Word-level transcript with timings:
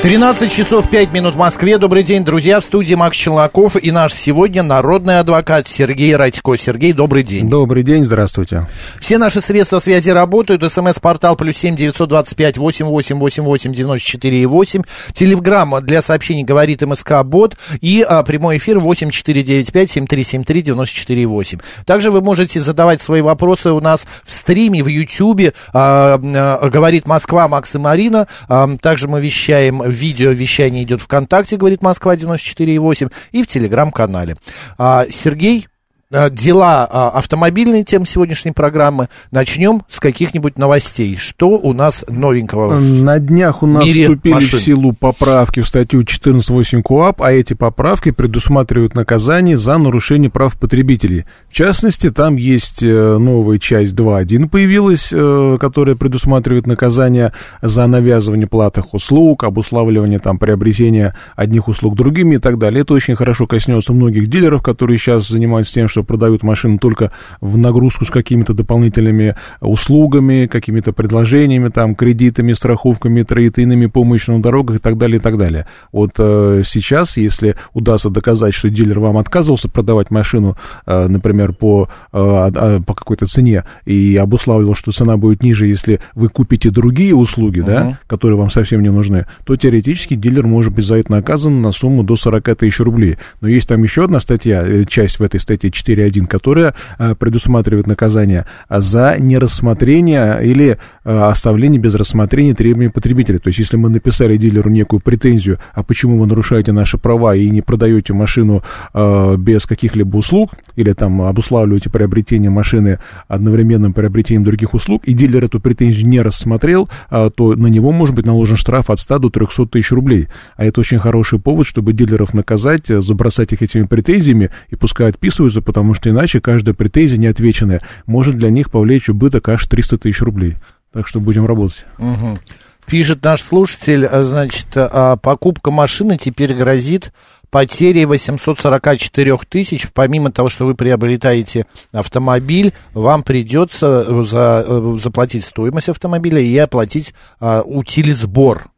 13 0.00 0.52
часов 0.52 0.88
5 0.88 1.12
минут 1.12 1.34
в 1.34 1.38
Москве. 1.38 1.76
Добрый 1.76 2.04
день, 2.04 2.24
друзья. 2.24 2.60
В 2.60 2.64
студии 2.64 2.94
Макс 2.94 3.16
Челноков 3.16 3.74
и 3.74 3.90
наш 3.90 4.14
сегодня 4.14 4.62
народный 4.62 5.18
адвокат 5.18 5.66
Сергей 5.66 6.14
Радько. 6.14 6.56
Сергей, 6.56 6.92
добрый 6.92 7.24
день. 7.24 7.50
Добрый 7.50 7.82
день, 7.82 8.04
здравствуйте. 8.04 8.68
Все 9.00 9.18
наши 9.18 9.40
средства 9.40 9.80
связи 9.80 10.10
работают. 10.10 10.62
СМС-портал 10.62 11.34
плюс 11.34 11.56
семь 11.56 11.74
девятьсот 11.74 12.10
двадцать 12.10 12.36
пять 12.36 12.56
восемь 12.58 12.86
восемь 12.86 13.18
восемь 13.18 13.42
восемь 13.42 13.72
девяносто 13.72 14.08
четыре 14.08 14.40
и 14.40 14.46
восемь. 14.46 14.82
Телеграмма 15.14 15.80
для 15.80 16.00
сообщений 16.00 16.44
говорит 16.44 16.80
МСК 16.82 17.24
Бот. 17.24 17.56
И 17.80 18.06
а, 18.08 18.22
прямой 18.22 18.58
эфир 18.58 18.78
восемь 18.78 19.10
четыре 19.10 19.42
девять 19.42 19.72
пять 19.72 19.90
семь 19.90 20.06
три 20.06 20.22
семь 20.22 20.44
три 20.44 20.62
девяносто 20.62 20.94
четыре 20.94 21.26
восемь. 21.26 21.58
Также 21.86 22.12
вы 22.12 22.20
можете 22.20 22.62
задавать 22.62 23.02
свои 23.02 23.20
вопросы 23.20 23.72
у 23.72 23.80
нас 23.80 24.06
в 24.22 24.30
стриме 24.30 24.80
в 24.80 24.86
Ютьюбе. 24.86 25.54
А, 25.72 26.20
а, 26.22 26.68
говорит 26.70 27.08
Москва, 27.08 27.48
Макс 27.48 27.74
и 27.74 27.78
Марина. 27.78 28.28
А, 28.48 28.68
также 28.80 29.08
мы 29.08 29.20
вещаем 29.20 29.87
видео 29.88 30.30
вещание 30.30 30.82
идет 30.84 31.00
ВКонтакте, 31.00 31.56
говорит 31.56 31.82
Москва 31.82 32.14
94,8, 32.14 33.12
и 33.32 33.42
в 33.42 33.46
Телеграм-канале. 33.46 34.36
А, 34.78 35.06
Сергей, 35.10 35.66
дела 36.10 36.88
а, 36.90 37.10
автомобильные 37.10 37.84
тем 37.84 38.06
сегодняшней 38.06 38.52
программы. 38.52 39.08
Начнем 39.30 39.82
с 39.88 40.00
каких-нибудь 40.00 40.56
новостей. 40.56 41.16
Что 41.16 41.50
у 41.50 41.74
нас 41.74 42.02
новенького? 42.08 42.78
На 42.78 43.18
днях 43.18 43.62
у 43.62 43.66
нас 43.66 43.86
вступили 43.86 44.34
машин. 44.34 44.58
в 44.58 44.62
силу 44.62 44.92
поправки 44.94 45.60
в 45.60 45.68
статью 45.68 46.00
14.8 46.00 46.82
КОАП, 46.82 47.20
а 47.20 47.32
эти 47.32 47.52
поправки 47.52 48.10
предусматривают 48.10 48.94
наказание 48.94 49.58
за 49.58 49.76
нарушение 49.76 50.30
прав 50.30 50.58
потребителей. 50.58 51.26
В 51.50 51.52
частности, 51.52 52.10
там 52.10 52.36
есть 52.36 52.82
э, 52.82 53.18
новая 53.18 53.58
часть 53.58 53.92
2.1 53.94 54.48
появилась, 54.48 55.10
э, 55.12 55.58
которая 55.60 55.94
предусматривает 55.94 56.66
наказание 56.66 57.34
за 57.60 57.86
навязывание 57.86 58.46
платных 58.46 58.94
услуг, 58.94 59.44
обуславливание 59.44 60.20
там 60.20 60.38
приобретения 60.38 61.14
одних 61.36 61.68
услуг 61.68 61.96
другими 61.96 62.36
и 62.36 62.38
так 62.38 62.58
далее. 62.58 62.80
Это 62.80 62.94
очень 62.94 63.14
хорошо 63.14 63.46
коснется 63.46 63.92
многих 63.92 64.28
дилеров, 64.28 64.62
которые 64.62 64.96
сейчас 64.96 65.28
занимаются 65.28 65.74
тем, 65.74 65.88
что 65.88 65.97
что 65.98 66.04
продают 66.04 66.44
машины 66.44 66.78
только 66.78 67.10
в 67.40 67.58
нагрузку 67.58 68.04
с 68.04 68.10
какими-то 68.10 68.54
дополнительными 68.54 69.34
услугами, 69.60 70.46
какими-то 70.46 70.92
предложениями, 70.92 71.70
там, 71.70 71.96
кредитами, 71.96 72.52
страховками, 72.52 73.22
троетыйными 73.22 73.86
помощью 73.86 74.36
на 74.36 74.42
дорогах 74.42 74.76
и 74.76 74.78
так 74.78 74.96
далее, 74.96 75.18
и 75.18 75.20
так 75.20 75.36
далее. 75.36 75.66
Вот 75.90 76.12
э, 76.18 76.62
сейчас, 76.64 77.16
если 77.16 77.56
удастся 77.74 78.10
доказать, 78.10 78.54
что 78.54 78.70
дилер 78.70 79.00
вам 79.00 79.16
отказывался 79.16 79.68
продавать 79.68 80.12
машину, 80.12 80.56
э, 80.86 81.08
например, 81.08 81.52
по, 81.52 81.88
э, 82.12 82.80
по 82.86 82.94
какой-то 82.94 83.26
цене 83.26 83.64
и 83.84 84.16
обуславливал, 84.16 84.76
что 84.76 84.92
цена 84.92 85.16
будет 85.16 85.42
ниже, 85.42 85.66
если 85.66 85.98
вы 86.14 86.28
купите 86.28 86.70
другие 86.70 87.14
услуги, 87.14 87.58
uh-huh. 87.60 87.66
да, 87.66 87.98
которые 88.06 88.38
вам 88.38 88.50
совсем 88.50 88.82
не 88.82 88.90
нужны, 88.90 89.26
то 89.44 89.56
теоретически 89.56 90.14
дилер 90.14 90.46
может 90.46 90.72
быть 90.72 90.84
за 90.84 90.96
это 90.96 91.10
наказан 91.10 91.60
на 91.60 91.72
сумму 91.72 92.04
до 92.04 92.14
40 92.14 92.56
тысяч 92.56 92.78
рублей. 92.78 93.16
Но 93.40 93.48
есть 93.48 93.68
там 93.68 93.82
еще 93.82 94.04
одна 94.04 94.20
статья, 94.20 94.64
э, 94.64 94.84
часть 94.84 95.18
в 95.18 95.22
этой 95.22 95.40
статье 95.40 95.70
4.1, 95.88 96.26
которая 96.26 96.74
э, 96.98 97.14
предусматривает 97.14 97.86
наказание 97.86 98.46
за 98.68 99.16
нерассмотрение 99.18 100.38
или 100.42 100.78
э, 101.04 101.20
оставление 101.20 101.80
без 101.80 101.94
рассмотрения 101.94 102.54
требований 102.54 102.90
потребителя. 102.90 103.38
То 103.38 103.48
есть, 103.48 103.58
если 103.58 103.76
мы 103.76 103.88
написали 103.88 104.36
дилеру 104.36 104.70
некую 104.70 105.00
претензию, 105.00 105.58
а 105.74 105.82
почему 105.82 106.18
вы 106.18 106.26
нарушаете 106.26 106.72
наши 106.72 106.98
права 106.98 107.34
и 107.34 107.48
не 107.50 107.62
продаете 107.62 108.12
машину 108.12 108.62
э, 108.94 109.36
без 109.36 109.66
каких-либо 109.66 110.16
услуг, 110.16 110.52
или 110.76 110.92
там 110.92 111.22
обуславливаете 111.22 111.90
приобретение 111.90 112.50
машины 112.50 112.98
одновременным 113.28 113.92
приобретением 113.92 114.44
других 114.44 114.74
услуг, 114.74 115.02
и 115.04 115.12
дилер 115.12 115.44
эту 115.44 115.60
претензию 115.60 116.08
не 116.08 116.20
рассмотрел, 116.20 116.88
то 117.10 117.54
на 117.54 117.66
него 117.66 117.92
может 117.92 118.14
быть 118.14 118.26
наложен 118.26 118.56
штраф 118.56 118.90
от 118.90 118.98
100 118.98 119.18
до 119.18 119.30
300 119.30 119.66
тысяч 119.66 119.90
рублей. 119.92 120.28
А 120.56 120.64
это 120.64 120.80
очень 120.80 120.98
хороший 120.98 121.38
повод, 121.38 121.66
чтобы 121.66 121.92
дилеров 121.92 122.34
наказать, 122.34 122.86
забросать 122.86 123.52
их 123.52 123.62
этими 123.62 123.84
претензиями, 123.84 124.50
и 124.70 124.76
пускай 124.76 125.08
отписываются, 125.08 125.62
потому 125.62 125.77
что 125.94 126.10
иначе 126.10 126.40
каждая 126.40 126.74
претензия 126.74 127.18
неотвеченная 127.18 127.80
может 128.06 128.36
для 128.36 128.50
них 128.50 128.70
повлечь 128.70 129.08
убыток 129.08 129.48
аж 129.48 129.66
300 129.66 129.98
тысяч 129.98 130.20
рублей. 130.20 130.56
Так 130.92 131.06
что 131.06 131.20
будем 131.20 131.46
работать. 131.46 131.84
Угу. 131.98 132.38
Пишет 132.86 133.22
наш 133.22 133.42
слушатель, 133.42 134.06
а, 134.06 134.24
значит, 134.24 134.68
а, 134.74 135.16
покупка 135.16 135.70
машины 135.70 136.16
теперь 136.16 136.54
грозит 136.54 137.12
потерей 137.50 138.06
844 138.06 139.38
тысяч. 139.48 139.88
Помимо 139.92 140.32
того, 140.32 140.48
что 140.48 140.64
вы 140.64 140.74
приобретаете 140.74 141.66
автомобиль, 141.92 142.72
вам 142.94 143.22
придется 143.22 144.24
за, 144.24 144.64
э, 144.66 144.98
заплатить 145.02 145.44
стоимость 145.44 145.90
автомобиля 145.90 146.40
и 146.40 146.56
оплатить 146.56 147.14
а, 147.40 147.62
утиль 147.62 148.14
сбор. 148.14 148.70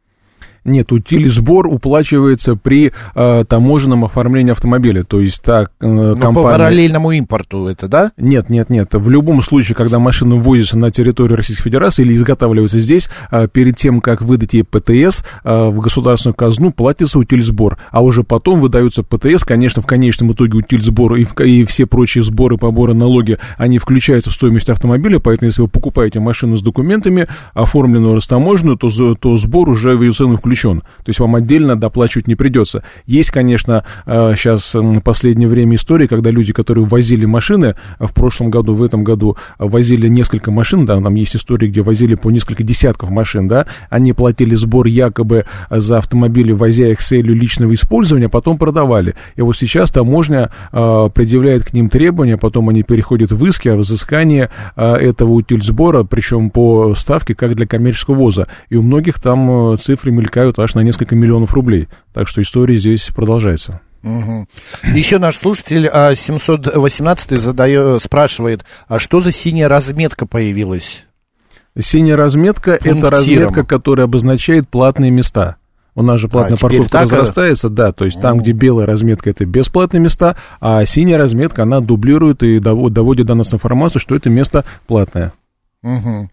Нет, 0.63 0.91
утиль 0.91 1.27
сбор 1.31 1.65
уплачивается 1.65 2.55
при 2.55 2.91
э, 3.15 3.43
таможенном 3.47 4.05
оформлении 4.05 4.51
автомобиля. 4.51 5.03
То 5.03 5.19
есть 5.19 5.41
так 5.41 5.71
э, 5.81 5.87
Но 5.87 6.15
компания... 6.15 6.33
по 6.35 6.51
параллельному 6.51 7.11
импорту 7.13 7.65
это, 7.65 7.87
да? 7.87 8.11
Нет, 8.15 8.49
нет, 8.51 8.69
нет. 8.69 8.89
В 8.93 9.09
любом 9.09 9.41
случае, 9.41 9.75
когда 9.75 9.97
машина 9.97 10.35
ввозится 10.35 10.77
на 10.77 10.91
территорию 10.91 11.35
Российской 11.35 11.63
Федерации 11.63 12.03
или 12.03 12.13
изготавливается 12.13 12.77
здесь, 12.77 13.09
э, 13.31 13.47
перед 13.51 13.77
тем, 13.77 14.01
как 14.01 14.21
выдать 14.21 14.53
ей 14.53 14.63
ПТС, 14.63 15.23
э, 15.43 15.69
в 15.69 15.79
государственную 15.79 16.35
казну 16.35 16.71
платится 16.71 17.17
утиль 17.17 17.43
сбор. 17.43 17.79
А 17.89 18.03
уже 18.03 18.21
потом 18.21 18.59
выдаются 18.59 19.01
ПТС. 19.01 19.43
Конечно, 19.43 19.81
в 19.81 19.87
конечном 19.87 20.31
итоге 20.33 20.59
утиль 20.59 20.83
сбор 20.83 21.15
и, 21.15 21.25
и 21.43 21.65
все 21.65 21.87
прочие 21.87 22.23
сборы, 22.23 22.57
поборы, 22.57 22.93
налоги, 22.93 23.39
они 23.57 23.79
включаются 23.79 24.29
в 24.29 24.33
стоимость 24.33 24.69
автомобиля. 24.69 25.17
Поэтому, 25.17 25.47
если 25.47 25.63
вы 25.63 25.69
покупаете 25.69 26.19
машину 26.19 26.55
с 26.55 26.61
документами, 26.61 27.27
оформленную 27.55 28.13
растаможенную, 28.13 28.77
то, 28.77 29.15
то 29.15 29.37
сбор 29.37 29.67
уже 29.67 29.97
в 29.97 30.03
ее 30.03 30.11
цену 30.11 30.37
включен 30.37 30.50
включен. 30.51 30.81
То 30.81 31.09
есть 31.09 31.19
вам 31.19 31.35
отдельно 31.35 31.77
доплачивать 31.77 32.27
не 32.27 32.35
придется. 32.35 32.83
Есть, 33.05 33.31
конечно, 33.31 33.85
сейчас 34.05 34.75
в 34.75 34.99
последнее 34.99 35.47
время 35.47 35.75
истории, 35.75 36.07
когда 36.07 36.29
люди, 36.29 36.51
которые 36.51 36.85
возили 36.85 37.25
машины, 37.25 37.75
а 37.99 38.07
в 38.07 38.13
прошлом 38.13 38.51
году, 38.51 38.75
в 38.75 38.83
этом 38.83 39.05
году 39.05 39.37
возили 39.57 40.09
несколько 40.09 40.51
машин, 40.51 40.85
да, 40.85 40.99
там 40.99 41.15
есть 41.15 41.35
истории, 41.37 41.67
где 41.67 41.81
возили 41.81 42.15
по 42.15 42.29
несколько 42.31 42.63
десятков 42.63 43.09
машин, 43.09 43.47
да, 43.47 43.65
они 43.89 44.11
платили 44.11 44.55
сбор 44.55 44.87
якобы 44.87 45.45
за 45.69 45.99
автомобили, 45.99 46.51
возя 46.51 46.87
их 46.87 46.99
с 46.99 47.07
целью 47.07 47.35
личного 47.35 47.73
использования, 47.73 48.25
а 48.25 48.29
потом 48.29 48.57
продавали. 48.57 49.15
И 49.35 49.41
вот 49.41 49.55
сейчас 49.55 49.91
таможня 49.91 50.49
э, 50.73 51.09
предъявляет 51.13 51.63
к 51.63 51.73
ним 51.73 51.89
требования, 51.89 52.37
потом 52.37 52.69
они 52.69 52.83
переходят 52.83 53.31
в 53.31 53.45
иски 53.45 53.69
о 53.69 53.77
взыскании 53.77 54.49
э, 54.75 54.93
этого 54.95 55.31
утиль 55.31 55.63
сбора, 55.63 56.03
причем 56.03 56.49
по 56.49 56.93
ставке, 56.95 57.35
как 57.35 57.55
для 57.55 57.67
коммерческого 57.67 58.15
ввоза. 58.15 58.47
И 58.69 58.75
у 58.75 58.81
многих 58.81 59.19
там 59.21 59.77
цифры 59.77 60.11
мелькают 60.11 60.40
привлекают 60.41 60.59
аж 60.59 60.75
на 60.75 60.81
несколько 60.81 61.15
миллионов 61.15 61.53
рублей. 61.53 61.87
Так 62.13 62.27
что 62.27 62.41
история 62.41 62.77
здесь 62.77 63.09
продолжается. 63.15 63.81
Угу. 64.03 64.47
Еще 64.95 65.19
наш 65.19 65.37
слушатель 65.37 65.87
718 65.87 67.31
а, 67.31 67.35
задает, 67.35 68.03
спрашивает, 68.03 68.65
а 68.87 68.97
что 68.97 69.21
за 69.21 69.31
синяя 69.31 69.67
разметка 69.67 70.25
появилась? 70.25 71.05
Синяя 71.79 72.15
разметка– 72.17 72.71
это 72.83 73.09
разметка, 73.09 73.63
которая 73.63 74.05
обозначает 74.05 74.67
платные 74.67 75.11
места. 75.11 75.57
У 75.93 76.01
нас 76.01 76.19
же 76.19 76.29
платная 76.29 76.57
а, 76.57 76.59
парковка 76.59 77.01
разрастается, 77.01 77.69
да, 77.69 77.91
то 77.91 78.05
есть 78.05 78.19
там, 78.21 78.39
где 78.39 78.53
белая 78.53 78.87
разметка, 78.87 79.29
это 79.29 79.45
бесплатные 79.45 79.99
места, 79.99 80.35
а 80.59 80.83
синяя 80.85 81.17
разметка, 81.17 81.63
она 81.63 81.79
дублирует 81.81 82.43
и 82.43 82.59
доводит 82.59 83.27
до 83.27 83.35
нас 83.35 83.53
информацию, 83.53 84.01
что 84.01 84.15
это 84.15 84.29
место 84.29 84.65
платное. 84.87 85.33
Угу. 85.83 86.29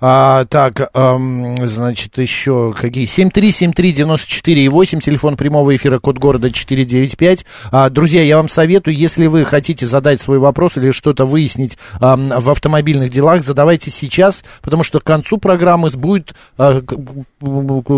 А, 0.00 0.44
так, 0.46 0.90
эм, 0.94 1.66
значит, 1.66 2.16
еще 2.18 2.72
какие? 2.72 3.06
7373948, 3.06 5.00
телефон 5.00 5.36
прямого 5.36 5.76
эфира, 5.76 5.98
код 5.98 6.18
города 6.18 6.50
495. 6.50 7.44
А, 7.70 7.90
друзья, 7.90 8.22
я 8.22 8.38
вам 8.38 8.48
советую, 8.48 8.96
если 8.96 9.26
вы 9.26 9.44
хотите 9.44 9.86
задать 9.86 10.20
свой 10.20 10.38
вопрос 10.38 10.78
или 10.78 10.90
что-то 10.90 11.26
выяснить 11.26 11.76
эм, 12.00 12.30
в 12.30 12.48
автомобильных 12.50 13.10
делах, 13.10 13.42
задавайте 13.42 13.90
сейчас, 13.90 14.42
потому 14.62 14.84
что 14.84 15.00
к 15.00 15.04
концу 15.04 15.36
программы 15.36 15.90
будет, 15.90 16.34
э, 16.58 16.82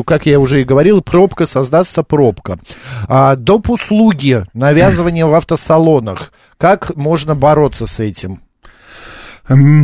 как 0.05 0.27
я 0.27 0.41
уже 0.41 0.63
и 0.63 0.65
говорил, 0.65 1.03
пробка, 1.03 1.47
создастся 1.47 2.03
пробка. 2.03 2.59
А, 3.09 3.37
доп. 3.37 3.71
услуги, 3.71 4.45
навязывание 4.55 5.27
в 5.27 5.35
автосалонах. 5.35 6.33
Как 6.59 6.97
можно 6.97 7.35
бороться 7.37 7.87
с 7.87 8.01
этим? 8.01 8.41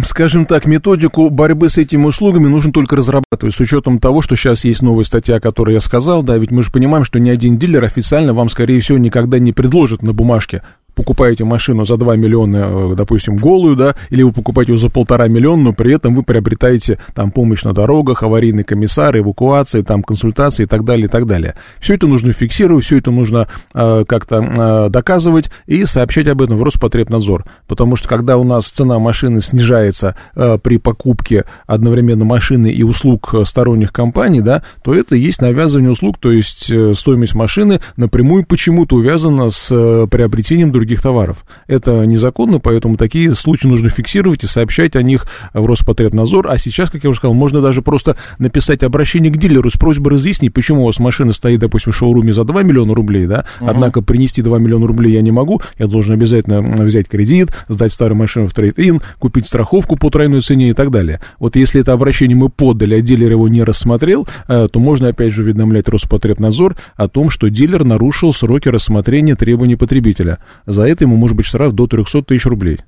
Скажем 0.04 0.46
так, 0.46 0.66
методику 0.66 1.30
борьбы 1.30 1.68
с 1.68 1.78
этими 1.78 2.04
услугами 2.04 2.48
нужно 2.48 2.72
только 2.72 2.96
разрабатывать, 2.96 3.54
с 3.54 3.60
учетом 3.60 3.98
того, 3.98 4.22
что 4.22 4.36
сейчас 4.36 4.64
есть 4.64 4.82
новая 4.82 5.04
статья, 5.04 5.36
о 5.36 5.40
которой 5.40 5.74
я 5.74 5.80
сказал, 5.80 6.22
да, 6.22 6.36
ведь 6.36 6.50
мы 6.50 6.62
же 6.62 6.70
понимаем, 6.70 7.04
что 7.04 7.18
ни 7.18 7.28
один 7.28 7.58
дилер 7.58 7.84
официально 7.84 8.32
вам, 8.32 8.48
скорее 8.48 8.80
всего, 8.80 8.98
никогда 8.98 9.38
не 9.38 9.52
предложит 9.52 10.02
на 10.02 10.12
бумажке 10.12 10.62
покупаете 10.98 11.44
машину 11.44 11.86
за 11.86 11.96
2 11.96 12.16
миллиона, 12.16 12.92
допустим, 12.96 13.36
голую, 13.36 13.76
да, 13.76 13.94
или 14.10 14.24
вы 14.24 14.32
покупаете 14.32 14.72
ее 14.72 14.78
за 14.78 14.90
полтора 14.90 15.28
миллиона, 15.28 15.62
но 15.62 15.72
при 15.72 15.94
этом 15.94 16.16
вы 16.16 16.24
приобретаете 16.24 16.98
там 17.14 17.30
помощь 17.30 17.62
на 17.62 17.72
дорогах, 17.72 18.24
аварийный 18.24 18.64
комиссар, 18.64 19.16
эвакуации, 19.16 19.82
там 19.82 20.02
консультации 20.02 20.64
и 20.64 20.66
так 20.66 20.84
далее, 20.84 21.06
и 21.06 21.08
так 21.08 21.24
далее. 21.26 21.54
Все 21.78 21.94
это 21.94 22.08
нужно 22.08 22.32
фиксировать, 22.32 22.84
все 22.84 22.98
это 22.98 23.12
нужно 23.12 23.46
э, 23.74 24.04
как-то 24.08 24.42
э, 24.42 24.90
доказывать 24.90 25.50
и 25.66 25.84
сообщать 25.84 26.26
об 26.26 26.42
этом 26.42 26.58
в 26.58 26.64
Роспотребнадзор. 26.64 27.44
Потому 27.68 27.94
что 27.94 28.08
когда 28.08 28.36
у 28.36 28.42
нас 28.42 28.68
цена 28.68 28.98
машины 28.98 29.40
снижается 29.40 30.16
э, 30.34 30.58
при 30.60 30.78
покупке 30.78 31.44
одновременно 31.68 32.24
машины 32.24 32.72
и 32.72 32.82
услуг 32.82 33.32
сторонних 33.44 33.92
компаний, 33.92 34.40
да, 34.40 34.64
то 34.82 34.94
это 34.94 35.14
есть 35.14 35.40
навязывание 35.40 35.92
услуг, 35.92 36.18
то 36.18 36.32
есть 36.32 36.68
э, 36.72 36.92
стоимость 36.94 37.36
машины 37.36 37.80
напрямую 37.96 38.44
почему-то 38.44 38.96
увязана 38.96 39.50
с 39.50 39.68
э, 39.70 40.08
приобретением 40.10 40.72
других 40.72 40.87
товаров. 40.96 41.44
Это 41.66 42.04
незаконно, 42.04 42.58
поэтому 42.58 42.96
такие 42.96 43.34
случаи 43.34 43.66
нужно 43.66 43.88
фиксировать 43.88 44.44
и 44.44 44.46
сообщать 44.46 44.96
о 44.96 45.02
них 45.02 45.26
в 45.52 45.64
Роспотребнадзор. 45.64 46.48
А 46.50 46.58
сейчас, 46.58 46.90
как 46.90 47.04
я 47.04 47.10
уже 47.10 47.18
сказал, 47.18 47.34
можно 47.34 47.60
даже 47.60 47.82
просто 47.82 48.16
написать 48.38 48.82
обращение 48.82 49.32
к 49.32 49.36
дилеру 49.36 49.70
с 49.70 49.74
просьбой 49.74 50.12
разъяснить, 50.12 50.52
почему 50.52 50.82
у 50.82 50.86
вас 50.86 50.98
машина 50.98 51.32
стоит, 51.32 51.60
допустим, 51.60 51.92
в 51.92 51.96
шоуруме 51.96 52.32
за 52.32 52.44
2 52.44 52.62
миллиона 52.62 52.94
рублей, 52.94 53.26
да, 53.26 53.44
угу. 53.60 53.70
однако 53.70 54.02
принести 54.02 54.42
2 54.42 54.58
миллиона 54.58 54.86
рублей 54.86 55.12
я 55.12 55.22
не 55.22 55.30
могу, 55.30 55.60
я 55.78 55.86
должен 55.86 56.14
обязательно 56.14 56.60
взять 56.60 57.08
кредит, 57.08 57.50
сдать 57.68 57.92
старую 57.92 58.18
машину 58.18 58.48
в 58.48 58.54
трейд-ин, 58.54 59.00
купить 59.18 59.46
страховку 59.46 59.96
по 59.96 60.10
тройной 60.10 60.40
цене 60.40 60.70
и 60.70 60.72
так 60.72 60.90
далее. 60.90 61.20
Вот 61.38 61.56
если 61.56 61.80
это 61.80 61.92
обращение 61.92 62.36
мы 62.36 62.48
подали, 62.48 62.94
а 62.94 63.00
дилер 63.00 63.30
его 63.32 63.48
не 63.48 63.62
рассмотрел, 63.62 64.26
э, 64.48 64.68
то 64.70 64.80
можно 64.80 65.08
опять 65.08 65.32
же 65.32 65.42
уведомлять 65.42 65.88
Роспотребнадзор 65.88 66.76
о 66.96 67.08
том, 67.08 67.30
что 67.30 67.48
дилер 67.48 67.84
нарушил 67.84 68.32
сроки 68.32 68.68
рассмотрения 68.68 69.34
требований 69.34 69.76
потребителя. 69.76 70.38
За 70.78 70.86
это 70.86 71.02
ему 71.02 71.16
может 71.16 71.36
быть 71.36 71.44
штраф 71.44 71.72
до 71.72 71.88
300 71.88 72.22
тысяч 72.22 72.46
рублей. 72.46 72.78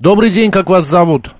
Добрый 0.00 0.30
день, 0.30 0.50
как 0.50 0.68
вас 0.68 0.84
зовут? 0.84 1.32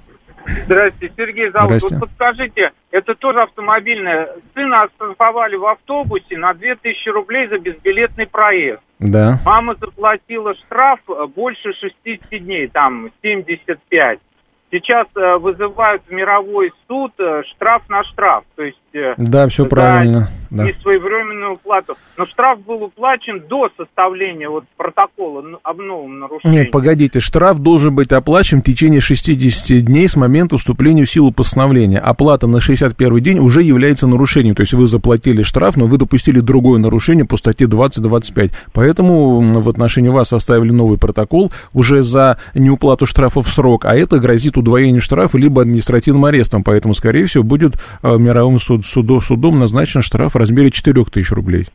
Здравствуйте, 0.67 1.13
Сергей 1.17 1.51
зовут. 1.51 1.67
Здрасте. 1.67 1.97
Вот 1.97 2.09
подскажите, 2.09 2.71
это 2.93 3.17
тоже 3.17 3.43
автомобильное. 3.43 4.29
Сына 4.55 4.85
оштрафовали 4.85 5.57
в 5.57 5.67
автобусе 5.67 6.39
на 6.39 6.55
2000 6.55 7.09
рублей 7.09 7.49
за 7.49 7.59
безбилетный 7.59 8.29
проезд. 8.29 8.83
Да. 9.01 9.41
Мама 9.45 9.75
заплатила 9.81 10.55
штраф 10.55 11.01
больше 11.35 11.73
60 11.73 12.45
дней, 12.45 12.69
там 12.69 13.11
75. 13.21 14.21
Сейчас 14.71 15.07
э, 15.15 15.37
вызывают 15.37 16.03
в 16.09 16.13
мировой 16.13 16.73
суд 16.89 17.13
э, 17.19 17.43
штраф 17.45 17.83
на 17.89 18.03
штраф. 18.05 18.45
То 18.57 18.63
есть 18.63 18.79
Э, 18.95 19.15
да, 19.17 19.49
все 19.49 19.67
правильно. 19.67 20.31
Да. 20.51 20.67
своевременную 20.83 21.55
уплату. 21.55 21.97
Но 22.17 22.27
штраф 22.27 22.61
был 22.61 22.85
уплачен 22.85 23.43
до 23.49 23.69
составления 23.77 24.49
вот 24.49 24.65
протокола 24.77 25.43
об 25.65 25.79
новом 25.79 26.21
нарушении. 26.21 26.59
Нет, 26.59 26.71
погодите, 26.71 27.19
штраф 27.19 27.59
должен 27.59 27.93
быть 27.93 28.13
оплачен 28.13 28.61
в 28.61 28.65
течение 28.65 29.01
60 29.01 29.85
дней 29.85 30.09
с 30.09 30.15
момента 30.15 30.57
вступления 30.57 31.07
в 31.07 31.11
силу 31.11 31.33
постановления. 31.33 31.99
Оплата 31.99 32.47
на 32.47 32.61
61 32.61 33.19
день 33.19 33.41
уже 33.41 33.63
является 33.63 34.07
нарушением. 34.07 34.55
То 34.55 34.61
есть 34.61 34.75
вы 34.75 34.87
заплатили 34.87 35.43
штраф, 35.43 35.77
но 35.77 35.87
вы 35.87 35.99
допустили 35.99 36.39
другое 36.39 36.79
нарушение 36.79 37.25
по 37.25 37.37
статье 37.37 37.67
20-25. 37.67 38.53
Поэтому 38.73 39.41
в 39.41 39.69
отношении 39.69 40.09
вас 40.09 40.29
составили 40.29 40.71
новый 40.71 40.99
протокол 40.99 41.51
уже 41.73 42.05
за 42.05 42.39
неуплату 42.55 43.07
штрафа 43.07 43.43
в 43.43 43.49
срок, 43.49 43.87
а 43.87 43.97
это 43.97 44.21
грозит 44.21 44.57
удвоением 44.65 45.01
штрафа 45.01 45.39
либо 45.39 45.63
административным 45.63 46.25
арестом. 46.25 46.65
Поэтому, 46.65 46.95
скорее 46.95 47.27
всего, 47.27 47.45
будет 47.45 47.77
э, 48.03 48.17
мировым 48.17 48.59
суд, 48.59 48.85
судом, 48.85 49.23
судом 49.23 49.61
назначен 49.61 50.03
штраф 50.03 50.35
в 50.35 50.39
размере 50.39 50.71
4 50.71 51.05
тысяч 51.05 51.31
рублей. 51.31 51.69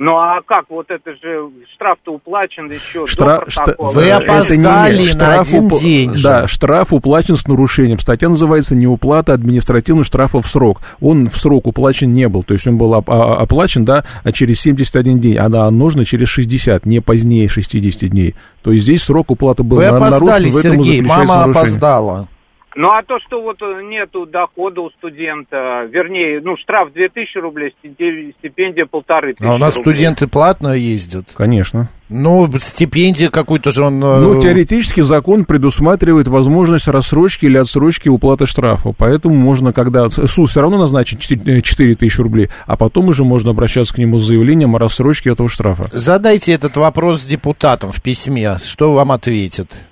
Ну 0.00 0.16
а 0.16 0.40
как, 0.46 0.64
вот 0.70 0.86
это 0.88 1.10
же 1.12 1.50
штраф-то 1.74 2.14
уплачен 2.14 2.70
еще 2.70 3.06
Штраф, 3.06 3.44
до 3.44 3.50
шта... 3.50 3.74
Вы 3.76 4.10
опоздали 4.10 5.02
не, 5.02 5.14
на 5.14 5.40
один 5.40 5.66
уп... 5.66 5.78
день. 5.78 6.14
Да, 6.22 6.48
штраф 6.48 6.94
уплачен 6.94 7.36
с 7.36 7.46
нарушением. 7.46 7.98
Статья 7.98 8.30
называется 8.30 8.74
«Неуплата 8.74 9.34
административных 9.34 10.06
штрафов 10.06 10.46
в 10.46 10.48
срок». 10.48 10.80
Он 11.02 11.28
в 11.28 11.36
срок 11.36 11.66
уплачен 11.66 12.14
не 12.14 12.28
был, 12.28 12.42
то 12.44 12.54
есть 12.54 12.66
он 12.66 12.78
был 12.78 12.94
оплачен, 12.94 13.84
да, 13.84 14.04
через 14.32 14.60
71 14.60 15.20
день, 15.20 15.36
а 15.36 15.50
да, 15.50 15.70
нужно 15.70 16.06
через 16.06 16.28
60, 16.28 16.86
не 16.86 17.00
позднее 17.00 17.50
60 17.50 18.08
дней. 18.08 18.34
То 18.62 18.72
есть 18.72 18.84
здесь 18.84 19.02
срок 19.02 19.30
уплаты 19.30 19.64
был 19.64 19.76
Вы 19.76 19.84
опоздали, 19.84 20.46
нарушен, 20.46 20.62
Сергей, 20.62 21.02
мама 21.02 21.44
опоздала. 21.44 22.26
Ну, 22.76 22.88
а 22.88 23.02
то, 23.02 23.18
что 23.26 23.42
вот 23.42 23.56
э, 23.62 23.82
нету 23.82 24.26
дохода 24.26 24.80
у 24.80 24.90
студента, 24.90 25.88
вернее, 25.90 26.40
ну, 26.40 26.56
штраф 26.56 26.92
2000 26.92 27.38
рублей, 27.38 27.74
стипендия 27.82 28.86
полторы 28.86 29.34
тысячи 29.34 29.48
А 29.48 29.54
у 29.54 29.58
нас 29.58 29.76
рублей. 29.76 29.94
студенты 29.94 30.28
платно 30.28 30.68
ездят? 30.74 31.34
Конечно. 31.36 31.88
Ну, 32.08 32.48
стипендия 32.58 33.28
какую-то 33.28 33.72
же 33.72 33.82
он... 33.82 34.02
Э, 34.02 34.20
ну, 34.20 34.40
теоретически 34.40 35.00
закон 35.00 35.46
предусматривает 35.46 36.28
возможность 36.28 36.86
рассрочки 36.86 37.46
или 37.46 37.56
отсрочки 37.56 38.08
уплаты 38.08 38.46
штрафа. 38.46 38.92
Поэтому 38.96 39.34
можно, 39.34 39.72
когда 39.72 40.08
суд 40.08 40.48
все 40.48 40.60
равно 40.60 40.78
назначит 40.78 41.20
4 41.20 41.58
э, 41.58 41.94
тысячи 41.96 42.20
рублей, 42.20 42.50
а 42.66 42.76
потом 42.76 43.08
уже 43.08 43.24
можно 43.24 43.50
обращаться 43.50 43.94
к 43.94 43.98
нему 43.98 44.18
с 44.18 44.24
заявлением 44.24 44.76
о 44.76 44.78
рассрочке 44.78 45.30
этого 45.30 45.48
штрафа. 45.48 45.86
Задайте 45.90 46.52
этот 46.52 46.76
вопрос 46.76 47.24
депутатам 47.24 47.90
в 47.90 48.00
письме. 48.00 48.58
Что 48.64 48.92
вам 48.92 49.10
ответят? 49.10 49.86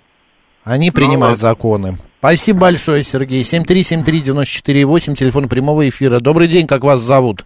Они 0.63 0.93
принимают 0.93 1.39
ну, 1.39 1.43
законы. 1.43 1.99
Спасибо 2.19 2.61
большое, 2.63 3.05
Сергей. 3.05 3.43
7373948, 3.43 5.15
телефон 5.15 5.49
прямого 5.49 5.89
эфира. 5.89 6.19
Добрый 6.19 6.49
день, 6.49 6.67
как 6.67 6.83
вас 6.83 7.01
зовут? 7.01 7.45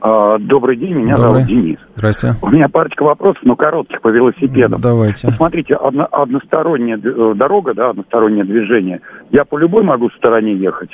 А, 0.00 0.38
добрый 0.38 0.76
день, 0.76 0.94
меня 0.94 1.16
Добрый. 1.16 1.42
зовут 1.42 1.48
Денис. 1.48 1.78
Здрасте. 1.96 2.36
У 2.40 2.48
меня 2.48 2.68
парочка 2.68 3.02
вопросов, 3.02 3.42
но 3.44 3.56
коротких 3.56 4.00
по 4.00 4.08
велосипедам. 4.08 4.80
Давайте. 4.80 5.26
Посмотрите, 5.26 5.74
одно, 5.74 6.08
односторонняя 6.10 6.98
э, 6.98 7.34
дорога, 7.34 7.74
да, 7.74 7.90
одностороннее 7.90 8.44
движение. 8.44 9.00
Я 9.30 9.44
по 9.44 9.58
любой 9.58 9.82
могу 9.82 10.08
стороне 10.10 10.54
ехать? 10.54 10.90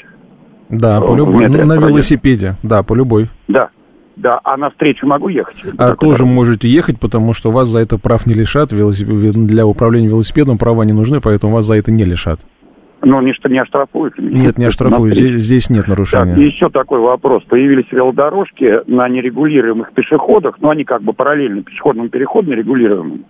Да, 0.70 1.00
по 1.00 1.14
любой. 1.14 1.48
Ну, 1.48 1.64
на 1.66 1.74
велосипеде, 1.74 2.56
да, 2.62 2.82
по 2.82 2.94
любой. 2.94 3.28
Да. 3.46 3.68
Да, 4.16 4.40
а 4.44 4.56
навстречу 4.56 5.06
могу 5.06 5.28
ехать? 5.28 5.56
А 5.76 5.94
тоже 5.94 6.24
можете 6.24 6.68
ехать, 6.68 6.98
потому 6.98 7.34
что 7.34 7.50
вас 7.50 7.68
за 7.68 7.80
это 7.80 7.98
прав 7.98 8.26
не 8.26 8.34
лишат. 8.34 8.70
Для 8.70 9.66
управления 9.66 10.08
велосипедом 10.08 10.56
права 10.56 10.82
не 10.82 10.94
нужны, 10.94 11.20
поэтому 11.22 11.54
вас 11.54 11.66
за 11.66 11.74
это 11.74 11.92
не 11.92 12.04
лишат. 12.04 12.40
Ну, 13.02 13.20
не, 13.20 13.32
не 13.48 13.58
оштрафуют? 13.60 14.18
Нет, 14.18 14.58
не 14.58 14.64
оштрафуют, 14.64 15.14
здесь, 15.14 15.42
здесь 15.42 15.70
нет 15.70 15.86
нарушения. 15.86 16.34
Так, 16.34 16.42
еще 16.42 16.70
такой 16.70 16.98
вопрос. 16.98 17.44
Появились 17.44 17.86
велодорожки 17.92 18.90
на 18.90 19.08
нерегулируемых 19.08 19.92
пешеходах, 19.92 20.56
но 20.60 20.70
они 20.70 20.84
как 20.84 21.02
бы 21.02 21.12
параллельно 21.12 21.62
пешеходному 21.62 22.08
переходу 22.08 22.50
нерегулируемому. 22.50 23.20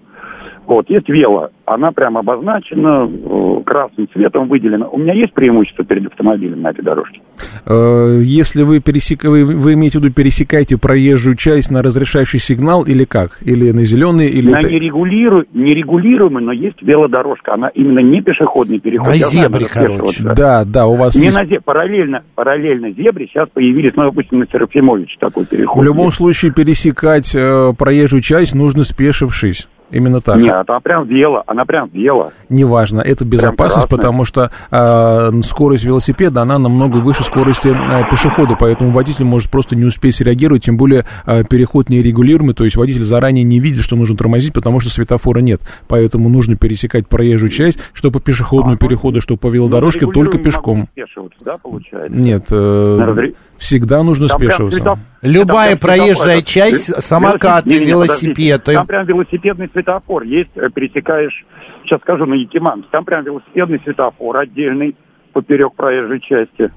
Вот, 0.67 0.91
есть 0.91 1.09
вело, 1.09 1.51
она 1.65 1.93
прямо 1.93 2.21
обозначена, 2.21 3.09
э, 3.09 3.63
красным 3.65 4.09
цветом 4.13 4.49
выделена. 4.49 4.89
У 4.89 4.99
меня 4.99 5.15
есть 5.15 5.33
преимущество 5.33 5.85
перед 5.85 6.07
автомобилем 6.07 6.63
на 6.63 6.71
этой 6.71 6.83
дорожке? 6.83 7.21
Э, 7.67 8.21
если 8.23 8.63
вы, 8.63 8.81
пересек... 8.81 9.23
вы, 9.25 9.45
вы 9.45 9.75
имеете 9.75 9.99
в 9.99 10.03
виду 10.03 10.13
пересекаете 10.13 10.77
проезжую 10.77 11.37
часть 11.37 11.71
на 11.71 11.83
разрешающий 11.83 12.41
сигнал 12.41 12.83
или 12.83 13.05
как? 13.05 13.39
Или 13.43 13.71
на 13.71 13.85
зеленый, 13.85 14.29
или... 14.29 14.51
На 14.51 14.59
это... 14.59 14.71
нерегулиру... 14.71 15.45
нерегулируемый, 15.53 16.43
но 16.43 16.53
есть 16.53 16.83
велодорожка. 16.83 17.55
Она 17.55 17.69
именно 17.69 18.01
не 18.01 18.21
пешеходный 18.21 18.81
переход. 18.81 19.09
На 19.09 19.13
Я 19.13 19.29
зебре, 19.29 19.67
знаю, 19.67 19.93
короче. 19.99 20.25
Да, 20.35 20.65
да, 20.65 20.87
у 20.87 20.97
вас 20.97 21.15
Не 21.15 21.27
есть... 21.27 21.37
на 21.37 21.45
зебре, 21.45 21.61
параллельно, 21.65 22.23
параллельно 22.35 22.91
зебре 22.91 23.29
сейчас 23.29 23.49
появились, 23.51 23.93
ну, 23.95 24.05
допустим, 24.05 24.41
на 24.41 24.47
Серафимович 24.47 25.17
такой 25.21 25.47
переход. 25.47 25.81
В 25.81 25.85
любом 25.85 26.11
случае 26.11 26.53
пересекать 26.53 27.35
э, 27.37 27.73
проезжую 27.79 28.23
часть 28.23 28.55
нужно 28.55 28.83
спешившись. 28.83 29.69
Именно 29.91 30.21
так. 30.21 30.37
Нет, 30.37 30.69
она 30.69 30.81
прям 30.81 31.07
дело, 31.09 31.45
она 31.47 31.65
прям 31.65 31.89
дело. 31.91 32.33
Неважно, 32.49 33.01
это 33.01 33.25
безопасность, 33.25 33.89
потому 33.89 34.25
что 34.25 34.51
э, 34.71 35.41
скорость 35.43 35.85
велосипеда, 35.85 36.43
она 36.43 36.59
намного 36.59 36.99
выше 36.99 37.23
скорости 37.23 37.69
э, 37.69 38.11
пешехода, 38.11 38.57
поэтому 38.59 38.91
водитель 38.91 39.25
может 39.25 39.51
просто 39.51 39.77
не 39.77 39.85
успеть 39.85 40.21
реагировать, 40.21 40.65
тем 40.65 40.77
более 40.77 41.05
э, 41.27 41.45
переход 41.45 41.89
нерегулируемый, 41.89 42.55
то 42.55 42.65
есть 42.65 42.77
водитель 42.77 43.05
заранее 43.05 43.45
не 43.45 43.61
видит, 43.61 43.83
что 43.83 43.97
нужно 43.97 44.17
тормозить, 44.17 44.53
потому 44.53 44.81
что 44.81 44.91
светофора 44.91 45.39
нет, 45.39 45.61
поэтому 45.89 46.29
нужно 46.29 46.57
пересекать 46.57 47.07
проезжую 47.09 47.51
часть, 47.51 47.79
что 47.93 48.11
по 48.11 48.21
пешеходному 48.21 48.75
а, 48.75 48.79
переходу, 48.79 49.21
что 49.21 49.37
по 49.37 49.49
велодорожке, 49.49 50.07
только 50.07 50.39
пешком. 50.39 50.89
Да, 51.45 51.59
получается? 51.59 52.17
Нет, 52.17 52.47
э, 52.51 53.33
всегда 53.59 54.03
нужно 54.03 54.29
Там 54.29 54.39
спешиваться. 54.39 54.99
Любая 55.23 55.77
проезжая 55.77 56.43
часть, 56.43 57.03
самокаты, 57.03 57.85
велосипеды. 57.85 58.75
Там 58.75 58.87
прям 58.87 59.07
велосипедный 59.07 59.69
светофор 59.73 60.23
есть, 60.23 60.51
э, 60.57 60.69
пересекаешь, 60.75 61.45
сейчас 61.85 62.01
скажу, 62.01 62.27
на 62.27 62.35
Якиманск, 62.35 62.89
там 62.91 63.05
прям 63.05 63.25
велосипедный 63.25 63.81
светофор 63.85 64.39
отдельный 64.39 64.97
поперек 65.33 65.75
проезжей 65.75 66.21
части. 66.21 66.73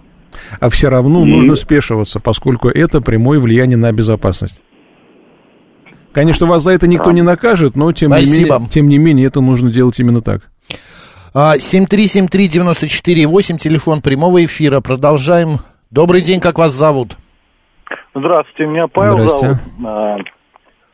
А 0.60 0.70
все 0.70 0.90
равно 0.90 1.26
И... 1.26 1.30
нужно 1.30 1.56
спешиваться, 1.56 2.20
поскольку 2.20 2.70
это 2.70 3.02
прямое 3.02 3.40
влияние 3.40 3.78
на 3.78 3.92
безопасность. 3.92 4.62
Конечно, 6.12 6.48
вас 6.48 6.64
за 6.64 6.72
это 6.72 6.88
никто 6.88 7.12
не 7.12 7.22
накажет, 7.22 7.76
но 7.76 7.92
тем 7.92 8.10
не, 8.12 8.26
менее, 8.26 8.68
тем 8.70 8.90
не 8.90 8.98
менее 8.98 9.28
это 9.28 9.42
нужно 9.42 9.72
делать 9.72 10.00
именно 10.00 10.22
так. 10.22 10.50
7373948, 11.34 13.56
а, 13.56 13.60
телефон 13.60 14.02
прямого 14.02 14.44
эфира. 14.44 14.82
Продолжаем. 14.82 15.60
Добрый 15.92 16.22
день, 16.22 16.40
как 16.40 16.60
вас 16.60 16.72
зовут? 16.72 17.18
Здравствуйте, 18.14 18.72
меня 18.72 18.88
Павел 18.88 19.28
зовут. 19.28 19.58
А, 19.84 20.18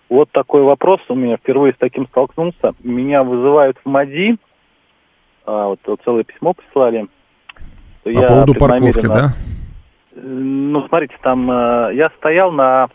вот 0.07 0.31
такой 0.31 0.61
вопрос 0.61 1.01
у 1.09 1.15
меня. 1.15 1.35
Впервые 1.35 1.73
с 1.73 1.77
таким 1.77 2.07
столкнулся. 2.07 2.73
Меня 2.81 3.23
вызывают 3.23 3.77
в 3.83 3.89
МАДИ. 3.89 4.37
А, 5.45 5.67
вот, 5.67 5.81
вот 5.85 5.99
целое 6.05 6.23
письмо 6.23 6.53
прислали. 6.53 7.07
По 8.03 8.09
я 8.09 8.25
поводу 8.25 8.53
парковки, 8.53 9.05
да? 9.05 9.33
Ну, 10.13 10.87
смотрите, 10.87 11.15
там 11.21 11.51
э, 11.51 11.95
я 11.95 12.09
стоял 12.17 12.53
на... 12.53 12.87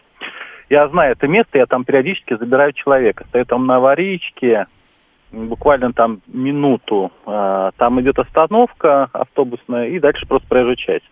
Я 0.71 0.89
знаю 0.89 1.13
это 1.13 1.29
место, 1.29 1.59
я 1.59 1.67
там 1.67 1.85
периодически 1.85 2.35
забираю 2.39 2.73
человека. 2.73 3.27
Стою 3.29 3.45
там 3.45 3.67
на 3.67 3.77
аварийке, 3.77 4.69
буквально 5.33 5.93
там 5.93 6.23
минуту. 6.29 7.13
Там 7.27 8.01
идет 8.01 8.19
остановка 8.19 9.11
автобусная, 9.13 9.89
и 9.89 9.99
дальше 9.99 10.27
просто 10.27 10.49
проезжая 10.49 10.77
часть. 10.77 11.11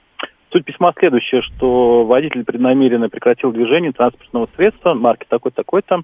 Суть 0.50 0.64
письма 0.64 0.92
следующая, 0.98 1.42
что 1.42 2.04
водитель 2.04 2.44
преднамеренно 2.44 3.08
прекратил 3.08 3.52
движение 3.52 3.92
транспортного 3.92 4.48
средства 4.56 4.94
марки 4.94 5.26
такой-такой-то. 5.28 6.02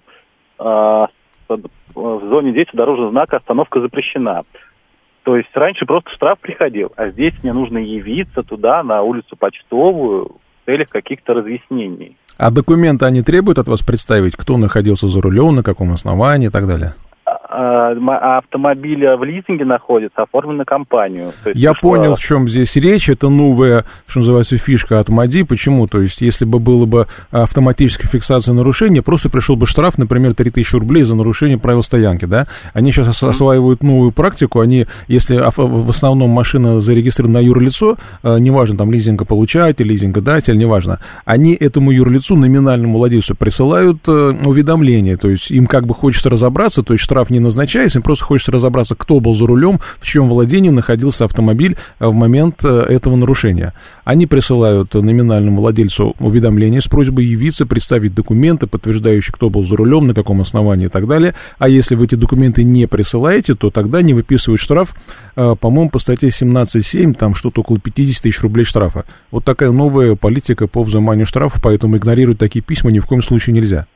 Э, 0.59 1.07
в 1.49 2.29
зоне 2.29 2.53
действия 2.53 2.79
дорожного 2.79 3.11
знака 3.11 3.37
остановка 3.37 3.81
запрещена. 3.81 4.43
То 5.23 5.37
есть 5.37 5.49
раньше 5.55 5.87
просто 5.87 6.11
штраф 6.11 6.39
приходил, 6.39 6.93
а 6.97 7.09
здесь 7.09 7.33
мне 7.43 7.53
нужно 7.53 7.79
явиться 7.79 8.43
туда, 8.43 8.83
на 8.83 9.03
улицу 9.03 9.37
Почтовую, 9.37 10.37
в 10.63 10.67
целях 10.67 10.89
каких-то 10.89 11.35
разъяснений. 11.35 12.17
А 12.37 12.51
документы 12.51 13.07
они 13.07 13.23
требуют 13.23 13.59
от 13.59 13.69
вас 13.69 13.81
представить, 13.81 14.37
кто 14.37 14.59
находился 14.59 15.09
за 15.09 15.21
рулем, 15.23 15.55
на 15.55 15.63
каком 15.63 15.93
основании 15.93 16.49
и 16.49 16.51
так 16.51 16.67
далее? 16.67 16.95
А 17.57 18.39
автомобиля 18.39 19.17
в 19.17 19.23
лизинге 19.23 19.65
находится, 19.65 20.23
оформлен 20.23 20.57
на 20.57 20.65
компанию. 20.65 21.33
есть, 21.45 21.61
Я 21.61 21.73
пришло... 21.73 21.91
понял, 21.91 22.17
в 22.17 22.21
чем 22.21 22.49
здесь 22.49 22.75
речь. 22.75 23.09
Это 23.09 23.29
новая, 23.29 23.85
что 24.07 24.21
называется, 24.21 24.59
фишка 24.59 24.99
от 24.99 25.09
МАДИ. 25.09 25.45
Почему? 25.45 25.87
То 25.87 26.01
есть, 26.01 26.21
если 26.21 26.45
бы 26.45 26.59
было 26.59 26.85
бы 26.87 27.07
автоматическая 27.31 28.11
фиксация 28.11 28.55
нарушения, 28.55 29.03
просто 29.03 29.31
пришел 29.31 29.55
бы 29.55 29.67
штраф, 29.67 29.99
например, 29.99 30.35
3000 30.35 30.75
рублей 30.77 31.05
за 31.05 31.15
нарушение 31.15 31.57
правил 31.57 31.85
стоянки, 31.85 32.25
да? 32.25 32.49
Они 32.73 32.91
сейчас 32.91 33.23
осваивают 33.23 33.85
новую 33.85 34.11
практику. 34.11 34.59
Они, 34.59 34.87
если 35.07 35.37
в 35.37 35.91
основном 35.91 36.31
машина 36.31 36.81
зарегистрирована 36.81 37.41
на 37.41 37.45
юрлицо, 37.45 37.97
а, 38.23 38.39
неважно, 38.39 38.79
там, 38.79 38.91
лизингополучатель, 38.91 39.87
лизингодатель, 39.87 40.59
неважно, 40.59 40.99
они 41.25 41.55
этому 41.55 41.93
юрлицу, 41.93 42.35
номинальному 42.35 42.99
владельцу, 42.99 43.37
присылают 43.37 44.09
э, 44.09 44.11
уведомление. 44.45 45.17
То 45.17 45.29
есть, 45.29 45.53
им 45.53 45.67
как 45.67 45.87
бы 45.87 45.95
хочется 45.95 46.31
разобраться, 46.31 46.83
то 46.83 46.95
есть, 46.95 47.05
штраф 47.05 47.31
не 47.31 47.44
назначаясь, 47.45 47.95
им 47.95 48.03
просто 48.03 48.25
хочется 48.25 48.53
разобраться, 48.53 48.95
кто 48.97 49.21
был 49.21 49.35
за 49.35 49.47
рулем, 49.47 49.81
в 50.01 50.07
чьем 50.07 50.29
владении 50.29 50.71
находился 50.71 51.25
автомобиль 51.25 51.77
э, 51.99 52.07
в 52.07 52.15
момент 52.15 52.65
э, 52.65 52.87
этого 52.89 53.17
нарушения. 53.17 53.73
Они 54.05 54.27
присылают 54.27 54.93
номинальному 54.95 55.61
владельцу 55.61 56.15
уведомление 56.19 56.81
с 56.81 56.87
просьбой 56.87 57.27
явиться, 57.27 57.67
представить 57.67 58.15
документы, 58.15 58.67
подтверждающие, 58.67 59.33
кто 59.33 59.51
был 59.51 59.65
за 59.65 59.77
рулем, 59.77 60.07
на 60.09 60.15
каком 60.15 60.41
основании 60.41 60.87
и 60.87 60.91
так 60.91 61.07
далее. 61.07 61.35
А 61.59 61.69
если 61.69 61.95
вы 61.95 62.07
эти 62.07 62.17
документы 62.17 62.65
не 62.65 62.87
присылаете, 62.87 63.55
то 63.55 63.71
тогда 63.71 64.03
не 64.03 64.15
выписывают 64.15 64.61
штраф, 64.61 64.95
э, 65.37 65.55
по-моему, 65.61 65.91
по 65.91 65.99
статье 65.99 66.31
17.7, 66.31 67.15
там 67.15 67.35
что-то 67.35 67.61
около 67.61 67.79
50 67.79 68.23
тысяч 68.23 68.41
рублей 68.41 68.65
штрафа. 68.65 69.05
Вот 69.31 69.45
такая 69.45 69.71
новая 69.71 70.17
политика 70.17 70.67
по 70.67 70.83
взиманию 70.83 71.27
штрафов, 71.27 71.61
поэтому 71.63 71.97
игнорировать 71.97 72.39
такие 72.39 72.63
письма 72.63 72.91
ни 72.91 72.99
в 72.99 73.07
коем 73.07 73.23
случае 73.23 73.55
нельзя. 73.55 73.87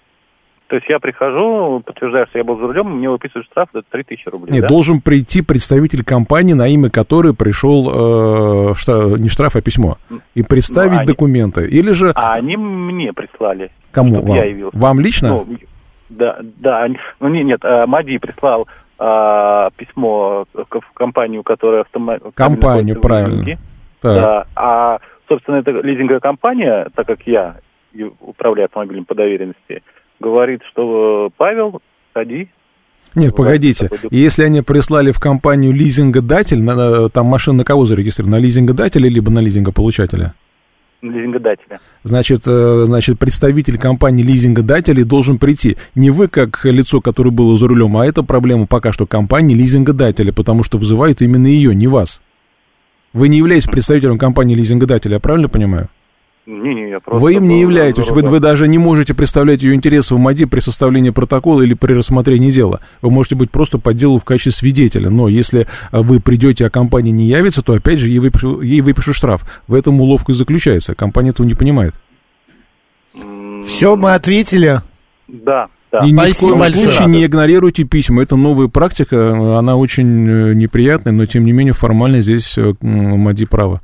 То 0.69 0.77
есть 0.77 0.89
я 0.89 0.99
прихожу, 0.99 1.83
подтверждаю, 1.85 2.27
что 2.27 2.39
я 2.39 2.45
был 2.45 2.59
за 2.59 2.67
рулем, 2.67 2.99
мне 2.99 3.09
выписывают 3.09 3.47
штраф, 3.47 3.71
это 3.73 3.83
3000 3.91 4.29
рублей, 4.29 4.53
Нет, 4.53 4.63
да? 4.63 4.69
должен 4.69 5.01
прийти 5.01 5.41
представитель 5.41 6.05
компании, 6.05 6.53
на 6.53 6.69
имя 6.69 6.91
которой 6.91 7.35
пришел, 7.35 8.71
э, 8.71 8.75
штраф, 8.75 9.19
не 9.19 9.31
штраф, 9.31 9.57
а 9.57 9.63
письмо, 9.63 9.97
и 10.35 10.43
представить 10.43 10.93
ну, 10.93 10.99
они, 10.99 11.07
документы. 11.07 11.67
Или 11.67 11.93
же... 11.93 12.13
А 12.15 12.35
они 12.35 12.59
мне 12.59 13.15
прислали. 13.15 13.71
Кому? 13.93 14.21
Вам? 14.21 14.37
Я 14.37 14.45
явился. 14.45 14.77
Вам 14.77 15.01
лично? 15.01 15.29
Ну, 15.29 15.47
да, 16.11 16.39
да, 16.59 16.87
ну 17.21 17.29
нет, 17.29 17.47
нет, 17.47 17.61
э, 17.65 17.87
Мади 17.87 18.19
прислал 18.19 18.69
а, 18.99 19.71
письмо 19.77 20.45
в 20.53 20.93
компанию, 20.93 21.43
которая 21.45 21.83
автомобиль... 21.83 22.31
Компанию, 22.35 23.01
правильно. 23.01 23.45
Так. 24.01 24.15
Да, 24.15 24.47
а, 24.55 24.99
собственно, 25.29 25.57
это 25.57 25.71
лизинговая 25.71 26.21
компания, 26.21 26.89
так 26.95 27.07
как 27.07 27.23
я 27.27 27.57
управляю 28.21 28.67
автомобилем 28.67 29.05
по 29.05 29.15
доверенности, 29.15 29.83
говорит, 30.21 30.63
что 30.71 31.31
Павел, 31.37 31.81
ходи. 32.15 32.49
Нет, 33.15 33.35
погодите. 33.35 33.91
Если 34.11 34.45
они 34.45 34.63
прислали 34.63 35.13
в 35.13 35.19
компанию 35.19 35.73
лизингодатель, 35.73 36.63
на, 36.63 37.09
там 37.09 37.27
машина 37.27 37.59
на 37.59 37.65
кого 37.65 37.85
зарегистрирована? 37.85 38.39
На 38.39 38.43
лизингодателя 38.43 39.09
либо 39.09 39.31
на 39.31 39.41
лизингополучателя? 39.41 40.35
лизингодателя. 41.03 41.81
Значит, 42.03 42.43
э, 42.47 42.83
значит, 42.85 43.19
представитель 43.19 43.79
компании 43.79 44.25
лизингодателей 44.25 45.05
должен 45.05 45.39
прийти. 45.39 45.77
Не 45.95 46.11
вы, 46.11 46.29
как 46.29 46.65
лицо, 46.65 47.01
которое 47.01 47.31
было 47.31 47.57
за 47.57 47.69
рулем, 47.69 47.97
а 47.97 48.07
это 48.07 48.23
проблема 48.23 48.67
пока 48.67 48.93
что 48.93 49.07
компании 49.07 49.55
лизингодателя, 49.55 50.33
потому 50.33 50.65
что 50.65 50.79
вызывают 50.79 51.23
именно 51.23 51.47
ее, 51.47 51.75
не 51.75 51.87
вас. 51.87 52.21
Вы 53.13 53.29
не 53.29 53.39
являетесь 53.39 53.69
представителем 53.69 54.19
компании 54.19 54.55
лизингодателя, 54.55 55.15
я 55.15 55.21
правильно 55.21 55.49
понимаю? 55.49 55.89
Не, 56.49 56.75
не, 56.75 56.89
я 56.89 57.01
просто... 57.01 57.23
Вы 57.23 57.35
им 57.35 57.47
не 57.47 57.61
являетесь, 57.61 58.09
вы, 58.09 58.23
вы 58.23 58.41
даже 58.41 58.69
не 58.69 58.79
можете 58.79 59.13
представлять 59.13 59.63
ее 59.63 59.75
интересы 59.75 60.15
в 60.15 60.19
МАДИ 60.19 60.47
при 60.47 60.61
составлении 60.61 61.11
протокола 61.11 61.61
или 61.61 61.75
при 61.75 61.93
рассмотрении 61.93 62.51
дела. 62.51 62.81
Вы 63.03 63.11
можете 63.11 63.35
быть 63.35 63.51
просто 63.51 63.77
по 63.77 63.93
делу 63.93 64.19
в 64.19 64.25
качестве 64.25 64.53
свидетеля, 64.53 65.11
но 65.11 65.29
если 65.29 65.67
а, 65.91 66.01
вы 66.01 66.21
придете, 66.21 66.65
а 66.65 66.71
компания 66.71 67.11
не 67.11 67.27
явится, 67.27 67.63
то 67.63 67.75
опять 67.75 67.99
же 67.99 68.09
ей 68.09 68.19
выпишу, 68.19 68.63
ей 68.63 68.81
выпишу 68.81 69.13
штраф. 69.13 69.45
В 69.67 69.75
этом 69.75 70.01
уловка 70.01 70.33
и 70.33 70.35
заключается. 70.35 70.95
Компания 70.95 71.31
этого 71.31 71.47
не 71.47 71.55
понимает. 71.55 71.93
Все, 73.67 73.95
мы 73.97 74.15
ответили. 74.15 74.81
Да, 75.27 75.69
да. 75.93 75.99
И 75.99 76.13
ни 76.13 76.33
в 76.33 76.39
коем 76.39 76.65
случае 76.65 77.09
не 77.09 77.27
игнорируйте 77.27 77.85
письма. 77.85 78.23
Это 78.23 78.37
новая 78.37 78.69
практика, 78.69 79.59
она 79.59 79.77
очень 79.77 80.27
э, 80.27 80.55
неприятная, 80.55 81.13
но 81.13 81.27
тем 81.27 81.45
не 81.45 81.53
менее 81.53 81.75
формально 81.75 82.23
здесь 82.23 82.57
э, 82.57 82.73
МАДИ 82.81 83.45
право. 83.45 83.83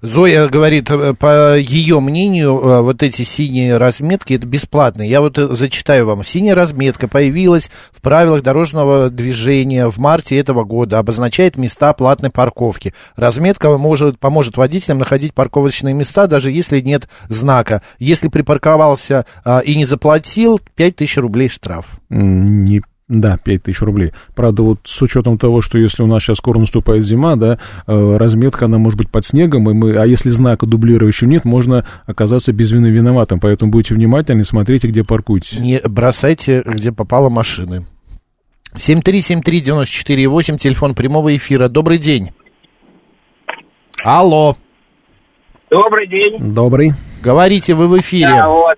Зоя 0.00 0.48
говорит, 0.48 0.90
э, 0.90 1.14
по 1.14 1.56
ее 1.56 2.00
мнению, 2.00 2.58
э, 2.58 2.80
вот 2.82 3.02
эти 3.02 3.22
синие 3.22 3.76
разметки, 3.78 4.34
это 4.34 4.46
бесплатные. 4.46 5.10
Я 5.10 5.20
вот 5.20 5.38
э, 5.38 5.48
зачитаю 5.54 6.06
вам. 6.06 6.24
Синяя 6.24 6.54
разметка 6.54 7.08
появилась 7.08 7.70
в 7.92 8.00
правилах 8.00 8.42
дорожного 8.42 9.10
движения 9.10 9.88
в 9.88 9.98
марте 9.98 10.38
этого 10.38 10.64
года, 10.64 10.98
обозначает 10.98 11.56
места 11.56 11.92
платной 11.92 12.30
парковки. 12.30 12.94
Разметка 13.16 13.76
может, 13.76 14.18
поможет 14.18 14.56
водителям 14.56 14.98
находить 14.98 15.34
парковочные 15.34 15.94
места, 15.94 16.26
даже 16.26 16.50
если 16.50 16.80
нет 16.80 17.08
знака. 17.28 17.82
Если 17.98 18.28
припарковался 18.28 19.26
а, 19.44 19.60
и 19.60 19.74
не 19.74 19.84
заплатил, 19.84 20.60
5000 20.76 21.16
рублей 21.18 21.48
штраф. 21.48 21.98
Не 22.08 22.82
да, 23.08 23.38
5 23.38 23.62
тысяч 23.62 23.80
рублей. 23.80 24.12
Правда, 24.34 24.62
вот 24.62 24.80
с 24.84 25.00
учетом 25.00 25.38
того, 25.38 25.62
что 25.62 25.78
если 25.78 26.02
у 26.02 26.06
нас 26.06 26.22
сейчас 26.22 26.38
скоро 26.38 26.58
наступает 26.58 27.04
зима, 27.04 27.36
да, 27.36 27.58
э, 27.86 28.16
разметка, 28.16 28.66
она 28.66 28.78
может 28.78 28.98
быть 28.98 29.10
под 29.10 29.24
снегом, 29.24 29.70
и 29.70 29.74
мы, 29.74 29.96
а 29.96 30.06
если 30.06 30.28
знака 30.28 30.66
дублирующего 30.66 31.28
нет, 31.28 31.44
можно 31.44 31.86
оказаться 32.06 32.52
без 32.52 32.70
вины 32.70 32.88
виноватым. 32.88 33.40
Поэтому 33.40 33.70
будьте 33.72 33.94
внимательны, 33.94 34.44
смотрите, 34.44 34.88
где 34.88 35.04
паркуетесь. 35.04 35.58
Не 35.58 35.80
бросайте, 35.80 36.62
где 36.66 36.92
попало 36.92 37.30
машины. 37.30 37.86
7373948, 38.74 40.58
телефон 40.58 40.94
прямого 40.94 41.34
эфира. 41.34 41.68
Добрый 41.68 41.98
день. 41.98 42.30
Алло. 44.04 44.56
Добрый 45.70 46.06
день. 46.06 46.54
Добрый. 46.54 46.92
Говорите, 47.22 47.74
вы 47.74 47.86
в 47.86 47.98
эфире. 47.98 48.28
Да, 48.28 48.48
вот. 48.48 48.76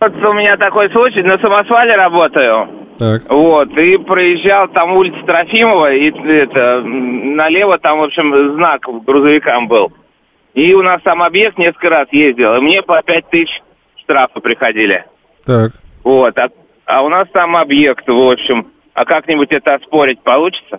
Вот 0.00 0.14
у 0.14 0.32
меня 0.34 0.56
такой 0.56 0.90
случай, 0.90 1.22
на 1.22 1.38
самосвале 1.38 1.96
работаю. 1.96 2.68
Так. 2.98 3.22
Вот, 3.30 3.70
и 3.76 3.96
проезжал 3.98 4.68
там 4.68 4.92
улица 4.92 5.18
Трофимова, 5.26 5.92
и 5.92 6.10
это, 6.10 6.82
налево 6.82 7.78
там, 7.78 7.98
в 7.98 8.04
общем, 8.04 8.54
знак 8.54 8.82
грузовикам 9.04 9.68
был. 9.68 9.92
И 10.54 10.72
у 10.72 10.82
нас 10.82 11.02
там 11.02 11.22
объект 11.22 11.58
несколько 11.58 11.90
раз 11.90 12.08
ездил, 12.10 12.56
и 12.56 12.60
мне 12.60 12.82
по 12.82 13.00
пять 13.02 13.28
тысяч 13.28 13.50
штрафа 14.02 14.40
приходили. 14.40 15.04
Так. 15.44 15.72
Вот, 16.04 16.36
а, 16.38 16.48
а 16.86 17.02
у 17.02 17.08
нас 17.08 17.28
там 17.32 17.56
объект, 17.56 18.06
в 18.06 18.30
общем, 18.30 18.68
а 18.94 19.04
как-нибудь 19.04 19.48
это 19.50 19.74
оспорить 19.74 20.20
получится? 20.22 20.78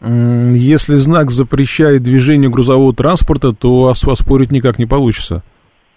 Если 0.00 0.94
знак 0.96 1.30
запрещает 1.30 2.02
движение 2.02 2.50
грузового 2.50 2.92
транспорта, 2.92 3.52
то 3.52 3.86
оспорить 3.86 4.50
никак 4.50 4.80
не 4.80 4.86
получится. 4.86 5.44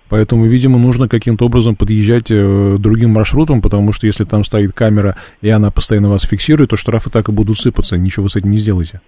Поэтому, 0.10 0.46
видимо, 0.46 0.78
нужно 0.78 1.10
каким-то 1.10 1.46
образом 1.46 1.76
подъезжать 1.76 2.30
э, 2.30 2.76
другим 2.78 3.12
маршрутом, 3.12 3.62
потому 3.62 3.92
что 3.92 4.06
если 4.06 4.24
там 4.24 4.44
стоит 4.44 4.74
камера, 4.74 5.16
и 5.42 5.50
она 5.50 5.72
постоянно 5.72 6.10
вас 6.10 6.24
фиксирует, 6.24 6.70
то 6.70 6.78
штрафы 6.78 7.10
так 7.10 7.28
и 7.30 7.32
будут 7.32 7.58
сыпаться, 7.58 7.98
ничего 7.98 8.24
вы 8.24 8.30
с 8.30 8.36
этим 8.36 8.52
не 8.52 8.58
сделаете. 8.58 9.02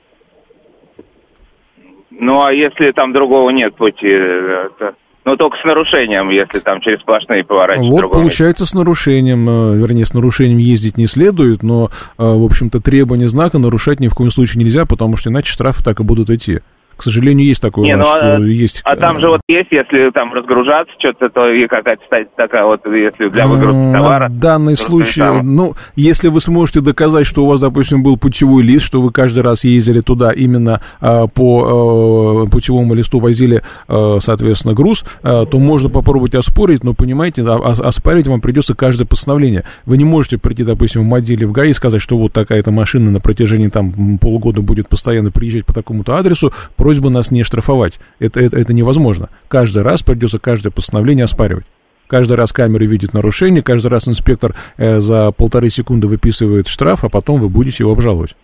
Ну, 2.20 2.42
а 2.42 2.52
если 2.52 2.92
там 2.92 3.14
другого 3.14 3.52
нет 3.52 3.76
пути, 3.76 4.08
э, 4.08 4.70
то... 4.80 4.94
Ну, 5.26 5.36
только 5.36 5.58
с 5.58 5.66
нарушением, 5.66 6.30
если 6.30 6.60
там 6.60 6.80
через 6.80 7.02
сплошные 7.02 7.44
поворачивают. 7.44 7.92
Вот, 7.92 8.12
получается, 8.14 8.64
месте. 8.64 8.76
с 8.76 8.80
нарушением, 8.80 9.48
э, 9.48 9.76
вернее, 9.78 10.06
с 10.06 10.14
нарушением 10.14 10.58
ездить 10.58 10.98
не 10.98 11.06
следует, 11.06 11.64
но, 11.64 11.90
в 12.18 12.46
общем-то, 12.46 12.82
требования 12.82 13.28
знака 13.28 13.60
нарушать 13.60 14.00
ни 14.00 14.08
в 14.08 14.16
коем 14.16 14.32
случае 14.32 14.64
нельзя, 14.64 14.86
потому 14.86 15.18
что 15.18 15.30
иначе 15.30 15.52
штрафы 15.52 15.84
так 15.84 16.00
и 16.00 16.04
будут 16.04 16.30
идти. 16.30 16.62
К 16.98 17.04
сожалению, 17.04 17.48
есть 17.48 17.62
такое 17.62 17.86
Не, 17.86 17.96
ну, 17.96 18.04
а, 18.04 18.18
что 18.18 18.44
есть... 18.44 18.82
А 18.84 18.96
там 18.96 19.20
же 19.20 19.30
вот 19.30 19.42
есть, 19.48 19.68
если 19.72 20.10
там 20.12 20.34
разгружаться 20.34 20.94
что-то, 20.98 21.30
то 21.30 21.48
и 21.50 21.68
какая-то 21.68 22.04
стать 22.06 22.36
такая 22.36 22.66
вот, 22.66 22.82
если 22.88 23.30
для 23.30 23.48
выгрузки 23.48 23.98
товара. 23.98 24.30
На 24.30 24.36
данный 24.36 24.76
случай, 24.76 25.22
ну, 25.44 25.76
если 25.96 26.30
вы 26.30 26.42
сможете 26.42 26.82
доказать, 26.82 27.28
что 27.28 27.44
у 27.44 27.48
вас, 27.48 27.62
допустим, 27.62 28.04
был 28.04 28.18
путевой 28.18 28.64
лист, 28.64 28.86
что 28.86 29.02
вы 29.02 29.12
каждый 29.12 29.44
раз 29.44 29.64
ездили 29.64 30.02
туда 30.02 30.32
именно 30.32 30.82
а, 31.00 31.28
по 31.28 32.46
а, 32.46 32.50
путевому 32.50 32.96
листу 32.96 33.20
возили, 33.20 33.62
а, 33.88 34.18
соответственно, 34.20 34.74
груз, 34.74 35.06
а, 35.22 35.46
то 35.46 35.60
можно 35.60 35.90
попробовать 35.90 36.34
оспорить, 36.36 36.84
но, 36.84 36.94
понимаете, 36.94 37.44
а, 37.46 37.58
оспаривать 37.58 38.28
вам 38.28 38.42
придется 38.42 38.74
каждое 38.74 39.06
постановление. 39.06 39.66
Вы 39.86 39.98
не 39.98 40.06
можете 40.06 40.38
прийти, 40.38 40.64
допустим, 40.64 41.02
в 41.02 41.06
МАДИ 41.06 41.46
в 41.46 41.52
ГАИ 41.52 41.70
и 41.70 41.74
сказать, 41.74 42.02
что 42.02 42.18
вот 42.18 42.34
такая-то 42.34 42.72
машина 42.72 43.12
на 43.12 43.20
протяжении 43.20 43.68
там 43.68 44.18
полугода 44.18 44.62
будет 44.62 44.88
постоянно 44.88 45.32
приезжать 45.32 45.66
по 45.66 45.74
такому-то 45.74 46.16
адресу, 46.16 46.52
просьба 46.88 47.10
нас 47.10 47.32
не 47.32 47.44
штрафовать. 47.44 48.00
Это, 48.18 48.40
это, 48.40 48.58
это 48.58 48.72
невозможно. 48.72 49.28
Каждый 49.50 49.84
раз 49.84 50.04
придется 50.04 50.40
каждое 50.40 50.72
постановление 50.72 51.26
оспаривать. 51.26 51.66
Каждый 52.08 52.38
раз 52.38 52.54
камеры 52.54 52.86
видят 52.86 53.14
нарушение, 53.14 53.62
каждый 53.62 53.90
раз 53.90 54.08
инспектор 54.08 54.56
э, 54.78 55.02
за 55.02 55.34
полторы 55.34 55.70
секунды 55.70 56.08
выписывает 56.08 56.70
штраф, 56.70 57.04
а 57.04 57.10
потом 57.10 57.42
вы 57.42 57.50
будете 57.50 57.84
его 57.84 57.92
обжаловать. 57.92 58.38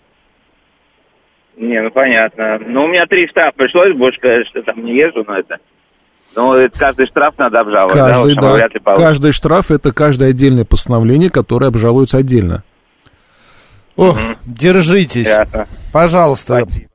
Не, 1.55 1.81
ну 1.81 1.89
понятно. 1.89 2.59
Ну, 2.67 2.83
у 2.83 2.87
меня 2.89 3.05
три 3.05 3.29
штрафа 3.29 3.53
пришлось, 3.55 3.95
больше, 3.95 4.19
конечно, 4.19 4.61
там 4.63 4.83
не 4.83 4.93
езжу, 4.93 5.23
но 5.25 5.37
это... 5.37 5.55
Ну, 6.35 6.53
это 6.53 6.77
каждый 6.77 7.07
штраф 7.07 7.35
надо 7.37 7.61
обжаловать, 7.61 7.93
каждый, 7.93 8.35
да? 8.35 8.67
да. 8.83 8.95
Каждый 8.95 9.31
штраф– 9.31 9.71
это 9.71 9.93
каждое 9.93 10.31
отдельное 10.31 10.65
постановление, 10.65 11.29
которое 11.29 11.67
обжалуется 11.67 12.17
отдельно. 12.17 12.63
Ох, 13.95 14.19
держитесь. 14.45 15.27
Ясно. 15.27 15.69
Пожалуйста. 15.93 16.65
Спасибо. 16.67 16.92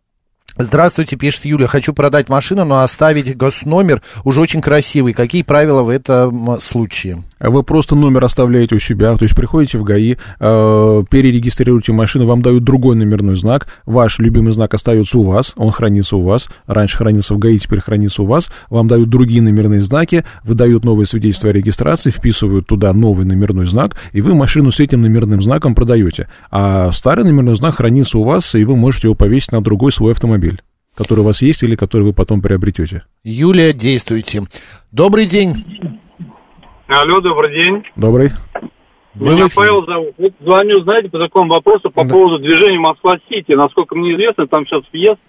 Здравствуйте, 0.58 1.16
пишет 1.16 1.44
Юля. 1.44 1.68
Хочу 1.68 1.94
продать 1.94 2.28
машину, 2.28 2.64
но 2.64 2.82
оставить 2.82 3.36
госномер 3.36 4.02
уже 4.24 4.40
очень 4.40 4.60
красивый. 4.60 5.12
Какие 5.12 5.42
правила 5.42 5.82
в 5.82 5.88
этом 5.88 6.60
случае? 6.60 7.22
Вы 7.40 7.62
просто 7.62 7.94
номер 7.94 8.24
оставляете 8.24 8.74
у 8.76 8.78
себя, 8.78 9.16
то 9.16 9.22
есть 9.24 9.34
приходите 9.34 9.78
в 9.78 9.84
ГАИ, 9.84 10.14
э, 10.14 11.04
перерегистрируете 11.10 11.92
машину, 11.92 12.26
вам 12.26 12.42
дают 12.42 12.64
другой 12.64 12.96
номерной 12.96 13.36
знак, 13.36 13.68
ваш 13.86 14.18
любимый 14.18 14.52
знак 14.52 14.74
остается 14.74 15.18
у 15.18 15.22
вас, 15.22 15.52
он 15.56 15.70
хранится 15.70 16.16
у 16.16 16.22
вас, 16.22 16.48
раньше 16.66 16.98
хранился 16.98 17.34
в 17.34 17.38
ГАИ, 17.38 17.58
теперь 17.58 17.80
хранится 17.80 18.22
у 18.22 18.26
вас, 18.26 18.50
вам 18.70 18.88
дают 18.88 19.08
другие 19.08 19.42
номерные 19.42 19.80
знаки, 19.80 20.24
выдают 20.42 20.84
новое 20.84 21.06
свидетельство 21.06 21.50
о 21.50 21.52
регистрации, 21.52 22.10
вписывают 22.10 22.66
туда 22.66 22.92
новый 22.92 23.24
номерной 23.24 23.66
знак, 23.66 23.96
и 24.12 24.20
вы 24.20 24.34
машину 24.34 24.72
с 24.72 24.80
этим 24.80 25.02
номерным 25.02 25.40
знаком 25.40 25.74
продаете. 25.74 26.28
А 26.50 26.90
старый 26.92 27.24
номерной 27.24 27.56
знак 27.56 27.76
хранится 27.76 28.18
у 28.18 28.24
вас, 28.24 28.54
и 28.54 28.64
вы 28.64 28.76
можете 28.76 29.08
его 29.08 29.14
повесить 29.14 29.52
на 29.52 29.62
другой 29.62 29.92
свой 29.92 30.12
автомобиль 30.12 30.60
который 30.96 31.20
у 31.20 31.22
вас 31.22 31.42
есть 31.42 31.62
или 31.62 31.76
который 31.76 32.02
вы 32.02 32.12
потом 32.12 32.42
приобретете. 32.42 33.04
Юлия, 33.22 33.72
действуйте. 33.72 34.42
Добрый 34.90 35.26
день. 35.26 36.00
Алло, 36.88 37.20
добрый 37.20 37.54
день. 37.54 37.84
Добрый. 37.96 38.30
Вы 39.14 39.32
Меня 39.32 39.46
Павел 39.54 39.84
зовут. 39.84 40.14
Вот 40.16 40.32
звоню, 40.40 40.80
знаете, 40.80 41.10
по 41.10 41.18
такому 41.18 41.50
вопросу 41.50 41.90
по 41.90 42.02
да. 42.04 42.10
поводу 42.10 42.38
движения 42.38 42.78
Москва-Сити. 42.78 43.52
Насколько 43.52 43.94
мне 43.94 44.14
известно, 44.14 44.46
там 44.46 44.66
сейчас 44.66 44.84
въезд 44.90 45.20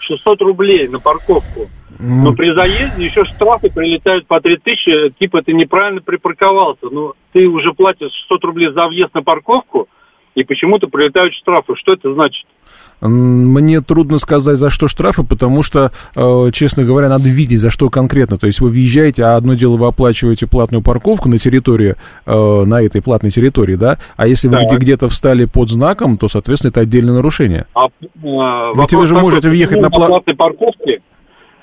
600 0.00 0.42
рублей 0.42 0.88
на 0.88 0.98
парковку. 0.98 1.68
Но 2.00 2.34
при 2.34 2.52
заезде 2.52 3.04
еще 3.04 3.24
штрафы 3.24 3.70
прилетают 3.72 4.26
по 4.26 4.40
3000, 4.40 5.14
типа 5.20 5.42
ты 5.42 5.52
неправильно 5.52 6.00
припарковался. 6.00 6.86
Но 6.90 7.12
ты 7.32 7.46
уже 7.46 7.72
платишь 7.72 8.10
600 8.22 8.44
рублей 8.44 8.72
за 8.72 8.88
въезд 8.88 9.14
на 9.14 9.22
парковку, 9.22 9.88
и 10.34 10.42
почему-то 10.42 10.88
прилетают 10.88 11.32
штрафы. 11.34 11.74
Что 11.76 11.92
это 11.92 12.12
значит? 12.12 12.44
Мне 13.00 13.80
трудно 13.80 14.18
сказать, 14.18 14.58
за 14.58 14.70
что 14.70 14.88
штрафы, 14.88 15.24
потому 15.24 15.62
что, 15.62 15.92
э, 16.14 16.50
честно 16.52 16.84
говоря, 16.84 17.08
надо 17.08 17.28
видеть, 17.28 17.60
за 17.60 17.70
что 17.70 17.90
конкретно. 17.90 18.38
То 18.38 18.46
есть 18.46 18.60
вы 18.60 18.70
въезжаете, 18.70 19.24
а 19.24 19.36
одно 19.36 19.54
дело 19.54 19.76
вы 19.76 19.86
оплачиваете 19.86 20.46
платную 20.46 20.82
парковку 20.82 21.28
на 21.28 21.38
территории, 21.38 21.96
э, 22.26 22.64
на 22.64 22.82
этой 22.82 23.02
платной 23.02 23.30
территории, 23.30 23.76
да, 23.76 23.98
а 24.16 24.26
если 24.26 24.48
вы 24.48 24.58
да. 24.68 24.76
где-то 24.76 25.08
встали 25.08 25.44
под 25.44 25.68
знаком, 25.70 26.16
то, 26.16 26.28
соответственно, 26.28 26.70
это 26.70 26.80
отдельное 26.80 27.14
нарушение. 27.14 27.66
А, 27.74 27.86
а, 27.86 28.72
Ведь 28.74 28.92
вы 28.92 29.06
же 29.06 29.14
можете 29.14 29.48
въехать 29.48 29.80
на, 29.80 29.90
пла... 29.90 30.08
платной 30.08 30.36
парковке 30.36 31.00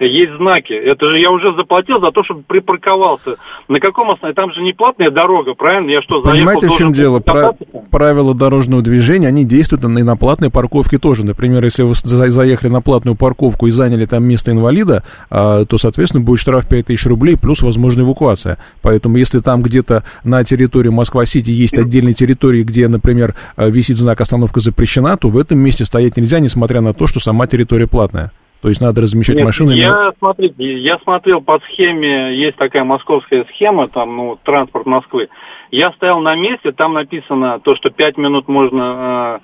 есть 0.05 0.33
знаки. 0.37 0.73
Это 0.73 1.09
же 1.09 1.19
я 1.19 1.31
уже 1.31 1.53
заплатил 1.55 1.99
за 1.99 2.11
то, 2.11 2.23
чтобы 2.23 2.43
припарковался. 2.43 3.35
На 3.67 3.79
каком 3.79 4.11
основании? 4.11 4.35
Там 4.35 4.53
же 4.53 4.61
не 4.61 4.73
платная 4.73 5.11
дорога, 5.11 5.53
правильно? 5.53 5.89
Я 5.89 6.01
что, 6.01 6.21
заехал, 6.21 6.37
Понимаете, 6.37 6.67
в 6.69 6.77
чем 6.77 6.93
дело? 6.93 7.19
Про... 7.19 7.53
Правила 7.89 8.33
дорожного 8.33 8.81
движения, 8.81 9.27
они 9.27 9.43
действуют 9.43 9.83
и 9.83 9.87
на 9.87 10.15
платной 10.17 10.49
парковке 10.49 10.97
тоже. 10.97 11.25
Например, 11.25 11.63
если 11.63 11.83
вы 11.83 11.93
заехали 11.95 12.69
на 12.69 12.81
платную 12.81 13.15
парковку 13.15 13.67
и 13.67 13.71
заняли 13.71 14.05
там 14.05 14.23
место 14.23 14.51
инвалида, 14.51 15.03
а, 15.29 15.65
то, 15.65 15.77
соответственно, 15.77 16.23
будет 16.23 16.39
штраф 16.39 16.67
5000 16.67 17.05
рублей 17.07 17.37
плюс 17.37 17.61
возможная 17.61 18.05
эвакуация. 18.05 18.57
Поэтому, 18.81 19.17
если 19.17 19.39
там 19.39 19.61
где-то 19.61 20.03
на 20.23 20.43
территории 20.43 20.89
Москва-Сити 20.89 21.49
есть 21.49 21.77
отдельные 21.77 22.13
территории, 22.13 22.63
где, 22.63 22.87
например, 22.87 23.35
а, 23.55 23.69
висит 23.69 23.97
знак 23.97 24.21
«Остановка 24.21 24.59
запрещена», 24.59 25.17
то 25.17 25.29
в 25.29 25.37
этом 25.37 25.59
месте 25.59 25.85
стоять 25.85 26.17
нельзя, 26.17 26.39
несмотря 26.39 26.81
на 26.81 26.93
то, 26.93 27.07
что 27.07 27.19
сама 27.19 27.47
территория 27.47 27.87
платная. 27.87 28.31
То 28.61 28.69
есть 28.69 28.79
надо 28.79 29.01
размещать 29.01 29.37
Нет, 29.37 29.45
машины. 29.45 29.71
Я, 29.71 30.11
смотрите, 30.19 30.79
я 30.79 30.99
смотрел 30.99 31.41
по 31.41 31.59
схеме, 31.61 32.37
есть 32.37 32.57
такая 32.57 32.83
московская 32.83 33.45
схема, 33.45 33.87
там, 33.87 34.15
ну, 34.15 34.39
транспорт 34.43 34.85
Москвы. 34.85 35.29
Я 35.71 35.91
стоял 35.93 36.19
на 36.19 36.35
месте, 36.35 36.71
там 36.71 36.93
написано 36.93 37.59
то, 37.59 37.75
что 37.75 37.89
5 37.89 38.17
минут 38.17 38.47
можно 38.47 39.41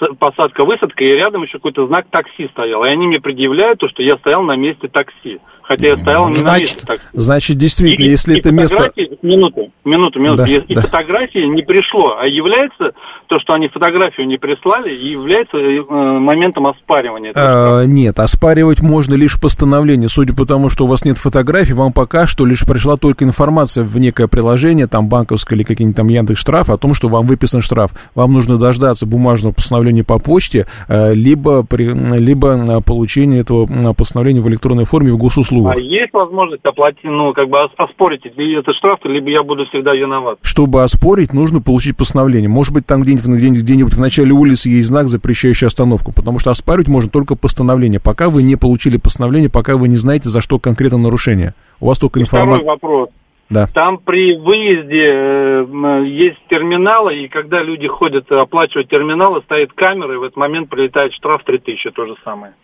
э, 0.00 0.06
посадка-высадка, 0.18 1.04
и 1.04 1.12
рядом 1.12 1.42
еще 1.42 1.58
какой-то 1.58 1.86
знак 1.86 2.06
такси 2.10 2.48
стоял. 2.52 2.84
И 2.84 2.88
они 2.88 3.06
мне 3.06 3.20
предъявляют 3.20 3.78
то, 3.78 3.88
что 3.88 4.02
я 4.02 4.16
стоял 4.16 4.42
на 4.42 4.56
месте 4.56 4.88
такси. 4.88 5.38
Хотя 5.66 5.88
я 5.88 5.96
стоял 5.96 6.28
не 6.28 6.36
значит, 6.36 6.86
на 6.86 6.92
месте. 6.92 7.06
Значит, 7.12 7.56
действительно, 7.58 8.06
и, 8.06 8.10
если 8.10 8.36
и 8.36 8.38
это 8.38 8.52
место... 8.52 8.92
Минуту, 9.22 9.72
минуту, 9.84 10.20
минуту. 10.20 10.44
Да, 10.44 10.48
и 10.48 10.74
да. 10.74 10.82
фотографии 10.82 11.44
не 11.44 11.62
пришло, 11.62 12.18
а 12.20 12.26
является 12.26 12.92
то, 13.26 13.40
что 13.40 13.54
они 13.54 13.66
фотографию 13.66 14.28
не 14.28 14.38
прислали, 14.38 14.94
является 14.94 15.56
э, 15.56 15.82
моментом 15.90 16.68
оспаривания. 16.68 17.32
А, 17.34 17.82
нет, 17.84 18.16
оспаривать 18.20 18.80
можно 18.80 19.14
лишь 19.14 19.40
постановление. 19.40 20.08
Судя 20.08 20.34
по 20.34 20.46
тому, 20.46 20.68
что 20.68 20.84
у 20.84 20.86
вас 20.86 21.04
нет 21.04 21.18
фотографий, 21.18 21.72
вам 21.72 21.92
пока 21.92 22.28
что 22.28 22.46
лишь 22.46 22.64
пришла 22.64 22.96
только 22.96 23.24
информация 23.24 23.82
в 23.82 23.98
некое 23.98 24.28
приложение, 24.28 24.86
там 24.86 25.08
банковское 25.08 25.58
или 25.58 25.64
какие-нибудь 25.64 25.96
там 25.96 26.06
Яндекс 26.06 26.40
штраф, 26.40 26.70
о 26.70 26.78
том, 26.78 26.94
что 26.94 27.08
вам 27.08 27.26
выписан 27.26 27.60
штраф. 27.60 27.90
Вам 28.14 28.32
нужно 28.32 28.56
дождаться 28.56 29.04
бумажного 29.04 29.52
постановления 29.52 30.04
по 30.04 30.20
почте, 30.20 30.66
э, 30.86 31.12
либо, 31.12 31.64
при, 31.64 31.86
либо 32.18 32.52
э, 32.52 32.80
получения 32.82 33.40
этого 33.40 33.66
постановления 33.94 34.40
в 34.40 34.48
электронной 34.48 34.84
форме 34.84 35.10
в 35.10 35.18
госуслугах 35.18 35.55
услугах. 35.56 35.76
А 35.76 35.80
есть 35.80 36.12
возможность 36.12 36.64
оплатить, 36.64 37.04
ну, 37.04 37.32
как 37.32 37.48
бы 37.48 37.58
оспорить 37.76 38.24
этот 38.24 38.74
штраф, 38.76 39.00
либо 39.04 39.30
я 39.30 39.42
буду 39.42 39.66
всегда 39.66 39.94
виноват? 39.94 40.38
Чтобы 40.42 40.82
оспорить, 40.82 41.32
нужно 41.32 41.60
получить 41.60 41.96
постановление. 41.96 42.48
Может 42.48 42.74
быть, 42.74 42.86
там 42.86 43.02
где-нибудь, 43.02 43.24
где-нибудь, 43.26 43.62
где-нибудь 43.62 43.94
в 43.94 44.00
начале 44.00 44.32
улицы 44.32 44.68
есть 44.68 44.88
знак, 44.88 45.08
запрещающий 45.08 45.66
остановку, 45.66 46.12
потому 46.14 46.38
что 46.38 46.50
оспаривать 46.50 46.88
можно 46.88 47.10
только 47.10 47.36
постановление. 47.36 48.00
Пока 48.00 48.30
вы 48.30 48.42
не 48.42 48.56
получили 48.56 48.96
постановление, 48.96 49.50
пока 49.50 49.76
вы 49.76 49.88
не 49.88 49.96
знаете, 49.96 50.28
за 50.28 50.40
что 50.40 50.58
конкретно 50.58 50.98
нарушение. 50.98 51.54
У 51.80 51.86
вас 51.86 51.98
только 51.98 52.20
информация... 52.20 52.60
Второй 52.60 52.74
вопрос. 52.74 53.10
Да. 53.48 53.68
Там 53.72 53.98
при 53.98 54.36
выезде 54.36 55.06
э, 55.06 56.04
есть 56.06 56.38
терминалы, 56.48 57.16
и 57.18 57.28
когда 57.28 57.62
люди 57.62 57.86
ходят 57.86 58.30
оплачивать 58.32 58.88
терминалы, 58.88 59.40
стоит 59.42 59.72
камера, 59.72 60.14
и 60.14 60.16
в 60.16 60.24
этот 60.24 60.36
момент 60.36 60.68
прилетает 60.68 61.12
штраф 61.12 61.44
3000, 61.44 61.90
то 61.90 62.06
же 62.06 62.14
самое. 62.24 62.54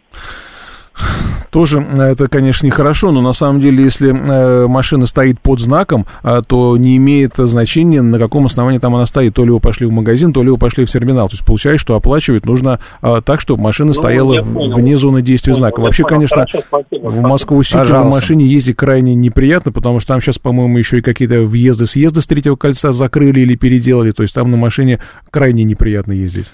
Тоже 1.53 1.87
э, 1.87 2.03
это, 2.13 2.29
конечно, 2.29 2.65
нехорошо, 2.65 3.13
но 3.13 3.21
на 3.21 3.35
самом 3.35 3.61
деле, 3.61 3.85
если 3.85 4.11
э, 4.11 4.67
машина 4.67 5.05
стоит 5.05 5.39
под 5.39 5.61
знаком, 5.61 6.07
э, 6.25 6.41
то 6.49 6.79
не 6.79 6.97
имеет 6.97 7.35
значения, 7.37 8.01
на 8.01 8.19
каком 8.19 8.47
основании 8.47 8.79
там 8.79 8.95
она 8.95 9.05
стоит. 9.05 9.35
То 9.35 9.45
ли 9.45 9.51
вы 9.51 9.61
пошли 9.61 9.87
в 9.87 9.93
магазин, 9.93 10.33
то 10.33 10.43
ли 10.43 10.49
вы 10.49 10.57
пошли 10.57 10.87
в 10.87 10.91
терминал. 10.91 11.29
То 11.29 11.35
есть 11.35 11.45
получается, 11.45 11.83
что 11.83 11.95
оплачивать 11.95 12.47
нужно 12.47 12.81
так, 13.03 13.41
чтобы 13.41 13.63
машина 13.63 13.89
ну, 13.89 13.95
стояла 13.95 14.41
вне 14.41 14.97
зоны 14.97 15.21
действия 15.21 15.53
знака. 15.53 15.81
Вообще, 15.81 16.05
понял. 16.05 16.15
конечно, 16.15 16.37
Хорошо, 16.47 16.63
спасибо, 16.67 17.09
в 17.09 17.21
Москву-Сити 17.21 17.93
на 17.93 18.05
машине 18.05 18.47
ездить 18.47 18.77
крайне 18.77 19.15
неприятно, 19.15 19.73
потому 19.73 20.01
что 20.01 20.15
там 20.15 20.23
сейчас, 20.23 20.39
по-моему, 20.39 20.79
еще 20.79 20.99
и 20.99 21.03
какие-то 21.03 21.43
въезды-съезды 21.43 22.23
с 22.23 22.27
третьего 22.27 22.57
кольца 22.57 22.93
закрыли 22.93 23.41
или 23.41 23.57
переделали. 23.57 24.13
То 24.13 24.23
есть 24.23 24.35
там 24.35 24.51
на 24.51 24.57
машине 24.57 25.01
крайне 25.31 25.65
неприятно 25.65 26.13
ездить. 26.13 26.47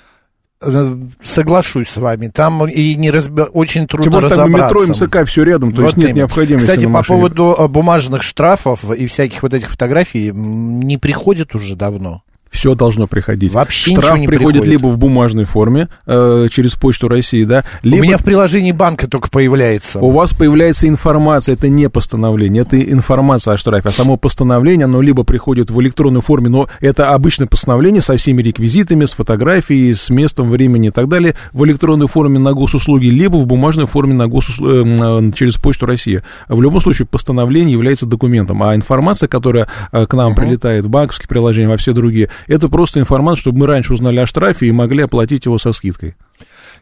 Э, 0.60 0.96
соглашусь 1.22 1.88
с 1.88 1.96
вами. 1.98 2.28
Там 2.28 2.66
и 2.66 2.96
не 2.96 3.10
разби... 3.10 3.42
очень 3.42 3.86
трудно 3.86 4.04
Тем 4.04 4.12
более, 4.12 4.30
разобраться. 4.30 4.74
Там 4.74 4.82
метро 4.82 5.06
МЦК 5.06 5.28
все 5.28 5.44
рядом, 5.44 5.70
то 5.70 5.82
вот 5.82 5.86
есть 5.86 5.96
нет 5.96 6.06
именно. 6.08 6.18
необходимости 6.18 6.66
Кстати, 6.66 6.86
по 6.86 7.02
поводу 7.04 7.54
э, 7.56 7.68
бумажных 7.68 8.22
штрафов 8.22 8.90
и 8.90 9.06
всяких 9.06 9.42
вот 9.42 9.54
этих 9.54 9.70
фотографий 9.70 10.32
не 10.32 10.98
приходит 10.98 11.54
уже 11.54 11.76
давно. 11.76 12.22
Все 12.50 12.74
должно 12.74 13.06
приходить. 13.06 13.52
Вообще 13.52 13.92
Штраф 13.92 14.18
не 14.18 14.26
приходит 14.26 14.62
приходит. 14.62 14.82
либо 14.82 14.86
в 14.88 14.98
бумажной 14.98 15.44
форме 15.44 15.88
э, 16.06 16.48
через 16.50 16.74
почту 16.74 17.08
России, 17.08 17.44
да, 17.44 17.64
либо 17.82 18.00
У 18.00 18.04
меня 18.04 18.18
в 18.18 18.24
приложении 18.24 18.72
банка 18.72 19.06
только 19.08 19.28
появляется. 19.30 19.98
у 20.00 20.10
вас 20.10 20.32
появляется 20.32 20.88
информация, 20.88 21.54
это 21.54 21.68
не 21.68 21.88
постановление, 21.88 22.62
это 22.62 22.80
информация 22.80 23.54
о 23.54 23.58
штрафе, 23.58 23.88
а 23.88 23.92
само 23.92 24.16
постановление, 24.16 24.84
оно 24.84 25.00
либо 25.00 25.24
приходит 25.24 25.70
в 25.70 25.80
электронной 25.80 26.22
форме, 26.22 26.48
но 26.48 26.68
это 26.80 27.12
обычное 27.14 27.46
постановление 27.46 28.02
со 28.02 28.16
всеми 28.16 28.42
реквизитами, 28.42 29.04
с 29.04 29.12
фотографией, 29.12 29.94
с 29.94 30.10
местом, 30.10 30.50
времени 30.50 30.88
и 30.88 30.90
так 30.90 31.08
далее, 31.08 31.34
в 31.52 31.64
электронной 31.64 32.08
форме 32.08 32.38
на 32.38 32.52
госуслуги, 32.52 33.06
либо 33.06 33.36
в 33.36 33.46
бумажной 33.46 33.86
форме 33.86 34.14
на 34.14 34.26
госуслу... 34.28 34.68
э, 34.68 35.32
через 35.34 35.56
почту 35.56 35.86
России. 35.86 36.22
В 36.48 36.60
любом 36.60 36.80
случае, 36.80 37.06
постановление 37.06 37.72
является 37.72 38.06
документом, 38.06 38.62
а 38.62 38.74
информация, 38.74 39.28
которая 39.28 39.68
э, 39.92 40.06
к 40.06 40.14
нам 40.14 40.34
прилетает 40.34 40.84
в 40.84 40.88
банковские 40.88 41.28
приложения, 41.28 41.68
во 41.68 41.76
все 41.76 41.92
другие, 41.92 42.30
это 42.46 42.68
просто 42.68 43.00
информация, 43.00 43.40
чтобы 43.42 43.58
мы 43.60 43.66
раньше 43.66 43.94
узнали 43.94 44.20
о 44.20 44.26
штрафе 44.26 44.66
и 44.66 44.72
могли 44.72 45.02
оплатить 45.02 45.46
его 45.46 45.58
со 45.58 45.72
скидкой. 45.72 46.14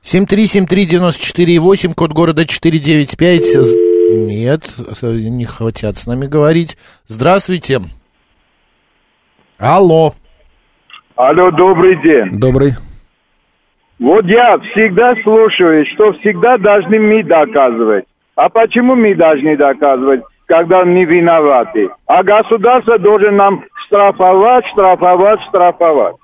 7373948, 0.02 1.94
код 1.94 2.12
города 2.12 2.44
495. 2.46 3.42
Нет, 4.28 4.62
не 5.02 5.44
хотят 5.44 5.96
с 5.96 6.06
нами 6.06 6.26
говорить. 6.26 6.76
Здравствуйте. 7.06 7.80
Алло. 9.58 10.14
Алло, 11.16 11.50
добрый 11.50 11.96
день. 12.02 12.38
Добрый. 12.38 12.74
Вот 13.98 14.26
я 14.26 14.58
всегда 14.58 15.14
слушаю, 15.22 15.86
что 15.94 16.12
всегда 16.20 16.58
должны 16.58 16.98
мы 16.98 17.22
доказывать. 17.22 18.04
А 18.34 18.50
почему 18.50 18.94
мы 18.94 19.14
должны 19.14 19.56
доказывать, 19.56 20.20
когда 20.44 20.84
мы 20.84 21.04
виноваты? 21.04 21.88
А 22.06 22.22
государство 22.22 22.98
должен 22.98 23.36
нам 23.36 23.64
штрафовать, 23.86 24.66
штрафовать, 24.68 25.40
штрафовать. 25.48 26.16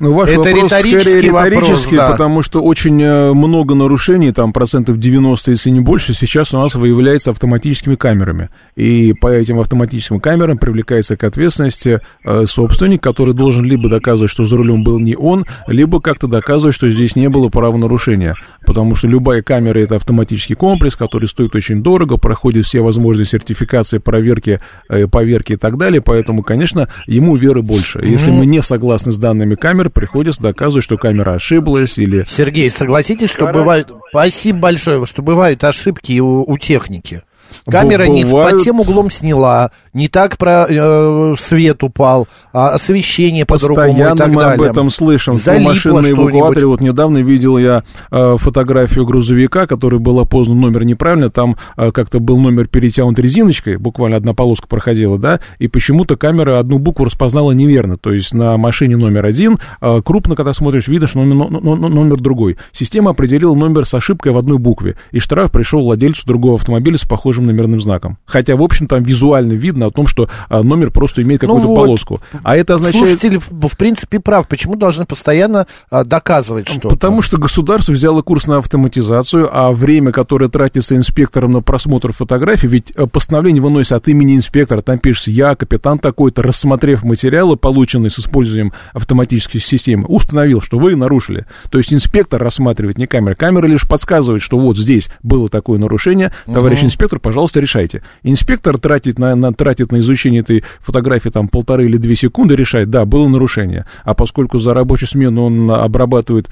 Ну, 0.00 0.14
ваш 0.14 0.30
Это 0.30 0.40
вопрос 0.40 0.56
риторический 0.56 1.10
скорее 1.10 1.30
вопрос, 1.30 1.50
риторический, 1.50 1.96
да. 1.96 2.10
потому 2.12 2.40
что 2.40 2.62
очень 2.62 3.02
э, 3.02 3.34
много 3.34 3.74
нарушений, 3.74 4.32
там 4.32 4.54
процентов 4.54 4.98
90, 4.98 5.50
если 5.50 5.68
не 5.68 5.80
больше, 5.80 6.14
сейчас 6.14 6.54
у 6.54 6.56
нас 6.56 6.74
выявляется 6.74 7.32
автоматическими 7.32 7.96
камерами. 7.96 8.48
И 8.76 9.12
по 9.12 9.28
этим 9.28 9.60
автоматическим 9.60 10.18
камерам 10.18 10.56
привлекается 10.56 11.18
к 11.18 11.24
ответственности 11.24 12.00
э, 12.24 12.46
собственник, 12.46 13.02
который 13.02 13.34
должен 13.34 13.62
либо 13.62 13.90
доказывать, 13.90 14.30
что 14.30 14.46
за 14.46 14.56
рулем 14.56 14.84
был 14.84 14.98
не 14.98 15.16
он, 15.16 15.44
либо 15.66 16.00
как-то 16.00 16.28
доказывать, 16.28 16.74
что 16.74 16.90
здесь 16.90 17.14
не 17.14 17.28
было 17.28 17.50
правонарушения. 17.50 18.36
Потому 18.64 18.94
что 18.94 19.06
любая 19.06 19.42
камера 19.42 19.78
это 19.80 19.96
автоматический 19.96 20.54
комплекс, 20.54 20.96
который 20.96 21.28
стоит 21.28 21.54
очень 21.54 21.82
дорого, 21.82 22.16
проходит 22.16 22.64
все 22.64 22.80
возможные 22.80 23.26
сертификации, 23.26 23.98
проверки, 23.98 24.62
э, 24.88 25.06
поверки 25.08 25.52
и 25.52 25.56
так 25.56 25.76
далее. 25.76 26.00
Поэтому, 26.00 26.42
конечно, 26.42 26.88
ему 27.06 27.36
веры 27.36 27.60
больше. 27.60 28.00
Если 28.02 28.30
мы 28.30 28.46
не 28.46 28.62
согласны 28.62 29.12
с 29.12 29.18
данными 29.18 29.56
камер, 29.56 29.89
приходится 29.90 30.42
доказывать, 30.42 30.84
что 30.84 30.96
камера 30.96 31.34
ошиблась 31.34 31.98
или... 31.98 32.24
Сергей, 32.26 32.70
согласитесь, 32.70 33.30
что 33.30 33.46
бывают... 33.46 33.90
Спасибо 34.10 34.58
большое, 34.58 35.04
что 35.06 35.22
бывают 35.22 35.62
ошибки 35.64 36.18
у, 36.20 36.42
у 36.50 36.58
техники. 36.58 37.22
Камера 37.68 38.04
не 38.04 38.24
Бывают. 38.24 38.52
под 38.52 38.62
тем 38.62 38.80
углом 38.80 39.10
сняла, 39.10 39.70
не 39.92 40.08
так 40.08 40.38
про 40.38 40.66
э, 40.68 41.34
свет 41.38 41.82
упал, 41.82 42.26
а 42.52 42.68
освещение 42.70 43.44
по-другому 43.46 43.92
и 43.94 44.16
так 44.16 44.28
мы 44.28 44.36
далее. 44.42 44.54
об 44.54 44.62
этом 44.62 44.90
слышим. 44.90 45.34
В 45.34 45.36
Залипло 45.36 45.74
что-нибудь. 45.74 46.10
эвакуаторе 46.32 46.66
вот 46.66 46.80
недавно 46.80 47.18
видел 47.18 47.58
я 47.58 47.82
э, 48.10 48.36
фотографию 48.38 49.06
грузовика, 49.06 49.66
который 49.66 49.98
был 49.98 50.20
опознан 50.20 50.60
номер 50.60 50.84
неправильно, 50.84 51.30
там 51.30 51.56
э, 51.76 51.90
как-то 51.92 52.20
был 52.20 52.38
номер 52.38 52.66
перетянут 52.68 53.18
резиночкой, 53.18 53.76
буквально 53.76 54.16
одна 54.16 54.34
полоска 54.34 54.66
проходила, 54.66 55.18
да, 55.18 55.40
и 55.58 55.68
почему-то 55.68 56.16
камера 56.16 56.58
одну 56.58 56.78
букву 56.78 57.04
распознала 57.04 57.52
неверно, 57.52 57.96
то 57.96 58.12
есть 58.12 58.32
на 58.34 58.56
машине 58.56 58.96
номер 58.96 59.26
один, 59.26 59.58
э, 59.80 60.00
крупно, 60.04 60.36
когда 60.36 60.52
смотришь, 60.52 60.88
видно, 60.88 61.06
что 61.08 61.18
номер, 61.22 61.50
но- 61.50 61.60
но- 61.60 61.76
но- 61.76 61.88
номер 61.88 62.18
другой. 62.20 62.56
Система 62.72 63.10
определила 63.10 63.54
номер 63.54 63.84
с 63.86 63.94
ошибкой 63.94 64.32
в 64.32 64.38
одной 64.38 64.58
букве, 64.58 64.96
и 65.10 65.18
штраф 65.18 65.50
пришел 65.50 65.82
владельцу 65.82 66.26
другого 66.26 66.56
автомобиля 66.56 66.98
с 66.98 67.02
похожим 67.04 67.49
номерным 67.50 67.80
знаком. 67.80 68.18
Хотя, 68.24 68.56
в 68.56 68.62
общем, 68.62 68.86
там 68.86 69.02
визуально 69.02 69.52
видно 69.52 69.86
о 69.86 69.90
том, 69.90 70.06
что 70.06 70.28
э, 70.48 70.62
номер 70.62 70.90
просто 70.90 71.22
имеет 71.22 71.40
какую-то 71.40 71.66
Ну 71.66 71.74
вот. 71.74 71.84
полоску. 71.84 72.20
А 72.42 72.56
это 72.56 72.74
означает... 72.74 73.06
Слушатель, 73.06 73.38
в, 73.38 73.76
принципе, 73.76 74.20
прав. 74.20 74.48
Почему 74.48 74.76
должны 74.76 75.04
постоянно 75.04 75.66
а, 75.90 76.04
доказывать 76.04 76.68
что-то? 76.68 76.88
Потому 76.90 77.22
что 77.22 77.38
государство 77.38 77.92
взяло 77.92 78.22
курс 78.22 78.46
на 78.46 78.58
автоматизацию, 78.58 79.48
а 79.52 79.72
время, 79.72 80.12
которое 80.12 80.48
тратится 80.48 80.96
инспектором 80.96 81.52
на 81.52 81.62
просмотр 81.62 82.12
фотографий, 82.12 82.68
ведь 82.68 82.92
э, 82.94 83.06
постановление 83.06 83.62
выносится 83.62 83.96
от 83.96 84.08
имени 84.08 84.36
инспектора, 84.36 84.82
там 84.82 84.98
пишется 84.98 85.30
«Я, 85.30 85.54
капитан 85.54 85.98
такой-то, 85.98 86.42
рассмотрев 86.42 87.04
материалы, 87.04 87.56
полученные 87.56 88.10
с 88.10 88.18
использованием 88.18 88.72
автоматической 88.92 89.60
системы, 89.60 90.04
установил, 90.06 90.60
что 90.60 90.78
вы 90.78 90.96
нарушили». 90.96 91.46
То 91.70 91.78
есть 91.78 91.92
инспектор 91.92 92.42
рассматривает 92.42 92.98
не 92.98 93.06
камера, 93.06 93.34
камера 93.34 93.66
лишь 93.66 93.88
подсказывает, 93.88 94.42
что 94.42 94.58
вот 94.58 94.76
здесь 94.76 95.10
было 95.22 95.48
такое 95.48 95.78
нарушение, 95.78 96.32
товарищ 96.46 96.82
инспектор, 96.82 97.18
пожалуйста, 97.18 97.39
решайте. 97.60 98.02
Инспектор 98.22 98.78
тратит 98.78 99.18
на, 99.18 99.34
на, 99.34 99.52
тратит 99.52 99.92
на 99.92 99.98
изучение 99.98 100.40
этой 100.40 100.64
фотографии 100.80 101.30
там 101.30 101.48
полторы 101.48 101.86
или 101.86 101.96
две 101.96 102.16
секунды, 102.16 102.56
решает, 102.56 102.90
да, 102.90 103.04
было 103.04 103.28
нарушение. 103.28 103.86
А 104.04 104.14
поскольку 104.14 104.58
за 104.58 104.74
рабочую 104.74 105.08
смену 105.08 105.44
он 105.44 105.70
обрабатывает 105.70 106.50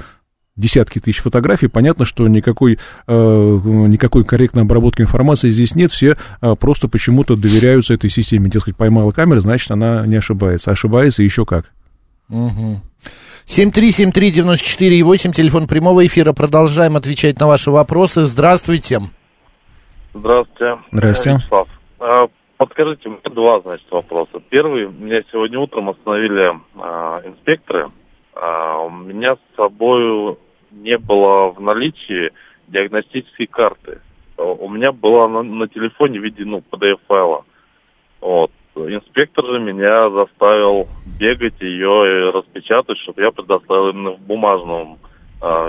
десятки 0.57 0.99
тысяч 0.99 1.21
фотографий, 1.21 1.69
понятно, 1.69 2.05
что 2.05 2.27
никакой, 2.29 2.79
э, 3.07 3.61
никакой 3.65 4.25
корректной 4.25 4.63
обработки 4.63 5.03
информации 5.03 5.51
здесь 5.51 5.75
нет, 5.75 5.93
все 5.93 6.17
э, 6.41 6.55
просто 6.57 6.89
почему-то 6.89 7.37
доверяются 7.37 7.95
этой 7.95 8.11
системе. 8.11 8.51
Дескать, 8.51 8.77
поймала 8.77 9.13
камера, 9.13 9.41
значит, 9.41 9.71
она 9.71 10.05
не 10.07 10.17
ошибается. 10.17 10.71
Ошибается 10.71 11.23
еще 11.23 11.47
как. 11.47 11.71
Угу. 12.29 12.81
7373948, 13.47 15.33
телефон 15.33 15.67
прямого 15.67 16.07
эфира. 16.07 16.33
Продолжаем 16.33 16.97
отвечать 16.97 17.41
на 17.41 17.47
ваши 17.47 17.71
вопросы. 17.71 18.27
Здравствуйте. 18.27 19.01
Здравствуйте. 20.19 20.79
Здрасте. 20.91 21.31
Я 21.31 21.37
Вячеслав. 21.37 21.69
А, 22.01 22.29
Подскажите, 22.59 23.09
у 23.09 23.13
меня 23.13 23.21
два, 23.31 23.61
значит, 23.61 23.87
вопроса. 23.89 24.43
Первый, 24.51 24.89
меня 24.89 25.23
сегодня 25.31 25.61
утром 25.61 25.91
остановили 25.91 26.59
а, 26.77 27.21
инспекторы. 27.25 27.91
А, 28.35 28.79
у 28.81 28.91
меня 28.91 29.37
с 29.37 29.57
собой 29.57 30.37
не 30.73 30.99
было 30.99 31.51
в 31.53 31.61
наличии 31.61 32.33
диагностической 32.67 33.47
карты. 33.47 34.01
У 34.37 34.69
меня 34.69 34.91
была 34.91 35.29
на, 35.29 35.43
на 35.43 35.69
телефоне 35.69 36.19
в 36.19 36.25
виде, 36.25 36.45
ну, 36.45 36.63
PDF-файла. 36.69 37.45
Вот. 38.21 38.51
Инспектор 38.75 39.45
же 39.45 39.61
меня 39.61 40.11
заставил 40.11 40.89
бегать 41.19 41.61
ее 41.61 42.29
и 42.29 42.31
распечатать, 42.33 42.99
чтобы 42.99 43.23
я 43.23 43.31
предоставил 43.31 43.91
именно 43.91 44.11
в 44.13 44.21
бумажном 44.21 44.99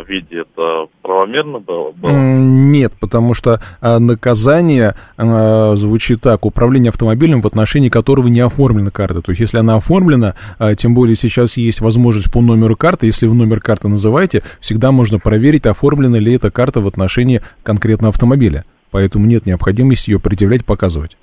виде. 0.07 0.41
Это 0.41 0.87
правомерно 1.01 1.59
было? 1.59 1.93
Нет, 2.01 2.93
потому 2.99 3.33
что 3.33 3.61
а, 3.81 3.99
наказание 3.99 4.95
а, 5.17 5.75
звучит 5.75 6.21
так. 6.21 6.45
Управление 6.45 6.89
автомобилем, 6.89 7.41
в 7.41 7.47
отношении 7.47 7.89
которого 7.89 8.27
не 8.27 8.39
оформлена 8.39 8.91
карта. 8.91 9.21
То 9.21 9.31
есть, 9.31 9.41
если 9.41 9.57
она 9.57 9.75
оформлена, 9.75 10.35
а, 10.57 10.75
тем 10.75 10.93
более 10.93 11.15
сейчас 11.15 11.57
есть 11.57 11.81
возможность 11.81 12.31
по 12.31 12.41
номеру 12.41 12.75
карты, 12.75 13.05
если 13.05 13.27
вы 13.27 13.35
номер 13.35 13.61
карты 13.61 13.87
называете, 13.87 14.43
всегда 14.59 14.91
можно 14.91 15.19
проверить, 15.19 15.65
оформлена 15.65 16.17
ли 16.17 16.33
эта 16.33 16.51
карта 16.51 16.81
в 16.81 16.87
отношении 16.87 17.41
конкретного 17.63 18.11
автомобиля. 18.11 18.65
Поэтому 18.91 19.25
нет 19.25 19.45
необходимости 19.45 20.09
ее 20.09 20.19
предъявлять, 20.19 20.65
показывать. 20.65 21.15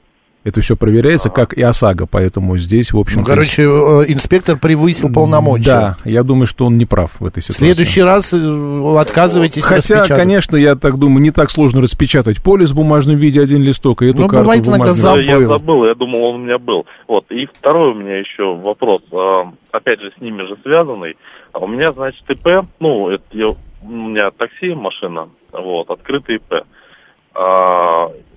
Это 0.47 0.61
все 0.61 0.77
проверяется, 0.77 1.29
как 1.29 1.55
и 1.55 1.61
ОСАГО, 1.63 2.07
поэтому 2.07 2.57
здесь, 2.57 2.93
в 2.93 2.99
общем... 3.01 3.19
Ну, 3.21 3.27
короче, 3.27 3.63
э, 3.65 3.67
инспектор 4.07 4.57
превысил 4.57 5.13
полномочия. 5.13 5.65
Да, 5.65 5.97
я 6.05 6.23
думаю, 6.23 6.47
что 6.47 6.67
он 6.67 6.79
не 6.79 6.87
прав 6.87 7.11
в 7.19 7.27
этой 7.27 7.41
В 7.41 7.45
ситуации. 7.45 7.65
следующий 7.65 8.03
раз 8.03 8.33
э, 8.33 8.97
отказывайтесь 9.01 9.65
Хотя, 9.65 10.05
конечно, 10.05 10.55
я 10.57 10.77
так 10.77 10.99
думаю, 10.99 11.21
не 11.25 11.33
так 11.33 11.51
сложно 11.51 11.81
распечатать 11.83 12.41
полис 12.41 12.71
в 12.71 12.77
бумажном 12.77 13.17
виде, 13.17 13.41
один 13.43 13.61
листок, 13.61 14.03
и 14.03 14.07
эту 14.11 14.21
Ну, 14.21 14.29
карту 14.29 14.45
бывает 14.45 14.65
в 14.65 14.69
иногда 14.69 14.95
Да, 14.95 15.19
Я 15.21 15.41
забыл. 15.41 15.49
забыл, 15.49 15.85
я 15.87 15.95
думал, 15.97 16.23
он 16.27 16.35
у 16.37 16.45
меня 16.45 16.59
был. 16.59 16.87
Вот. 17.09 17.25
И 17.33 17.47
второй 17.53 17.91
у 17.91 17.95
меня 17.95 18.17
еще 18.21 18.55
вопрос, 18.55 19.03
а, 19.13 19.51
опять 19.73 20.01
же, 20.01 20.13
с 20.17 20.21
ними 20.21 20.43
же 20.47 20.57
связанный. 20.63 21.17
А 21.53 21.59
У 21.59 21.67
меня, 21.67 21.91
значит, 21.91 22.23
ИП, 22.31 22.47
ну, 22.79 23.09
это 23.09 23.25
я- 23.33 23.49
у 23.49 23.57
меня 23.91 24.31
такси, 24.31 24.75
машина, 24.75 25.29
вот, 25.53 25.91
открытый 25.91 26.37
ИП. 26.37 26.63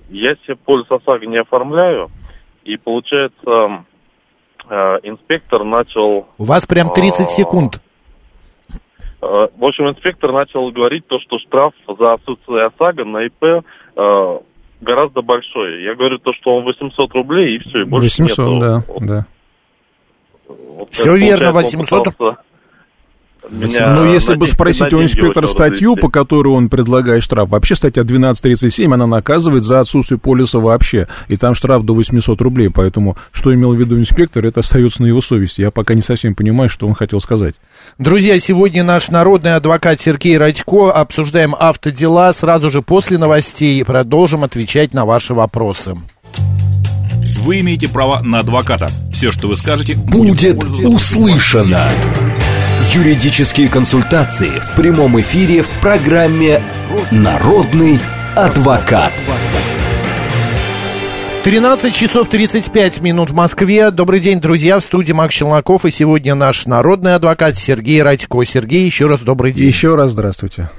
Я 0.09 0.35
себе 0.45 0.55
полис 0.55 0.85
ОСАГО 0.89 1.25
не 1.27 1.37
оформляю, 1.37 2.09
и 2.63 2.77
получается, 2.77 3.85
а, 4.67 4.97
инспектор 5.03 5.63
начал... 5.63 6.27
У 6.37 6.43
вас 6.43 6.65
прям 6.65 6.89
30 6.89 7.21
а, 7.21 7.29
секунд. 7.29 7.81
э, 8.69 8.75
В 9.21 9.63
общем, 9.65 9.89
инспектор 9.89 10.31
начал 10.31 10.71
говорить 10.71 11.05
то, 11.07 11.19
что 11.19 11.37
штраф 11.39 11.73
за 11.87 12.13
отсутствие 12.13 12.65
ОСАГО 12.65 13.05
на 13.05 13.25
ИП 13.27 13.43
э, 13.43 14.39
гораздо 14.81 15.21
большой. 15.21 15.83
Я 15.83 15.95
говорю 15.95 16.17
то, 16.19 16.31
что 16.33 16.55
он 16.57 16.63
800 16.65 17.11
рублей, 17.13 17.55
и 17.55 17.59
все, 17.59 17.81
и 17.81 17.85
больше 17.85 18.23
800, 18.23 18.47
нету. 18.47 18.59
да, 18.59 18.83
Вот, 18.87 19.05
да. 19.05 19.25
вот 20.47 20.89
как 20.89 21.05
верно, 21.05 21.51
получается, 21.51 21.77
он 21.77 21.83
800. 21.83 22.15
пытался- 22.15 22.41
Меня 23.49 23.93
ну, 23.93 24.13
если 24.13 24.35
бы 24.35 24.47
спросить 24.47 24.93
у 24.93 25.01
инспектора 25.01 25.47
статью, 25.47 25.95
по 25.95 26.09
которой 26.09 26.49
он 26.49 26.69
предлагает 26.69 27.23
штраф, 27.23 27.49
вообще 27.49 27.75
статья 27.75 28.01
1237, 28.01 28.93
она 28.93 29.07
наказывает 29.07 29.63
за 29.63 29.79
отсутствие 29.79 30.19
полиса 30.19 30.59
вообще, 30.59 31.07
и 31.27 31.37
там 31.37 31.55
штраф 31.55 31.83
до 31.83 31.95
800 31.95 32.41
рублей, 32.41 32.69
поэтому 32.69 33.17
что 33.31 33.53
имел 33.53 33.73
в 33.73 33.79
виду 33.79 33.97
инспектор, 33.97 34.45
это 34.45 34.59
остается 34.59 35.01
на 35.01 35.07
его 35.07 35.21
совести. 35.21 35.61
Я 35.61 35.71
пока 35.71 35.93
не 35.93 36.01
совсем 36.01 36.35
понимаю, 36.35 36.69
что 36.69 36.87
он 36.87 36.93
хотел 36.93 37.19
сказать. 37.19 37.55
Друзья, 37.97 38.39
сегодня 38.39 38.83
наш 38.83 39.09
народный 39.09 39.55
адвокат 39.55 39.99
Сергей 40.01 40.37
Радько. 40.37 40.91
Обсуждаем 40.91 41.55
автодела. 41.57 42.31
Сразу 42.33 42.69
же 42.69 42.81
после 42.81 43.17
новостей 43.17 43.83
продолжим 43.83 44.43
отвечать 44.43 44.93
на 44.93 45.05
ваши 45.05 45.33
вопросы. 45.33 45.95
Вы 47.39 47.61
имеете 47.61 47.87
право 47.87 48.21
на 48.21 48.39
адвоката. 48.39 48.89
Все, 49.11 49.31
что 49.31 49.47
вы 49.47 49.57
скажете, 49.57 49.95
будет, 49.95 50.57
будет 50.57 50.85
услышано. 50.85 51.89
Юридические 52.91 53.69
консультации 53.69 54.49
в 54.49 54.75
прямом 54.75 55.21
эфире 55.21 55.61
в 55.61 55.69
программе 55.79 56.59
«Народный 57.11 57.99
адвокат». 58.35 59.11
13 61.43 61.93
часов 61.93 62.29
35 62.29 63.01
минут 63.01 63.29
в 63.29 63.35
Москве. 63.35 63.91
Добрый 63.91 64.19
день, 64.19 64.41
друзья, 64.41 64.79
в 64.79 64.83
студии 64.83 65.11
Макс 65.11 65.35
Челноков. 65.35 65.85
И 65.85 65.91
сегодня 65.91 66.33
наш 66.33 66.65
народный 66.65 67.13
адвокат 67.13 67.59
Сергей 67.59 68.01
Радько. 68.01 68.43
Сергей, 68.43 68.85
еще 68.85 69.05
раз 69.05 69.19
добрый 69.19 69.51
день. 69.51 69.67
Еще 69.67 69.93
раз 69.93 70.13
здравствуйте. 70.13 70.71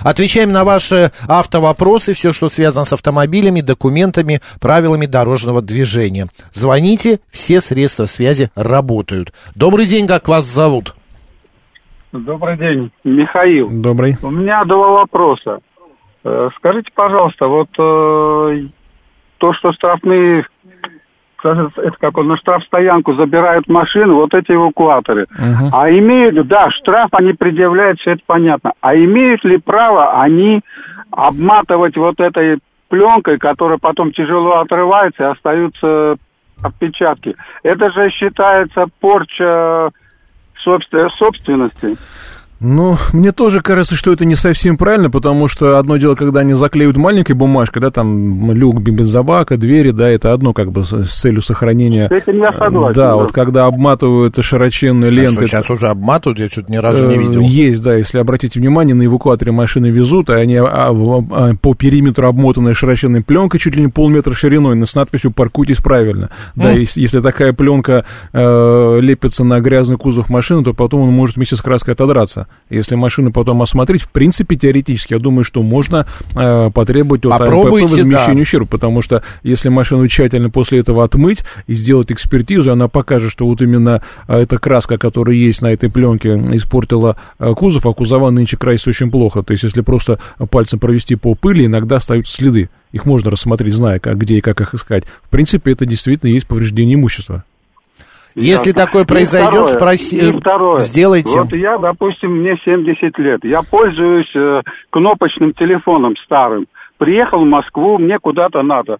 Отвечаем 0.00 0.52
на 0.52 0.64
ваши 0.64 1.12
автовопросы, 1.26 2.14
все, 2.14 2.32
что 2.32 2.48
связано 2.48 2.86
с 2.86 2.94
автомобилями, 2.94 3.60
документами, 3.60 4.40
правилами 4.58 5.04
дорожного 5.04 5.60
движения. 5.60 6.28
Звоните, 6.54 7.20
все 7.30 7.60
средства 7.60 8.06
связи 8.06 8.50
работают. 8.54 9.34
Добрый 9.54 9.84
день, 9.84 10.06
как 10.06 10.28
вас 10.28 10.46
зовут? 10.46 10.94
Добрый 12.12 12.56
день, 12.56 12.90
Михаил. 13.04 13.68
Добрый. 13.70 14.16
У 14.22 14.30
меня 14.30 14.64
два 14.64 14.92
вопроса. 14.92 15.60
Э, 16.24 16.48
скажите, 16.56 16.90
пожалуйста, 16.94 17.46
вот 17.48 17.68
э, 17.78 18.66
то, 19.36 19.52
что 19.52 19.72
штрафные, 19.72 20.46
это 21.42 21.96
как 22.00 22.16
он, 22.16 22.28
на 22.28 22.38
штрафстоянку 22.38 23.14
забирают 23.14 23.68
машины, 23.68 24.14
вот 24.14 24.32
эти 24.32 24.52
эвакуаторы. 24.52 25.24
Uh-huh. 25.24 25.68
А 25.72 25.90
имеют, 25.90 26.46
да, 26.48 26.70
штраф 26.70 27.08
они 27.12 27.34
предъявляют, 27.34 28.00
все 28.00 28.12
это 28.12 28.22
понятно. 28.26 28.72
А 28.80 28.96
имеют 28.96 29.44
ли 29.44 29.58
право 29.58 30.22
они 30.22 30.62
обматывать 31.10 31.96
вот 31.96 32.18
этой 32.20 32.58
пленкой, 32.88 33.38
которая 33.38 33.78
потом 33.78 34.12
тяжело 34.12 34.56
отрывается 34.56 35.24
и 35.24 35.32
остаются 35.32 36.16
отпечатки? 36.62 37.36
Это 37.62 37.90
же 37.90 38.10
считается 38.10 38.86
порча 38.98 39.90
собственности. 41.18 41.96
Ну, 42.60 42.98
мне 43.12 43.30
тоже 43.30 43.60
кажется, 43.60 43.94
что 43.94 44.12
это 44.12 44.24
не 44.24 44.34
совсем 44.34 44.76
правильно, 44.76 45.10
потому 45.10 45.46
что 45.46 45.78
одно 45.78 45.96
дело, 45.96 46.16
когда 46.16 46.40
они 46.40 46.54
заклеивают 46.54 46.96
маленькой 46.96 47.34
бумажкой, 47.34 47.80
да, 47.80 47.92
там 47.92 48.50
люк 48.50 48.80
бензобака, 48.80 49.56
двери, 49.56 49.92
да, 49.92 50.08
это 50.08 50.32
одно 50.32 50.52
как 50.52 50.72
бы 50.72 50.84
с 50.84 51.08
целью 51.08 51.40
сохранения. 51.40 52.08
С 52.08 52.12
этим 52.12 52.38
я 52.38 52.52
согласен. 52.52 52.94
Да, 52.94 53.08
да, 53.10 53.16
вот 53.16 53.32
когда 53.32 53.66
обматывают 53.66 54.36
широченные 54.40 55.10
ленты. 55.10 55.44
А 55.44 55.46
что, 55.46 55.46
сейчас 55.46 55.70
уже 55.70 55.88
обматывают, 55.88 56.40
я 56.40 56.48
что-то 56.48 56.72
ни 56.72 56.78
разу 56.78 57.06
не 57.06 57.14
э, 57.14 57.18
видел. 57.18 57.40
Есть, 57.42 57.80
да, 57.80 57.94
если 57.94 58.18
обратите 58.18 58.58
внимание, 58.58 58.96
на 58.96 59.06
эвакуаторе 59.06 59.52
машины 59.52 59.86
везут, 59.86 60.28
и 60.28 60.32
они 60.32 60.56
а, 60.56 60.66
а, 60.66 61.54
по 61.54 61.74
периметру 61.74 62.26
обмотаны 62.26 62.74
широченной 62.74 63.22
пленкой 63.22 63.60
чуть 63.60 63.76
ли 63.76 63.82
не 63.82 63.88
полметра 63.88 64.34
шириной, 64.34 64.84
с 64.84 64.96
надписью 64.96 65.30
«Паркуйтесь 65.30 65.78
правильно». 65.78 66.30
Да, 66.56 66.72
если, 66.72 67.00
если 67.00 67.20
такая 67.20 67.52
пленка 67.52 68.04
э, 68.32 68.98
лепится 69.00 69.44
на 69.44 69.60
грязный 69.60 69.96
кузов 69.96 70.28
машины, 70.28 70.64
то 70.64 70.74
потом 70.74 71.02
он 71.02 71.12
может 71.12 71.36
вместе 71.36 71.54
с 71.54 71.62
краской 71.62 71.94
отодраться. 71.94 72.47
Если 72.70 72.96
машину 72.96 73.32
потом 73.32 73.62
осмотреть, 73.62 74.02
в 74.02 74.10
принципе, 74.10 74.56
теоретически, 74.56 75.14
я 75.14 75.18
думаю, 75.18 75.44
что 75.44 75.62
можно 75.62 76.06
э, 76.34 76.70
потребовать 76.70 77.24
от 77.24 77.40
АМП 77.40 77.80
возмещения 77.80 78.34
да. 78.34 78.40
ущерба, 78.40 78.66
потому 78.66 79.00
что 79.00 79.22
если 79.42 79.70
машину 79.70 80.06
тщательно 80.06 80.50
после 80.50 80.80
этого 80.80 81.02
отмыть 81.04 81.44
и 81.66 81.74
сделать 81.74 82.12
экспертизу, 82.12 82.70
она 82.70 82.88
покажет, 82.88 83.32
что 83.32 83.46
вот 83.46 83.62
именно 83.62 84.02
э, 84.26 84.40
эта 84.40 84.58
краска, 84.58 84.98
которая 84.98 85.36
есть 85.36 85.62
на 85.62 85.72
этой 85.72 85.90
пленке, 85.90 86.34
испортила 86.52 87.16
э, 87.38 87.54
кузов, 87.54 87.86
а 87.86 87.94
кузова 87.94 88.30
нынче 88.30 88.56
красится 88.56 88.90
очень 88.90 89.10
плохо. 89.10 89.42
То 89.42 89.52
есть, 89.52 89.64
если 89.64 89.80
просто 89.80 90.18
пальцем 90.50 90.78
провести 90.78 91.16
по 91.16 91.34
пыли, 91.34 91.66
иногда 91.66 91.96
остаются 91.96 92.36
следы. 92.36 92.68
Их 92.92 93.04
можно 93.04 93.30
рассмотреть, 93.30 93.74
зная, 93.74 93.98
как, 93.98 94.18
где 94.18 94.36
и 94.36 94.40
как 94.40 94.60
их 94.60 94.74
искать. 94.74 95.04
В 95.22 95.28
принципе, 95.28 95.72
это 95.72 95.86
действительно 95.86 96.30
есть 96.30 96.46
повреждение 96.46 96.94
имущества. 96.94 97.44
Если 98.40 98.72
да. 98.72 98.86
такое 98.86 99.04
произойдет, 99.04 99.70
спроси, 99.70 100.32
второе. 100.32 100.80
сделайте. 100.80 101.38
Вот 101.38 101.52
я, 101.52 101.78
допустим, 101.78 102.38
мне 102.38 102.56
70 102.64 103.18
лет. 103.18 103.44
Я 103.44 103.62
пользуюсь 103.62 104.30
э, 104.34 104.62
кнопочным 104.90 105.52
телефоном 105.52 106.14
старым. 106.24 106.66
Приехал 106.98 107.40
в 107.40 107.48
Москву, 107.48 107.98
мне 107.98 108.18
куда-то 108.18 108.62
надо. 108.62 108.98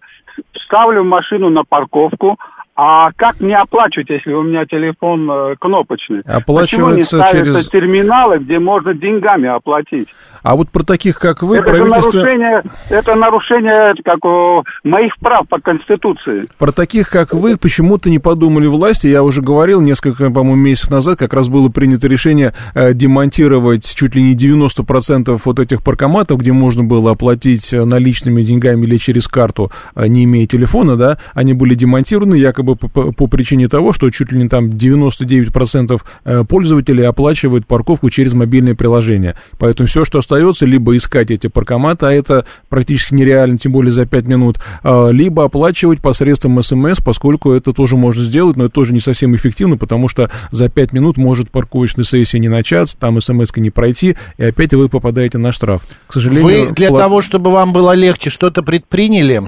Ставлю 0.65 1.03
машину 1.03 1.49
на 1.49 1.63
парковку, 1.63 2.37
а 2.81 3.11
как 3.17 3.41
мне 3.41 3.57
оплачивать, 3.57 4.09
если 4.09 4.31
у 4.31 4.41
меня 4.41 4.65
телефон 4.65 5.29
э, 5.29 5.55
кнопочный? 5.59 6.21
Почему 6.45 6.91
не 6.91 7.03
через... 7.03 7.67
терминалы, 7.67 8.37
где 8.37 8.57
можно 8.57 8.93
деньгами 8.93 9.49
оплатить? 9.49 10.07
А 10.43 10.55
вот 10.55 10.69
про 10.69 10.83
таких, 10.83 11.19
как 11.19 11.43
вы, 11.43 11.57
это 11.57 11.71
правительство... 11.71 12.19
нарушение, 12.19 12.63
это 12.89 13.15
нарушение 13.15 13.93
как, 14.05 14.63
моих 14.85 15.17
прав 15.17 15.45
по 15.49 15.59
Конституции. 15.59 16.47
Про 16.57 16.71
таких, 16.71 17.09
как 17.09 17.33
вы, 17.33 17.57
почему-то 17.57 18.09
не 18.09 18.19
подумали 18.19 18.67
власти. 18.67 19.07
Я 19.07 19.23
уже 19.23 19.41
говорил 19.41 19.81
несколько, 19.81 20.29
по-моему, 20.31 20.55
месяцев 20.55 20.89
назад, 20.89 21.19
как 21.19 21.33
раз 21.33 21.49
было 21.49 21.67
принято 21.67 22.07
решение 22.07 22.53
э, 22.75 22.93
демонтировать 22.93 23.93
чуть 23.93 24.15
ли 24.15 24.21
не 24.21 24.37
90% 24.37 25.41
вот 25.43 25.59
этих 25.59 25.83
паркоматов, 25.83 26.39
где 26.39 26.53
можно 26.53 26.85
было 26.85 27.11
оплатить 27.11 27.73
э, 27.73 27.83
наличными 27.83 28.41
деньгами 28.41 28.85
или 28.85 28.95
через 28.97 29.27
карту, 29.27 29.69
э, 29.95 30.07
не 30.07 30.23
имея 30.23 30.47
телефона, 30.47 30.95
да, 30.95 31.17
они 31.33 31.53
были 31.53 31.75
демонтированы 31.75 32.35
якобы 32.35 32.68
бы 32.75 32.89
по, 32.89 33.11
по 33.11 33.27
причине 33.27 33.67
того, 33.67 33.93
что 33.93 34.09
чуть 34.09 34.31
ли 34.31 34.39
не 34.41 34.49
там 34.49 34.67
99% 34.69 36.01
э, 36.25 36.43
пользователей 36.43 37.03
оплачивают 37.03 37.67
парковку 37.67 38.09
через 38.09 38.33
мобильное 38.33 38.75
приложение. 38.75 39.35
Поэтому 39.57 39.87
все, 39.87 40.05
что 40.05 40.19
остается, 40.19 40.65
либо 40.65 40.95
искать 40.95 41.31
эти 41.31 41.47
паркоматы, 41.47 42.05
а 42.05 42.11
это 42.11 42.45
практически 42.69 43.13
нереально, 43.13 43.57
тем 43.57 43.71
более 43.71 43.91
за 43.91 44.05
5 44.05 44.25
минут, 44.25 44.59
а, 44.83 45.09
либо 45.09 45.45
оплачивать 45.45 46.01
посредством 46.01 46.61
смс, 46.61 46.99
поскольку 47.03 47.51
это 47.51 47.73
тоже 47.73 47.95
можно 47.95 48.23
сделать, 48.23 48.57
но 48.57 48.65
это 48.65 48.73
тоже 48.73 48.93
не 48.93 48.99
совсем 48.99 49.35
эффективно, 49.35 49.77
потому 49.77 50.07
что 50.07 50.29
за 50.51 50.69
5 50.69 50.93
минут 50.93 51.17
может 51.17 51.51
парковочная 51.51 52.05
сессия 52.05 52.39
не 52.39 52.49
начаться, 52.49 52.97
там 52.97 53.19
смс 53.21 53.55
не 53.55 53.69
пройти, 53.69 54.15
и 54.37 54.43
опять 54.43 54.73
вы 54.73 54.89
попадаете 54.89 55.37
на 55.37 55.51
штраф. 55.51 55.83
К 56.07 56.13
сожалению... 56.13 56.43
Вы 56.43 56.73
для 56.73 56.89
плат... 56.89 57.01
того, 57.01 57.21
чтобы 57.21 57.51
вам 57.51 57.73
было 57.73 57.93
легче, 57.93 58.29
что-то 58.29 58.63
предприняли? 58.63 59.41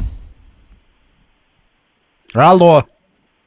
Алло. 2.34 2.86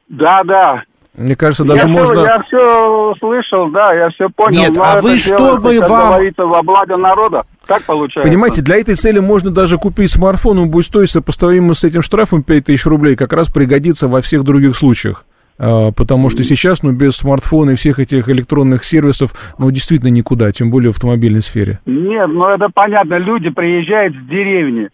Да, 0.07 0.43
да. 0.43 0.83
Мне 1.17 1.35
кажется, 1.35 1.63
даже 1.63 1.83
я 1.83 1.87
можно... 1.87 2.13
Все, 2.13 2.25
я 2.25 2.43
все 2.43 3.13
слышал, 3.19 3.69
да, 3.69 3.93
я 3.93 4.09
все 4.09 4.27
понял. 4.29 4.59
Нет, 4.59 4.77
а 4.77 4.99
вы 5.01 5.17
что 5.17 5.57
бы 5.57 5.79
вам... 5.79 6.09
говорится, 6.09 6.45
во 6.45 6.61
благо 6.61 6.97
народа. 6.97 7.43
Так 7.67 7.83
получается. 7.83 8.29
Понимаете, 8.29 8.61
для 8.61 8.77
этой 8.77 8.95
цели 8.95 9.19
можно 9.19 9.49
даже 9.49 9.77
купить 9.77 10.11
смартфон, 10.11 10.59
он 10.59 10.69
будет 10.69 10.85
стоить 10.85 11.09
сопоставимо 11.09 11.73
с 11.73 11.83
этим 11.83 12.01
штрафом 12.01 12.43
5000 12.43 12.85
рублей, 12.85 13.15
как 13.15 13.31
раз 13.31 13.49
пригодится 13.49 14.07
во 14.07 14.21
всех 14.21 14.43
других 14.43 14.75
случаях. 14.75 15.25
А, 15.57 15.91
потому 15.91 16.29
что 16.29 16.43
сейчас, 16.43 16.83
ну, 16.83 16.91
без 16.91 17.15
смартфона 17.15 17.71
и 17.71 17.75
всех 17.75 17.99
этих 17.99 18.27
электронных 18.29 18.83
сервисов, 18.83 19.31
ну, 19.57 19.71
действительно 19.71 20.09
никуда, 20.09 20.51
тем 20.51 20.69
более 20.69 20.91
в 20.91 20.95
автомобильной 20.95 21.41
сфере. 21.41 21.79
Нет, 21.85 22.27
ну, 22.27 22.49
это 22.49 22.67
понятно, 22.73 23.17
люди 23.17 23.49
приезжают 23.49 24.13
с 24.15 24.27
деревни, 24.27 24.89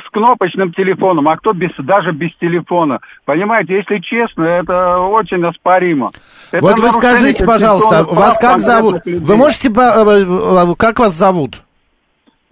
с 0.00 0.10
кнопочным 0.10 0.72
телефоном, 0.72 1.28
а 1.28 1.36
кто 1.36 1.52
без, 1.52 1.70
даже 1.78 2.12
без 2.12 2.30
телефона. 2.40 3.00
Понимаете, 3.24 3.74
если 3.74 3.98
честно, 3.98 4.44
это 4.44 4.98
очень 4.98 5.44
оспоримо. 5.44 6.10
Это 6.52 6.64
вот 6.64 6.80
вы 6.80 6.90
скажите, 6.90 7.44
пожалуйста, 7.44 8.04
вас 8.04 8.38
как 8.38 8.60
зовут? 8.60 9.02
Вы 9.04 9.36
можете, 9.36 9.68
э, 9.68 9.72
э, 9.72 10.74
как 10.76 10.98
вас 10.98 11.14
зовут? 11.14 11.63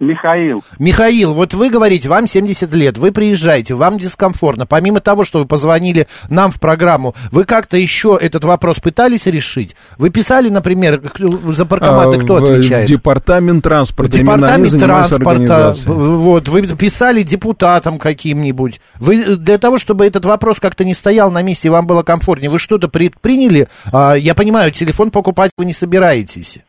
Михаил. 0.03 0.63
Михаил, 0.79 1.33
вот 1.33 1.53
вы 1.53 1.69
говорите, 1.69 2.09
вам 2.09 2.27
70 2.27 2.71
лет, 2.73 2.97
вы 2.97 3.11
приезжаете, 3.11 3.73
вам 3.73 3.97
дискомфортно. 3.97 4.65
Помимо 4.65 4.99
того, 4.99 5.23
что 5.23 5.39
вы 5.39 5.45
позвонили 5.45 6.07
нам 6.29 6.51
в 6.51 6.59
программу, 6.59 7.15
вы 7.31 7.45
как-то 7.45 7.77
еще 7.77 8.17
этот 8.19 8.43
вопрос 8.43 8.79
пытались 8.79 9.25
решить? 9.25 9.75
Вы 9.97 10.09
писали, 10.09 10.49
например, 10.49 11.01
за 11.17 11.65
паркоматы 11.65 12.19
кто 12.19 12.35
а, 12.35 12.43
отвечает? 12.43 12.87
Департамент 12.87 13.63
транспорта. 13.63 14.17
Департамент 14.17 14.79
транспорта. 14.79 15.75
Вот, 15.85 16.49
вы 16.49 16.63
писали 16.63 17.23
депутатам 17.23 17.97
каким-нибудь. 17.97 18.81
Вы 18.99 19.35
для 19.37 19.57
того, 19.57 19.77
чтобы 19.77 20.05
этот 20.05 20.25
вопрос 20.25 20.59
как-то 20.59 20.83
не 20.83 20.93
стоял 20.93 21.31
на 21.31 21.41
месте 21.41 21.67
и 21.67 21.71
вам 21.71 21.87
было 21.87 22.03
комфортнее, 22.03 22.49
вы 22.49 22.59
что-то 22.59 22.87
предприняли? 22.87 23.67
А, 23.91 24.13
я 24.13 24.35
понимаю, 24.35 24.71
телефон 24.71 25.11
покупать 25.11 25.51
вы 25.57 25.65
не 25.65 25.73
собираетесь. 25.73 26.59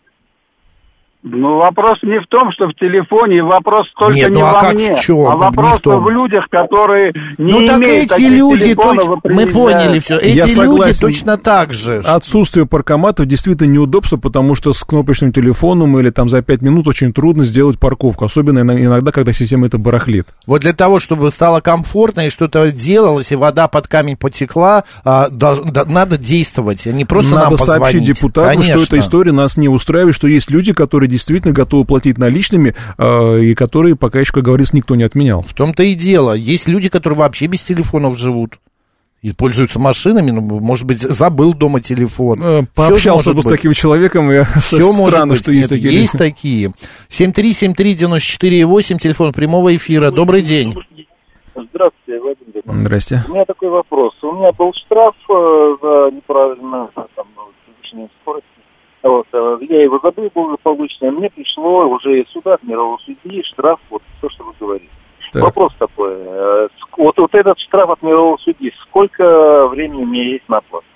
Ну, 1.27 1.57
вопрос 1.57 1.99
не 2.03 2.21
в 2.21 2.27
том, 2.29 2.53
что 2.53 2.67
в 2.67 2.75
телефоне, 2.75 3.43
вопрос 3.43 3.87
только 3.99 4.15
Нет, 4.15 4.29
не 4.29 4.41
ну, 4.41 4.47
а 4.47 4.53
во 4.53 4.61
как 4.61 4.75
мне, 4.75 4.95
в 4.95 5.01
чем? 5.01 5.21
а 5.27 5.33
Не 5.33 5.39
вопрос 5.41 5.79
в 5.79 5.81
том. 5.81 6.05
в 6.05 6.11
людях, 6.11 6.45
которые 6.51 7.15
не 7.39 7.51
ну 7.53 7.65
так 7.65 7.79
имеют 7.79 8.13
эти 8.13 8.21
люди, 8.21 8.75
точ- 8.75 9.21
мы 9.33 9.47
поняли 9.47 10.01
все, 10.01 10.19
эти 10.19 10.37
Я 10.37 10.45
люди 10.45 10.55
согласен. 10.55 11.01
точно 11.01 11.39
так 11.39 11.73
же. 11.73 12.03
Отсутствие 12.05 12.67
паркоматов 12.67 13.25
действительно 13.25 13.69
неудобство, 13.69 14.19
потому 14.19 14.55
что 14.55 14.75
с 14.75 14.85
кнопочным 14.85 15.33
телефоном 15.33 15.99
или 15.99 16.11
там 16.11 16.29
за 16.29 16.43
5 16.43 16.61
минут 16.61 16.87
очень 16.89 17.15
трудно 17.15 17.47
сделать 17.47 17.79
парковку, 17.79 18.27
особенно 18.27 18.61
иногда, 18.61 19.11
когда 19.11 19.33
система 19.33 19.67
это 19.69 19.79
барахлит. 19.79 20.27
Вот 20.47 20.61
для 20.61 20.75
того, 20.75 20.99
чтобы 20.99 21.31
стало 21.31 21.63
комфортно 21.63 22.27
и 22.27 22.31
что-то 22.31 22.71
делалось, 22.71 23.33
и 23.33 23.37
вода 23.37 23.69
под 23.69 23.89
камень 23.89 24.19
потекла, 24.19 24.85
а, 25.07 25.29
да, 25.31 25.55
надо 25.89 26.19
действовать, 26.19 26.87
а 26.87 26.93
не 26.93 27.07
просто 27.07 27.31
Надо 27.35 27.45
нам 27.49 27.51
позвонить. 27.59 27.83
сообщить 27.83 28.05
депутатам, 28.05 28.51
Конечно. 28.61 28.79
что 28.85 28.97
эта 28.97 29.07
история 29.07 29.33
нас 29.33 29.57
не 29.57 29.71
устраивает, 29.71 30.15
что 30.15 30.29
есть 30.29 30.51
люди, 30.51 30.75
которые 30.75 31.14
действительно 31.15 31.55
готовы 31.55 31.85
платить 31.85 32.19
наличными, 32.19 32.75
э, 32.99 33.41
и 33.41 33.55
которые 33.55 33.97
пока 33.97 34.21
еще, 34.21 34.33
как 34.33 34.45
говорится, 34.45 34.77
никто 34.77 34.95
не 34.97 35.05
отменял. 35.05 35.43
В 35.43 35.55
том-то 35.55 35.83
и 35.85 35.95
дело. 35.95 36.33
Есть 36.35 36.69
люди, 36.69 36.89
которые 36.89 37.19
вообще 37.21 37.47
без 37.47 37.63
телефонов 37.63 38.19
живут. 38.19 38.59
И 39.23 39.33
пользуются 39.33 39.79
машинами, 39.79 40.31
ну, 40.33 40.43
может 40.43 40.85
быть, 40.87 41.01
забыл 41.01 41.55
дома 41.55 41.81
телефон. 41.81 42.43
Э, 42.43 42.63
Пообщался 42.75 43.33
бы 43.33 43.43
с 43.43 43.47
таким 43.47 43.73
человеком, 43.73 44.31
и 44.31 44.43
Все 44.61 44.93
может 44.93 45.15
странно, 45.15 45.35
быть. 45.35 45.43
что 45.43 45.53
есть 45.53 45.71
Нет, 45.71 45.81
такие 45.81 46.01
есть 46.01 46.19
такие. 46.19 46.73
7373948, 47.09 48.99
телефон 48.99 49.33
прямого 49.33 49.75
эфира. 49.75 50.11
Добрый 50.11 50.43
день. 50.43 50.75
Здравствуйте, 51.55 52.21
Владимир. 52.21 52.63
Здрасте. 52.67 53.25
У 53.29 53.33
меня 53.33 53.45
такой 53.47 53.71
вопрос. 53.71 54.13
У 54.23 54.33
меня 54.33 54.51
был 54.53 54.73
штраф 54.85 55.15
э, 55.31 55.77
за 55.81 56.11
неправильно 56.15 56.91
там, 56.95 57.27
ну, 57.37 57.43
превышение 57.65 58.09
скорости. 58.21 58.49
Вот, 59.05 59.27
э, 59.35 59.59
я 59.69 59.83
его 59.83 60.01
забыл 60.03 60.31
благополучно. 60.35 61.11
Мне 61.11 61.29
пришло 61.29 61.87
уже 61.87 62.23
из 62.23 62.29
суда, 62.33 62.55
от 62.55 62.63
мирового 62.65 62.99
судьи, 63.05 63.43
штраф, 63.53 63.79
вот 63.91 64.03
то, 64.23 64.31
что 64.31 64.45
вы 64.45 64.53
говорите. 64.59 64.89
Так. 65.33 65.43
Вопрос 65.43 65.73
такой. 65.79 66.15
э, 66.17 66.69
вот, 66.97 67.17
вот 67.19 67.35
этот 67.35 67.59
штраф 67.61 67.91
от 67.91 68.03
мирового 68.03 68.39
судьи, 68.39 68.73
сколько 68.89 69.67
времени 69.69 70.03
у 70.03 70.07
меня 70.07 70.25
есть 70.25 70.49
на 70.49 70.59
оплату? 70.59 70.87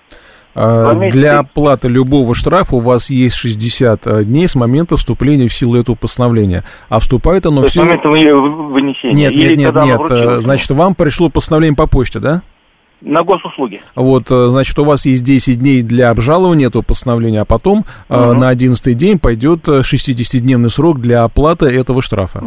А, 0.54 0.94
Для 0.94 1.40
оплаты 1.40 1.88
любого 1.88 2.34
штрафа 2.34 2.74
у 2.76 2.80
вас 2.80 3.10
есть 3.10 3.36
60 3.36 4.24
дней 4.24 4.48
с 4.48 4.56
момента 4.56 4.96
вступления 4.96 5.46
в 5.46 5.52
силу 5.52 5.76
этого 5.76 5.94
постановления. 5.94 6.64
А 6.88 6.98
вступает 7.00 7.44
оно 7.46 7.56
То 7.56 7.60
в 7.60 7.64
есть 7.64 7.72
с 7.72 7.74
силу... 7.74 7.84
момента 7.86 8.08
вы- 8.08 8.72
вынесения? 8.72 9.14
Нет, 9.14 9.32
Или 9.32 9.54
нет, 9.56 9.74
нет, 9.74 9.84
нет. 9.84 9.98
вручилось? 9.98 10.38
э, 10.38 10.40
Значит, 10.40 10.70
вам 10.70 10.94
пришло 10.94 11.28
постановление 11.28 11.76
по 11.76 11.86
почте, 11.86 12.18
да? 12.20 12.42
На 13.00 13.22
госуслуги. 13.22 13.80
Вот, 13.94 14.30
э, 14.30 14.48
значит, 14.50 14.78
у 14.78 14.84
вас 14.84 15.06
есть 15.06 15.22
10 15.22 15.60
дней 15.60 15.82
для 15.82 16.10
обжалования 16.10 16.66
этого 16.66 16.82
постановления, 16.82 17.42
а 17.42 17.44
потом 17.44 17.84
э, 18.08 18.16
Мгм. 18.16 18.32
на 18.32 18.34
на 18.34 18.48
11 18.48 18.96
день 18.96 19.18
пойдет 19.18 19.68
э, 19.68 19.82
60-дневный 19.82 20.70
срок 20.70 21.00
для 21.00 21.22
оплаты 21.22 21.66
этого 21.66 22.02
штрафа. 22.02 22.42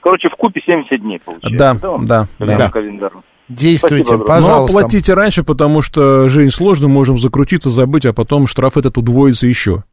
Короче, 0.00 0.28
в 0.28 0.36
купе 0.36 0.60
70 0.66 1.00
дней 1.00 1.20
получается. 1.24 1.78
Да, 1.82 2.26
да, 2.38 2.56
да. 2.58 2.70
календарно. 2.70 3.22
Действуйте, 3.48 4.04
Спасибо, 4.04 4.24
пожалуйста. 4.24 4.74
Но 4.74 4.80
платите 4.80 5.14
раньше, 5.14 5.42
потому 5.44 5.82
что 5.82 6.28
жизнь 6.28 6.50
сложно, 6.50 6.88
можем 6.88 7.18
закрутиться, 7.18 7.70
забыть, 7.70 8.06
а 8.06 8.12
потом 8.12 8.46
штраф 8.46 8.76
этот 8.76 8.98
удвоится 8.98 9.46
еще. 9.46 9.84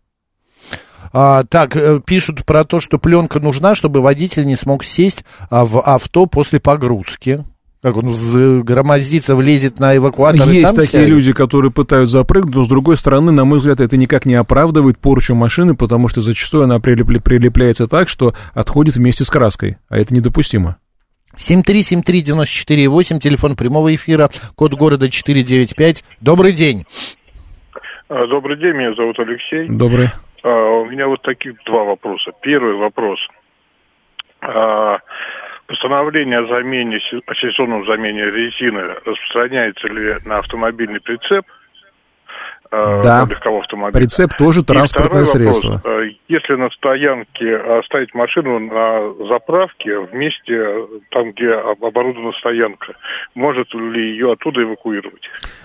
А, 1.11 1.43
так, 1.43 1.75
э, 1.75 1.99
пишут 2.05 2.45
про 2.45 2.63
то, 2.63 2.79
что 2.79 2.99
пленка 2.99 3.39
нужна, 3.39 3.75
чтобы 3.75 4.01
водитель 4.01 4.45
не 4.45 4.55
смог 4.55 4.83
сесть 4.83 5.25
а, 5.49 5.65
в 5.65 5.79
авто 5.79 6.25
после 6.27 6.59
погрузки. 6.59 7.39
Как 7.81 7.95
он 7.95 8.63
громоздится, 8.63 9.35
влезет 9.37 9.79
на 9.79 9.95
эвакуатор 9.95 10.49
и 10.49 10.55
Есть 10.55 10.65
там 10.67 10.75
такие 10.75 10.87
сядет? 11.03 11.09
люди, 11.09 11.31
которые 11.31 11.71
пытаются 11.71 12.17
запрыгнуть, 12.17 12.53
но 12.55 12.63
с 12.65 12.67
другой 12.67 12.97
стороны, 12.97 13.31
на 13.31 13.45
мой 13.45 13.59
взгляд, 13.59 13.79
это 13.79 13.95
никак 13.95 14.25
не 14.25 14.35
оправдывает 14.35 14.97
порчу 14.99 15.33
машины, 15.33 15.75
потому 15.75 16.09
что 16.09 16.21
зачастую 16.21 16.65
она 16.65 16.79
прилепля- 16.79 17.21
прилепляется 17.21 17.87
так, 17.87 18.09
что 18.09 18.33
отходит 18.53 18.95
вместе 18.97 19.23
с 19.23 19.29
краской, 19.29 19.77
а 19.87 19.97
это 19.97 20.13
недопустимо. 20.13 20.75
7373948, 21.37 23.19
телефон 23.19 23.55
прямого 23.55 23.95
эфира, 23.95 24.29
код 24.55 24.73
города 24.73 25.09
495. 25.09 26.03
Добрый 26.19 26.51
день. 26.51 26.83
А, 28.09 28.27
Добрый 28.27 28.57
день, 28.57 28.73
меня 28.75 28.93
зовут 28.95 29.17
Алексей. 29.19 29.69
Добрый. 29.69 30.09
А, 30.43 30.49
У 30.81 30.85
меня 30.89 31.07
вот 31.07 31.21
таких 31.21 31.53
два 31.65 31.83
вопроса. 31.85 32.31
Первый 32.41 32.75
вопрос. 32.75 33.19
А, 34.41 34.97
Постановление 35.69 36.39
о 36.39 36.47
замене, 36.47 36.99
о 37.27 37.35
сезонном 37.35 37.85
замене 37.85 38.25
резины 38.25 38.95
распространяется 39.05 39.87
ли 39.87 40.17
на 40.25 40.39
автомобильный 40.39 40.99
прицеп? 40.99 41.45
А, 42.71 43.01
Да. 43.01 43.25
на 43.25 43.29
легковой 43.29 43.61
автомобиль? 43.61 43.93
Прицеп 43.93 44.33
тоже 44.37 44.63
транспортное 44.63 45.25
второй 45.25 45.47
вопрос. 45.47 45.61
средство. 45.61 45.81
А, 45.85 45.99
Если 46.27 46.53
на 46.53 46.69
стоянке 46.69 47.55
оставить 47.79 48.13
машину 48.13 48.59
на 48.59 49.27
заправке 49.27 49.99
в 49.99 50.13
месте, 50.13 50.85
там, 51.11 51.31
где 51.31 51.49
об- 51.53 51.83
оборудована 51.83 52.31
стоянка, 52.39 52.93
может 53.33 53.73
ли 53.73 54.11
ее 54.11 54.33
оттуда 54.33 54.61
эвакуировать? 54.63 55.23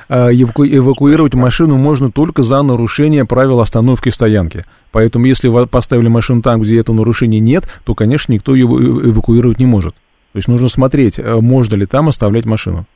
Эваку- 0.09 0.65
эвакуировать 0.67 1.35
машину 1.35 1.77
можно 1.77 2.11
только 2.11 2.43
за 2.43 2.63
нарушение 2.63 3.25
правил 3.27 3.61
остановки 3.61 4.09
стоянки. 4.09 4.65
Поэтому, 4.93 5.27
если 5.27 5.49
вы 5.49 5.67
поставили 5.67 6.09
машину 6.09 6.41
там, 6.43 6.61
где 6.63 6.81
это 6.81 6.93
нарушение 6.93 7.41
нет, 7.41 7.65
то, 7.85 7.95
конечно, 7.95 8.33
никто 8.33 8.55
э- 8.55 8.61
эвакуировать 8.61 9.59
не 9.59 9.67
может. 9.67 9.95
То 9.95 10.39
есть 10.39 10.49
нужно 10.49 10.69
смотреть, 10.69 11.19
э, 11.19 11.35
можно 11.41 11.77
ли 11.77 11.87
там 11.87 12.09
оставлять 12.09 12.45
машину. 12.47 12.87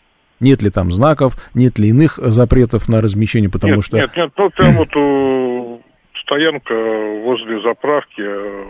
Нет 0.41 0.63
ли 0.63 0.71
там 0.71 0.93
знаков, 0.93 1.35
нет 1.55 1.79
ли 1.79 1.89
иных 1.89 2.19
запретов 2.23 2.89
на 2.89 3.01
размещение, 3.01 3.51
потому 3.51 3.77
нет, 3.77 3.85
что... 3.85 3.97
Нет, 3.99 4.11
нет, 4.17 4.31
ну 4.37 4.51
прям 4.51 4.77
вот 4.77 4.95
у- 4.97 5.81
стоянка 6.23 6.75
возле 7.25 7.61
заправки. 7.63 8.21
э, 8.21 8.65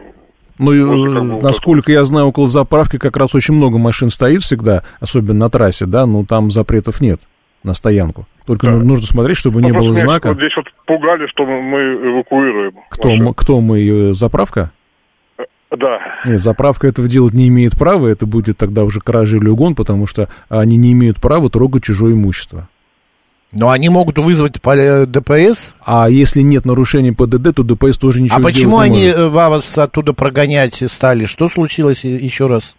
Ну, 0.58 0.72
э, 0.72 1.42
насколько 1.42 1.92
я 1.92 2.04
знаю, 2.04 2.26
около 2.26 2.48
заправки 2.48 2.98
как 2.98 3.16
раз 3.16 3.34
очень 3.34 3.54
много 3.54 3.78
машин 3.78 4.10
стоит 4.10 4.42
всегда, 4.42 4.82
особенно 5.00 5.40
на 5.40 5.50
трассе, 5.50 5.86
да, 5.86 6.06
но 6.06 6.24
там 6.24 6.50
запретов 6.50 7.00
нет 7.00 7.20
на 7.64 7.74
стоянку. 7.74 8.26
Только 8.46 8.70
ну- 8.70 8.84
нужно 8.84 9.06
смотреть, 9.06 9.36
чтобы 9.36 9.60
не 9.60 9.68
Ну, 9.68 9.74
было 9.74 9.84
просто 9.88 10.00
меня 10.00 10.10
знака. 10.10 10.28
Вот 10.28 10.36
здесь 10.38 10.56
вот 10.56 10.66
пугали, 10.86 11.26
что 11.26 11.44
мы, 11.44 11.78
эвакуируем. 11.80 12.72
Кто, 12.88 13.14
мы- 13.14 13.34
кто 13.34 13.60
мы, 13.60 14.10
э, 14.10 14.14
заправка? 14.14 14.70
Да. 15.70 15.98
Нет, 16.24 16.40
заправка 16.40 16.86
этого 16.86 17.08
делать 17.08 17.34
не 17.34 17.48
имеет 17.48 17.78
права, 17.78 18.06
это 18.08 18.26
будет 18.26 18.56
тогда 18.56 18.84
уже 18.84 19.00
кража 19.00 19.36
или 19.36 19.48
угон, 19.48 19.74
потому 19.74 20.06
что 20.06 20.28
они 20.48 20.76
не 20.76 20.92
имеют 20.92 21.20
права 21.20 21.50
трогать 21.50 21.84
чужое 21.84 22.14
имущество. 22.14 22.68
Но 23.52 23.70
они 23.70 23.88
могут 23.88 24.18
вызвать 24.18 24.56
э, 24.62 25.06
ДПС. 25.06 25.74
А 25.84 26.10
если 26.10 26.42
нет 26.42 26.66
нарушений 26.66 27.12
ПДД, 27.12 27.54
то 27.54 27.62
ДПС 27.62 27.96
тоже 27.96 28.20
ничего 28.20 28.38
а 28.38 28.42
почему 28.42 28.82
сделать 28.82 28.90
не 28.90 28.96
они 28.96 29.06
может. 29.06 29.18
э, 29.18 29.28
вас 29.28 29.78
оттуда 29.78 30.12
прогонять 30.12 30.82
стали? 30.88 31.24
Что 31.24 31.48
случилось 31.48 32.04
э, 32.04 32.08
еще 32.08 32.46
раз? 32.46 32.74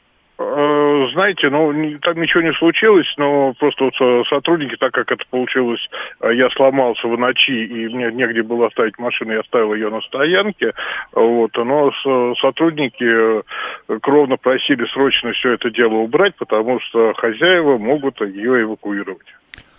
Знаете, 1.19 1.49
ну, 1.49 1.73
там 2.01 2.21
ничего 2.21 2.41
не 2.41 2.53
случилось, 2.53 3.13
но 3.17 3.53
просто 3.59 3.91
вот 3.91 4.27
сотрудники, 4.29 4.77
так 4.77 4.93
как 4.93 5.11
это 5.11 5.25
получилось, 5.29 5.85
э, 6.21 6.33
я 6.33 6.49
сломался 6.51 7.09
в 7.09 7.19
ночи, 7.19 7.51
и 7.51 7.89
мне 7.89 8.09
негде 8.13 8.41
было 8.41 8.67
оставить 8.67 8.97
машину, 8.97 9.33
я 9.33 9.41
оставил 9.41 9.73
ее 9.73 9.89
на 9.89 9.99
стоянке, 9.99 10.71
вот, 11.11 11.51
но 11.57 11.91
сотрудники 12.39 13.03
э, 13.03 13.41
кровно 14.01 14.37
просили 14.37 14.85
срочно 14.93 15.33
все 15.33 15.55
это 15.55 15.69
дело 15.69 15.95
убрать, 15.95 16.35
потому 16.37 16.79
что 16.79 17.13
хозяева 17.17 17.77
могут 17.77 18.21
ее 18.21 18.61
эвакуировать. 18.61 19.27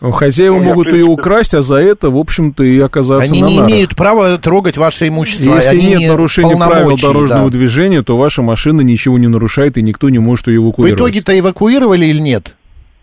Ну, 0.01 0.13
Хозяева 0.13 0.57
Ну, 0.57 0.65
могут 0.65 0.91
в 0.91 0.95
ее 0.95 1.05
украсть, 1.05 1.53
а 1.55 1.61
за 1.61 1.77
это, 1.77 2.09
в 2.11 2.17
общем-то, 2.17 2.65
и 2.65 2.79
оказаться 2.81 3.31
Они 3.33 3.43
на 3.43 3.47
не 3.49 3.57
нарах. 3.57 3.71
имеют 3.71 3.97
права 3.97 4.39
трогать 4.39 4.79
ваше 4.79 5.09
имущество. 5.09 5.55
Если 5.57 5.69
они 5.69 5.87
нет 5.89 5.99
не 6.01 6.07
нарушения 6.09 6.57
правил 6.57 6.97
дорожного 6.97 7.51
да. 7.51 7.59
движения, 7.59 8.03
то 8.03 8.17
ваша 8.17 8.41
машина 8.41 8.81
ничего 8.81 9.19
не 9.19 9.27
нарушает, 9.27 9.77
и 9.77 9.83
никто 9.83 10.09
не 10.09 10.19
может 10.19 10.47
ее 10.49 10.61
В 10.61 10.65
эвакуировать. 10.65 11.01
итоге-то 11.01 11.39
эвакуировали 11.39 12.07
или 12.07 12.19
нет? 12.19 12.57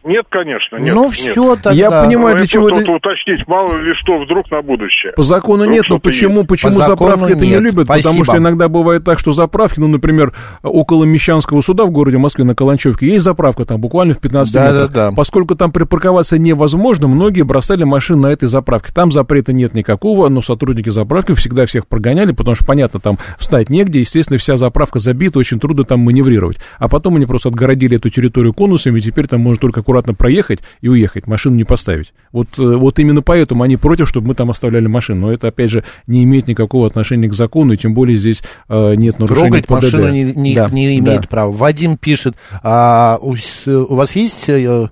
Нет, 0.07 0.25
конечно, 0.29 0.77
нет. 0.77 0.95
Ну, 0.95 1.05
нет. 1.05 1.13
всё 1.13 1.55
тогда. 1.55 1.71
Я 1.73 1.91
понимаю, 2.03 2.35
Ну, 2.35 2.37
для 2.39 2.47
чего 2.47 2.69
это- 2.69 2.91
уточнить, 2.91 3.45
мало 3.47 3.77
ли 3.77 3.93
что 3.93 4.17
вдруг 4.19 4.49
на 4.49 4.61
будущее. 4.61 5.11
По 5.15 5.23
закону 5.23 5.63
Вдруг 5.63 5.73
нет, 5.75 5.83
но 5.89 5.99
почему, 5.99 6.37
есть. 6.37 6.49
почему 6.49 6.71
По 6.71 6.77
заправки 6.85 7.31
это 7.33 7.41
не 7.41 7.49
нет. 7.49 7.61
любят? 7.61 7.87
Потому 7.87 7.99
Спасибо. 8.01 8.25
что 8.25 8.37
иногда 8.37 8.69
бывает 8.69 9.03
так, 9.03 9.19
что 9.19 9.33
заправки, 9.33 9.79
ну, 9.79 9.87
например, 9.87 10.33
около 10.63 11.03
Мещанского 11.03 11.59
суда 11.61 11.83
в 11.85 11.91
городе 11.91 12.17
Москве 12.17 12.45
на 12.45 12.55
Каланчевке 12.55 13.07
есть 13.07 13.23
заправка 13.25 13.65
там 13.65 13.81
буквально 13.81 14.13
в 14.13 14.19
15 14.19 14.53
Да, 14.53 14.71
метрах. 14.71 14.91
да, 14.91 15.09
да. 15.09 15.15
Поскольку 15.15 15.55
там 15.55 15.71
припарковаться 15.73 16.37
невозможно, 16.37 17.07
многие 17.09 17.41
бросали 17.41 17.83
машины 17.83 18.21
на 18.21 18.27
этой 18.27 18.47
заправке. 18.47 18.93
Там 18.93 19.11
запрета 19.11 19.51
нет 19.51 19.73
никакого, 19.73 20.29
но 20.29 20.41
сотрудники 20.41 20.89
заправки 20.89 21.33
всегда 21.35 21.65
всех 21.65 21.85
прогоняли, 21.87 22.31
потому 22.31 22.55
что, 22.55 22.65
понятно, 22.65 22.99
там 23.01 23.17
встать 23.37 23.69
негде, 23.69 23.99
естественно, 23.99 24.37
вся 24.39 24.55
заправка 24.55 24.99
забита, 24.99 25.37
очень 25.39 25.59
трудно 25.59 25.83
там 25.83 25.99
маневрировать. 25.99 26.57
А 26.79 26.87
потом 26.87 27.17
они 27.17 27.25
просто 27.25 27.49
отгородили 27.49 27.97
эту 27.97 28.09
территорию 28.09 28.53
конусами, 28.53 28.99
и 28.99 29.01
теперь 29.01 29.27
там 29.27 29.41
можно 29.41 29.59
только 29.59 29.81
аккуратно 29.81 29.96
проехать 30.01 30.59
и 30.81 30.87
уехать, 30.89 31.27
машину 31.27 31.55
не 31.55 31.63
поставить. 31.63 32.13
Вот, 32.31 32.47
э, 32.59 32.61
вот 32.63 32.99
именно 32.99 33.21
поэтому 33.21 33.63
они 33.63 33.77
против, 33.77 34.07
чтобы 34.09 34.27
мы 34.29 34.35
там 34.35 34.49
оставляли 34.51 34.87
машину. 34.87 35.27
Но 35.27 35.33
это, 35.33 35.47
опять 35.47 35.71
же, 35.71 35.83
не 36.07 36.23
имеет 36.23 36.47
никакого 36.47 36.87
отношения 36.87 37.27
к 37.27 37.33
закону, 37.33 37.73
и 37.73 37.77
тем 37.77 37.93
более 37.93 38.17
здесь 38.17 38.43
э, 38.69 38.95
нет 38.95 39.19
нарушений 39.19 39.61
Трогать 39.61 39.65
ПДД. 39.67 39.71
машину 39.93 40.09
не, 40.09 40.23
не- 40.33 40.55
Да, 40.55 40.69
не 40.69 40.99
да. 41.01 41.11
имеет 41.11 41.29
права. 41.29 41.51
Вадим 41.51 41.97
пишет, 41.97 42.35
а 42.63 43.17
у, 43.21 43.35
у 43.65 43.95
вас 43.95 44.15
есть 44.15 44.49
э, 44.49 44.89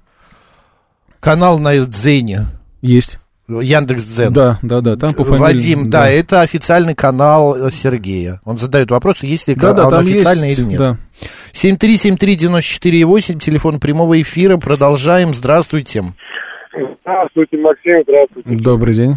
канал 1.19 1.59
на 1.59 1.77
Дзене? 1.85 2.45
Есть. 2.81 3.19
Яндекс.Дзен. 3.47 4.33
Да, 4.33 4.57
да, 4.63 4.81
да. 4.81 4.95
Там 4.95 5.13
по 5.13 5.23
фамилии, 5.23 5.39
Вадим, 5.39 5.89
да. 5.89 6.01
да, 6.01 6.09
это 6.09 6.41
официальный 6.41 6.95
канал 6.95 7.69
Сергея. 7.69 8.41
Он 8.43 8.57
задает 8.57 8.89
вопросы, 8.89 9.27
есть 9.27 9.47
ли 9.47 9.55
да, 9.55 9.73
да, 9.73 9.87
он 9.87 9.93
официальный 9.93 10.49
есть, 10.49 10.59
или 10.59 10.67
нет. 10.67 10.79
Да. 10.79 10.97
7373948, 11.53 13.39
телефон 13.39 13.79
прямого 13.79 14.19
эфира. 14.21 14.57
Продолжаем. 14.57 15.33
Здравствуйте. 15.33 16.03
Здравствуйте, 17.01 17.57
Максим. 17.57 18.03
Здравствуйте. 18.03 18.63
Добрый 18.63 18.95
день. 18.95 19.15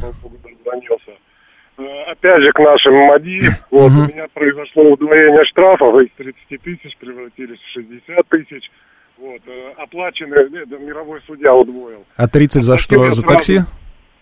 Э, 1.79 2.11
опять 2.11 2.43
же, 2.43 2.51
к 2.53 2.59
нашим 2.59 2.95
МАДИ. 2.95 3.57
Вот, 3.71 3.87
у 3.87 4.09
меня 4.09 4.27
произошло 4.35 4.93
удвоение 4.93 5.45
штрафов. 5.45 5.95
Из 6.03 6.11
30 6.17 6.63
тысяч 6.63 6.97
превратились 6.99 7.59
в 7.59 7.73
60 7.73 8.29
тысяч. 8.29 8.71
Вот, 9.17 9.41
э, 9.47 9.73
оплаченный, 9.77 10.63
это, 10.63 10.77
мировой 10.79 11.21
судья 11.27 11.55
удвоил. 11.55 12.05
А 12.17 12.29
30 12.29 12.63
за 12.63 12.79
что? 12.79 13.11
За 13.13 13.23
такси? 13.23 13.61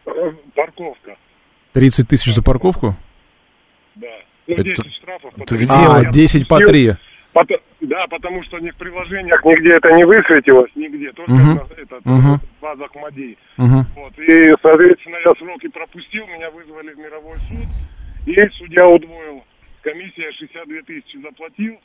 Э, 0.06 0.32
парковка. 0.54 1.16
30 1.72 2.08
тысяч 2.08 2.32
за 2.32 2.42
парковку? 2.42 2.94
Да. 3.96 4.06
Ну, 4.46 4.54
это... 4.54 4.62
10 4.62 4.94
штрафов. 4.94 5.34
Ты 5.46 5.56
где? 5.56 5.72
А, 5.72 6.04
10 6.04 6.48
по 6.48 6.58
3. 6.60 6.94
Потому, 7.32 7.60
да, 7.82 8.06
потому 8.08 8.42
что 8.42 8.58
ни 8.60 8.70
в 8.70 8.76
приложениях 8.76 9.44
нигде 9.44 9.74
это 9.74 9.92
не 9.92 10.04
высветилось, 10.04 10.70
нигде, 10.74 11.12
только 11.12 11.32
uh-huh. 11.32 11.82
это, 11.82 11.96
uh-huh. 11.96 12.38
в 12.38 12.62
базах 12.62 12.94
МАДИ. 12.94 13.36
Uh-huh. 13.58 13.84
Вот, 13.94 14.18
и, 14.18 14.54
соответственно, 14.62 15.16
я 15.22 15.34
сроки 15.34 15.68
пропустил, 15.68 16.26
меня 16.28 16.50
вызвали 16.50 16.94
в 16.94 16.98
мировой 16.98 17.36
суд, 17.48 17.68
и 18.24 18.48
судья 18.56 18.88
удвоил. 18.88 19.44
Комиссия 19.82 20.32
62 20.32 20.82
тысячи 20.86 21.20
заплатил. 21.20 21.78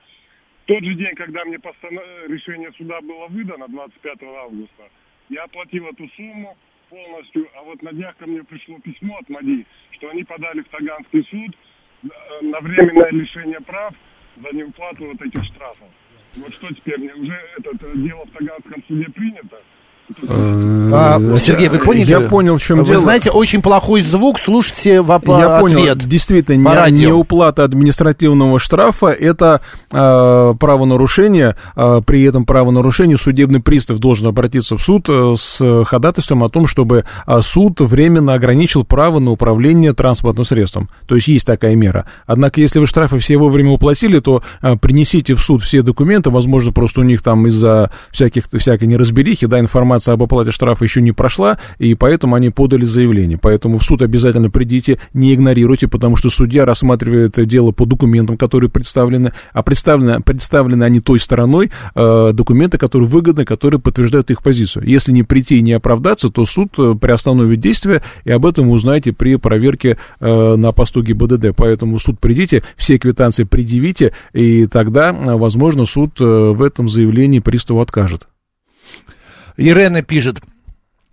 Тот 0.68 0.82
же 0.84 0.94
день, 0.94 1.14
когда 1.16 1.44
мне 1.44 1.60
постанов... 1.60 2.04
решение 2.30 2.72
суда 2.78 3.02
было 3.02 3.28
выдано, 3.28 3.68
25 3.68 4.24
августа, 4.24 4.84
я 5.28 5.44
оплатил 5.44 5.86
эту 5.88 6.08
сумму 6.16 6.56
полностью, 6.92 7.48
а 7.56 7.64
вот 7.64 7.82
на 7.82 7.94
днях 7.94 8.16
ко 8.18 8.28
мне 8.28 8.44
пришло 8.44 8.78
письмо 8.80 9.18
от 9.18 9.30
МАДИ, 9.30 9.66
что 9.92 10.10
они 10.10 10.24
подали 10.24 10.62
в 10.62 10.68
Таганский 10.68 11.24
суд 11.32 11.56
э, 12.04 12.46
на 12.46 12.60
временное 12.60 13.12
лишение 13.12 13.62
прав 13.62 13.96
за 14.36 14.56
неуплату 14.56 15.06
вот 15.06 15.22
этих 15.22 15.44
штрафов. 15.46 15.88
Вот 16.36 16.54
что 16.54 16.74
теперь, 16.74 17.00
мне 17.00 17.14
уже 17.14 17.34
это, 17.58 17.72
это 17.72 17.98
дело 17.98 18.26
в 18.26 18.32
Таганском 18.32 18.84
суде 18.88 19.06
принято? 19.06 19.62
А, 20.30 21.20
Сергей, 21.38 21.70
вы 21.70 21.80
поняли? 21.80 22.10
Я 22.10 22.22
понял, 22.22 22.58
в 22.58 22.62
чем 22.62 22.80
вы 22.80 22.86
дело. 22.86 22.96
Вы 22.96 23.02
знаете, 23.02 23.32
очень 23.32 23.62
плохой 23.62 24.02
звук, 24.02 24.40
слушайте 24.40 25.02
в 25.02 25.08
Я 25.08 25.16
ответ 25.16 25.60
понял, 25.60 25.96
действительно, 25.96 26.56
не, 26.56 26.76
радио. 26.76 26.98
не 26.98 27.14
уплата 27.14 27.64
административного 27.64 28.60
штрафа, 28.60 29.08
это 29.08 29.62
э, 29.90 30.54
правонарушение, 30.60 31.56
э, 31.76 32.02
при 32.06 32.24
этом 32.24 32.46
правонарушении 32.46 33.16
судебный 33.16 33.62
пристав 33.62 34.00
должен 34.00 34.28
обратиться 34.28 34.78
в 34.78 34.82
суд 34.82 35.06
э, 35.08 35.36
с 35.38 35.86
ходатайством 35.86 36.44
о 36.44 36.50
том, 36.50 36.68
чтобы 36.68 37.06
э, 37.26 37.42
суд 37.42 37.80
временно 37.80 38.34
ограничил 38.34 38.84
право 38.84 39.20
на 39.20 39.32
управление 39.32 39.94
транспортным 39.94 40.46
средством. 40.46 40.90
То 41.08 41.16
есть 41.16 41.28
есть 41.28 41.46
такая 41.46 41.76
мера. 41.76 42.06
Однако, 42.26 42.60
если 42.60 42.80
вы 42.80 42.88
штрафы 42.88 43.20
все 43.20 43.38
вовремя 43.38 43.72
уплатили, 43.72 44.20
то 44.20 44.44
э, 44.62 44.76
принесите 44.76 45.36
в 45.36 45.42
суд 45.42 45.64
все 45.64 45.82
документы, 45.82 46.30
возможно, 46.30 46.74
просто 46.74 47.02
у 47.02 47.04
них 47.04 47.22
там 47.22 47.48
из-за 47.48 47.92
всяких, 48.12 48.46
всякой 48.52 48.88
неразберихи, 48.88 49.46
да, 49.48 49.60
информация 49.60 49.91
информация 49.92 50.14
об 50.14 50.24
оплате 50.24 50.52
штрафа 50.52 50.84
еще 50.84 51.02
не 51.02 51.12
прошла, 51.12 51.58
и 51.78 51.96
поэтому 51.96 52.36
они 52.36 52.50
подали 52.50 52.86
заявление. 52.86 53.38
Поэтому 53.38 53.78
в 53.78 53.84
суд 53.84 54.02
обязательно 54.02 54.50
придите, 54.50 55.00
не 55.14 55.34
игнорируйте, 55.34 55.88
потому 55.88 56.16
что 56.16 56.30
судья 56.30 56.66
рассматривает 56.66 57.46
дело 57.48 57.72
по 57.72 57.86
документам, 57.86 58.38
которые 58.38 58.70
представлены, 58.70 59.34
а 59.54 59.64
представлены, 59.64 60.22
представлены 60.22 60.84
они 60.84 61.00
той 61.00 61.20
стороной, 61.20 61.72
э, 61.96 62.32
документы, 62.34 62.78
которые 62.78 63.08
выгодны, 63.08 63.46
которые 63.46 63.80
подтверждают 63.80 64.32
их 64.32 64.42
позицию. 64.42 64.88
Если 64.88 65.12
не 65.12 65.24
прийти 65.24 65.58
и 65.58 65.62
не 65.62 65.74
оправдаться, 65.74 66.30
то 66.30 66.46
суд 66.46 66.74
э, 66.78 66.96
приостановит 67.00 67.60
действие, 67.60 68.02
и 68.24 68.32
об 68.32 68.46
этом 68.46 68.70
узнаете 68.70 69.12
при 69.12 69.36
проверке 69.36 69.98
э, 70.20 70.56
на 70.56 70.72
посту 70.72 71.04
ГИБДД. 71.04 71.56
Поэтому 71.56 72.00
суд 72.00 72.20
придите, 72.20 72.64
все 72.78 72.98
квитанции 72.98 73.44
предъявите, 73.44 74.14
и 74.34 74.68
тогда, 74.68 75.12
э, 75.12 75.36
возможно, 75.36 75.86
суд 75.86 76.20
э, 76.22 76.24
в 76.24 76.62
этом 76.62 76.88
заявлении 76.88 77.40
приставу 77.40 77.82
откажет. 77.82 78.31
Ирена 79.58 80.02
пишет, 80.02 80.42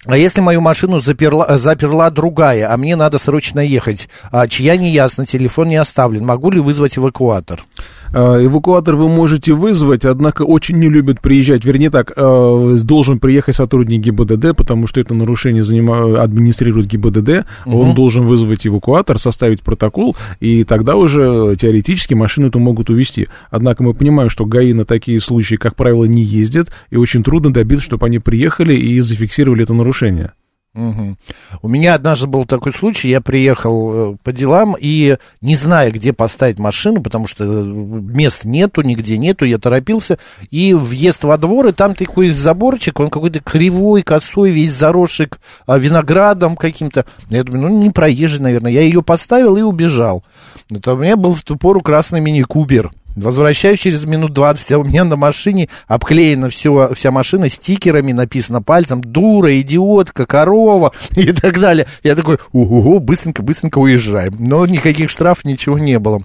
а 0.05 0.17
если 0.17 0.41
мою 0.41 0.61
машину 0.61 1.01
заперла, 1.01 1.59
заперла 1.59 2.11
другая, 2.11 2.73
а 2.73 2.77
мне 2.77 2.95
надо 2.95 3.19
срочно 3.19 3.61
ехать, 3.61 4.09
а 4.31 4.47
чья 4.47 4.77
не 4.77 4.91
ясно, 4.91 5.27
телефон 5.27 5.69
не 5.69 5.77
оставлен, 5.77 6.25
могу 6.25 6.51
ли 6.51 6.61
вызвать 6.61 6.97
эвакуатор? 6.99 7.65
А, 8.13 8.45
эвакуатор 8.45 8.97
вы 8.97 9.09
можете 9.09 9.53
вызвать, 9.53 10.05
однако 10.05 10.43
очень 10.43 10.77
не 10.79 10.89
любят 10.89 11.21
приезжать. 11.21 11.65
Вернее 11.65 11.91
так, 11.91 12.13
а, 12.17 12.77
должен 12.83 13.19
приехать 13.19 13.57
сотрудник 13.57 14.03
ГИБДД, 14.03 14.57
потому 14.57 14.87
что 14.87 15.01
это 15.01 15.15
нарушение 15.15 15.63
занима... 15.63 16.23
администрирует 16.23 16.87
ГИБДД. 16.87 17.47
Угу. 17.67 17.79
Он 17.79 17.95
должен 17.95 18.25
вызвать 18.25 18.67
эвакуатор, 18.67 19.19
составить 19.19 19.63
протокол, 19.63 20.17
и 20.41 20.65
тогда 20.65 20.97
уже 20.97 21.57
теоретически 21.61 22.15
машину 22.15 22.49
эту 22.49 22.59
могут 22.59 22.91
увезти. 22.91 23.29
Однако 23.51 23.83
мы 23.83 23.95
понимаем, 23.95 24.31
что 24.31 24.47
ГАИ 24.47 24.73
на 24.73 24.85
такие 24.85 25.21
случаи, 25.21 25.57
как 25.57 25.77
правило, 25.77 26.05
не 26.05 26.23
ездят, 26.23 26.69
и 26.91 26.97
очень 26.97 27.23
трудно 27.23 27.53
добиться, 27.53 27.85
чтобы 27.85 28.07
они 28.07 28.19
приехали 28.19 28.75
и 28.75 29.01
зафиксировали 29.01 29.65
это 29.65 29.75
нарушение. 29.75 30.33
Угу. 30.79 31.17
У 31.63 31.69
меня 31.69 31.95
однажды 31.95 32.29
был 32.29 32.45
такой 32.45 32.73
случай, 32.73 33.09
я 33.09 33.21
приехал 33.21 34.13
э, 34.13 34.17
по 34.23 34.33
делам 34.33 34.77
и 34.79 35.17
не 35.41 35.57
зная, 35.57 35.91
где 35.91 36.13
поставить 36.13 36.61
машину, 36.61 37.03
потому 37.03 37.27
что 37.27 37.45
э, 37.45 37.65
мест 37.65 38.45
нету, 38.45 38.83
нигде 38.83 39.19
нету, 39.19 39.45
я 39.45 39.59
торопился, 39.59 40.19
и 40.53 40.75
въезд 40.75 41.25
во 41.25 41.37
двор, 41.37 41.67
и 41.67 41.73
там 41.73 41.97
такой 41.97 42.29
заборчик, 42.31 43.01
он 43.01 43.11
какой-то 43.11 43.41
кривой, 43.41 44.03
косой, 44.03 44.53
весь 44.53 44.73
заросший 44.73 45.31
а, 45.67 45.79
виноградом 45.79 46.55
каким-то. 46.57 47.07
Я 47.29 47.43
думаю, 47.43 47.73
ну 47.73 47.83
не 47.83 47.91
проезжий, 47.91 48.41
наверное. 48.41 48.71
Я 48.71 48.83
ее 48.83 49.03
поставил 49.03 49.57
и 49.57 49.63
убежал. 49.63 50.23
Это 50.71 50.95
у 50.95 50.97
меня 50.97 51.17
был 51.17 51.35
в 51.35 51.43
ту 51.43 51.57
пору 51.57 51.81
красный 51.81 52.21
мини-кубер. 52.21 52.93
Возвращаюсь 53.21 53.81
через 53.81 54.05
минут 54.05 54.33
20, 54.33 54.73
а 54.73 54.79
у 54.79 54.85
меня 54.85 55.05
на 55.05 55.17
машине 55.17 55.69
обклеена 55.87 56.49
все, 56.49 56.93
вся 56.95 57.11
машина 57.11 57.49
стикерами, 57.49 58.13
написано 58.13 58.63
пальцем 58.63 59.01
«дура», 59.01 59.61
«идиотка», 59.61 60.27
«корова» 60.27 60.93
и 61.17 61.33
так 61.33 61.59
далее. 61.59 61.87
Я 62.03 62.15
такой, 62.15 62.39
ого, 62.53 63.01
быстренько-быстренько 63.01 63.79
уезжаем. 63.79 64.37
Но 64.39 64.67
никаких 64.67 65.11
штрафов, 65.11 65.45
ничего 65.45 65.79
не 65.79 65.99
было. 65.99 66.23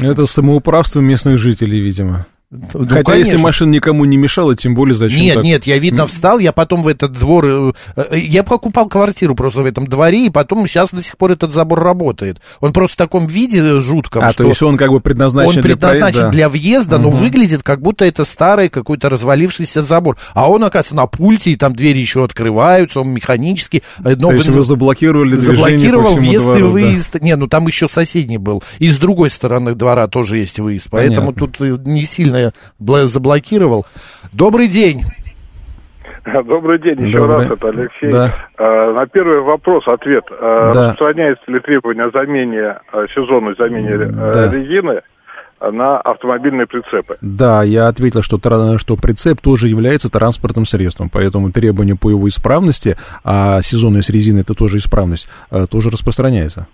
Это 0.00 0.26
самоуправство 0.26 1.00
местных 1.00 1.38
жителей, 1.38 1.80
видимо. 1.80 2.26
Ну, 2.52 2.86
Хотя 2.86 3.02
конечно. 3.02 3.32
если 3.32 3.42
машина 3.42 3.70
никому 3.70 4.04
не 4.04 4.18
мешала, 4.18 4.54
тем 4.54 4.74
более 4.74 4.94
зачем 4.94 5.18
Нет, 5.18 5.34
так? 5.36 5.44
нет, 5.44 5.64
я, 5.64 5.78
видно, 5.78 6.06
встал, 6.06 6.38
я 6.38 6.52
потом 6.52 6.82
в 6.82 6.88
этот 6.88 7.12
двор... 7.12 7.46
Э, 7.46 7.72
э, 7.96 8.18
я 8.18 8.42
покупал 8.42 8.90
квартиру 8.90 9.34
просто 9.34 9.62
в 9.62 9.66
этом 9.66 9.86
дворе, 9.86 10.26
и 10.26 10.30
потом 10.30 10.66
сейчас 10.66 10.90
до 10.90 11.02
сих 11.02 11.16
пор 11.16 11.32
этот 11.32 11.54
забор 11.54 11.82
работает. 11.82 12.42
Он 12.60 12.74
просто 12.74 12.94
в 12.94 12.98
таком 12.98 13.26
виде 13.26 13.80
жутком, 13.80 14.24
а, 14.24 14.30
что... 14.30 14.44
то 14.44 14.50
есть 14.50 14.60
он 14.60 14.76
как 14.76 14.90
бы 14.90 15.00
предназначен 15.00 15.56
Он 15.56 15.62
предназначен 15.62 16.30
для, 16.30 16.30
для 16.30 16.48
въезда, 16.50 16.96
угу. 16.96 17.04
но 17.04 17.10
выглядит, 17.10 17.62
как 17.62 17.80
будто 17.80 18.04
это 18.04 18.26
старый 18.26 18.68
какой-то 18.68 19.08
развалившийся 19.08 19.80
забор. 19.80 20.18
А 20.34 20.50
он, 20.50 20.62
оказывается, 20.62 20.94
на 20.94 21.06
пульте, 21.06 21.52
и 21.52 21.56
там 21.56 21.74
двери 21.74 22.00
еще 22.00 22.22
открываются, 22.22 23.00
он 23.00 23.08
механический. 23.08 23.82
Э, 24.04 24.14
но 24.14 24.28
то 24.28 24.34
есть 24.34 24.48
вы 24.50 24.62
заблокировали 24.62 25.36
Заблокировал 25.36 26.16
въезд 26.16 26.44
двору, 26.44 26.58
и 26.58 26.62
выезд. 26.70 27.12
Да. 27.14 27.20
Не, 27.20 27.34
ну 27.36 27.46
там 27.48 27.66
еще 27.66 27.88
соседний 27.88 28.36
был. 28.36 28.62
И 28.78 28.90
с 28.90 28.98
другой 28.98 29.30
стороны 29.30 29.74
двора 29.74 30.06
тоже 30.06 30.36
есть 30.36 30.58
выезд. 30.58 30.88
Поэтому 30.90 31.32
Понятно. 31.32 31.68
тут 31.70 31.86
не 31.86 32.04
сильно 32.04 32.41
заблокировал. 32.78 33.86
Добрый 34.32 34.68
день. 34.68 35.02
Добрый 36.24 36.78
день, 36.78 37.00
еще 37.08 37.18
Добрый. 37.18 37.36
раз, 37.36 37.50
это 37.50 37.68
Алексей. 37.68 38.12
Да. 38.12 38.34
А, 38.56 38.92
на 38.92 39.06
первый 39.06 39.40
вопрос 39.40 39.86
ответ. 39.88 40.24
А, 40.30 40.72
да. 40.72 40.90
Распространяется 40.90 41.50
ли 41.50 41.58
требование 41.60 42.04
о 42.04 42.10
замене, 42.10 42.78
а, 42.92 43.06
сезонной 43.12 43.56
замене 43.56 44.06
да. 44.06 44.50
резины 44.52 45.02
на 45.60 45.98
автомобильные 45.98 46.66
прицепы? 46.66 47.16
Да, 47.20 47.64
я 47.64 47.88
ответил, 47.88 48.22
что, 48.22 48.38
что 48.78 48.96
прицеп 48.96 49.40
тоже 49.40 49.68
является 49.68 50.10
транспортным 50.10 50.64
средством, 50.64 51.08
поэтому 51.08 51.50
требование 51.50 51.96
по 51.96 52.10
его 52.10 52.28
исправности, 52.28 52.96
а 53.24 53.60
сезонная 53.62 54.02
с 54.02 54.10
резиной 54.10 54.42
это 54.42 54.54
тоже 54.54 54.78
исправность, 54.78 55.28
тоже 55.70 55.90
распространяется. 55.90 56.68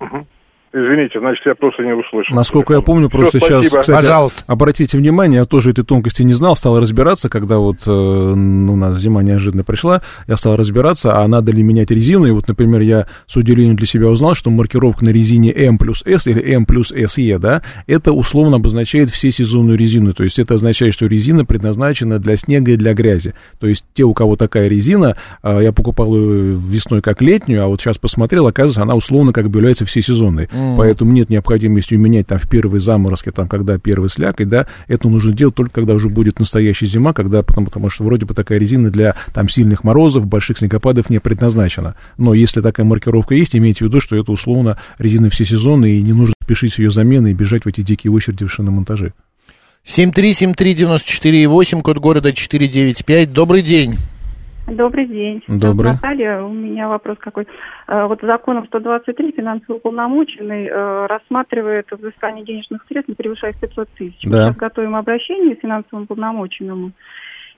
Угу. 0.00 0.26
Извините, 0.70 1.18
значит, 1.18 1.46
я 1.46 1.54
просто 1.54 1.82
не 1.82 1.94
услышал. 1.94 2.36
Насколько 2.36 2.74
я 2.74 2.82
помню, 2.82 3.08
просто 3.08 3.38
Все, 3.38 3.62
сейчас, 3.62 3.66
кстати, 3.66 3.90
Пожалуйста. 3.90 4.42
обратите 4.46 4.98
внимание, 4.98 5.40
я 5.40 5.44
тоже 5.46 5.70
этой 5.70 5.82
тонкости 5.82 6.22
не 6.22 6.34
знал, 6.34 6.56
стал 6.56 6.78
разбираться, 6.78 7.30
когда 7.30 7.56
вот 7.56 7.78
э, 7.86 7.90
ну, 7.90 8.74
у 8.74 8.76
нас 8.76 8.98
зима 8.98 9.22
неожиданно 9.22 9.64
пришла, 9.64 10.02
я 10.26 10.36
стал 10.36 10.56
разбираться, 10.56 11.16
а 11.16 11.26
надо 11.26 11.52
ли 11.52 11.62
менять 11.62 11.90
резину, 11.90 12.26
и 12.26 12.32
вот, 12.32 12.48
например, 12.48 12.82
я 12.82 13.06
с 13.26 13.36
удивлением 13.36 13.76
для 13.76 13.86
себя 13.86 14.08
узнал, 14.08 14.34
что 14.34 14.50
маркировка 14.50 15.06
на 15.06 15.08
резине 15.08 15.52
M 15.52 15.78
плюс 15.78 16.02
S 16.04 16.26
или 16.26 16.42
M 16.52 16.66
плюс 16.66 16.92
SE, 16.92 17.38
да, 17.38 17.62
это 17.86 18.12
условно 18.12 18.56
обозначает 18.56 19.08
все 19.08 19.32
сезонную 19.32 19.78
резину, 19.78 20.12
то 20.12 20.22
есть 20.22 20.38
это 20.38 20.54
означает, 20.54 20.92
что 20.92 21.06
резина 21.06 21.46
предназначена 21.46 22.18
для 22.18 22.36
снега 22.36 22.72
и 22.72 22.76
для 22.76 22.92
грязи, 22.92 23.32
то 23.58 23.66
есть 23.66 23.86
те, 23.94 24.02
у 24.02 24.12
кого 24.12 24.36
такая 24.36 24.68
резина, 24.68 25.16
э, 25.42 25.60
я 25.62 25.72
покупал 25.72 26.14
ее 26.14 26.56
весной 26.56 27.00
как 27.00 27.22
летнюю, 27.22 27.64
а 27.64 27.68
вот 27.68 27.80
сейчас 27.80 27.96
посмотрел, 27.96 28.46
оказывается, 28.46 28.82
она 28.82 28.94
условно 28.94 29.32
как 29.32 29.48
бы 29.48 29.60
является 29.60 29.86
всесезонной. 29.86 30.48
Mm. 30.58 30.76
поэтому 30.76 31.12
нет 31.12 31.30
необходимости 31.30 31.94
менять 31.94 32.26
там 32.26 32.38
в 32.38 32.48
первые 32.48 32.80
заморозки, 32.80 33.30
там, 33.30 33.48
когда 33.48 33.78
первый 33.78 34.10
сляг, 34.10 34.40
и 34.40 34.44
да, 34.44 34.66
это 34.86 35.08
нужно 35.08 35.32
делать 35.32 35.54
только 35.54 35.72
когда 35.72 35.94
уже 35.94 36.08
будет 36.08 36.38
настоящая 36.38 36.86
зима, 36.86 37.12
когда, 37.12 37.42
потому, 37.42 37.66
потому 37.66 37.90
что 37.90 38.04
вроде 38.04 38.26
бы 38.26 38.34
такая 38.34 38.58
резина 38.58 38.90
для 38.90 39.14
там 39.32 39.48
сильных 39.48 39.84
морозов, 39.84 40.26
больших 40.26 40.58
снегопадов 40.58 41.10
не 41.10 41.20
предназначена. 41.20 41.94
Но 42.16 42.34
если 42.34 42.60
такая 42.60 42.84
маркировка 42.86 43.34
есть, 43.34 43.54
имейте 43.54 43.84
в 43.84 43.88
виду, 43.88 44.00
что 44.00 44.16
это 44.16 44.32
условно 44.32 44.78
резина 44.98 45.30
все 45.30 45.44
сезоны, 45.44 45.92
и 45.92 46.02
не 46.02 46.12
нужно 46.12 46.34
спешить 46.42 46.74
с 46.74 46.78
ее 46.78 46.90
заменой 46.90 47.30
и 47.32 47.34
бежать 47.34 47.64
в 47.64 47.68
эти 47.68 47.82
дикие 47.82 48.12
очереди 48.12 48.44
в 48.44 48.52
шиномонтаже. 48.52 49.12
7373948, 49.86 51.82
код 51.82 51.98
города 51.98 52.32
495. 52.32 53.32
Добрый 53.32 53.62
день. 53.62 53.96
Добрый 54.70 55.06
день. 55.06 55.42
Добрый. 55.48 55.92
Наталья, 55.92 56.42
у 56.42 56.52
меня 56.52 56.88
вопрос 56.88 57.18
какой. 57.18 57.46
Э, 57.86 58.06
вот 58.06 58.20
законом 58.22 58.66
123 58.66 59.32
финансово 59.36 59.76
уполномоченный 59.76 60.66
э, 60.66 61.06
рассматривает 61.06 61.86
взыскание 61.90 62.44
денежных 62.44 62.84
средств, 62.88 63.08
не 63.08 63.14
превышая 63.14 63.54
500 63.58 63.88
тысяч. 63.90 64.20
Да. 64.24 64.28
Мы 64.28 64.44
сейчас 64.44 64.56
готовим 64.56 64.96
обращение 64.96 65.56
к 65.56 65.60
финансовому 65.60 66.04
уполномоченному. 66.04 66.92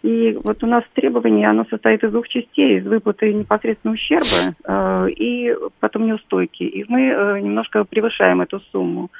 И 0.03 0.39
вот 0.43 0.63
у 0.65 0.67
нас 0.67 0.83
требование, 0.95 1.49
оно 1.49 1.67
состоит 1.69 2.03
из 2.03 2.11
двух 2.11 2.27
частей, 2.29 2.79
из 2.79 2.87
выплаты 2.87 3.33
непосредственно 3.35 3.95
ущерба 3.95 4.55
э, 4.65 5.11
и 5.11 5.55
потом 5.79 6.07
неустойки. 6.07 6.63
И 6.63 6.85
мы 6.89 7.03
э, 7.03 7.41
немножко 7.41 7.85
превышаем 7.85 8.41
эту 8.41 8.61
сумму. 8.73 9.11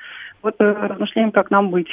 Вот 0.43 0.55
э, 0.59 0.65
размышляем, 0.65 1.33
как 1.33 1.51
нам 1.51 1.71
быть. 1.71 1.89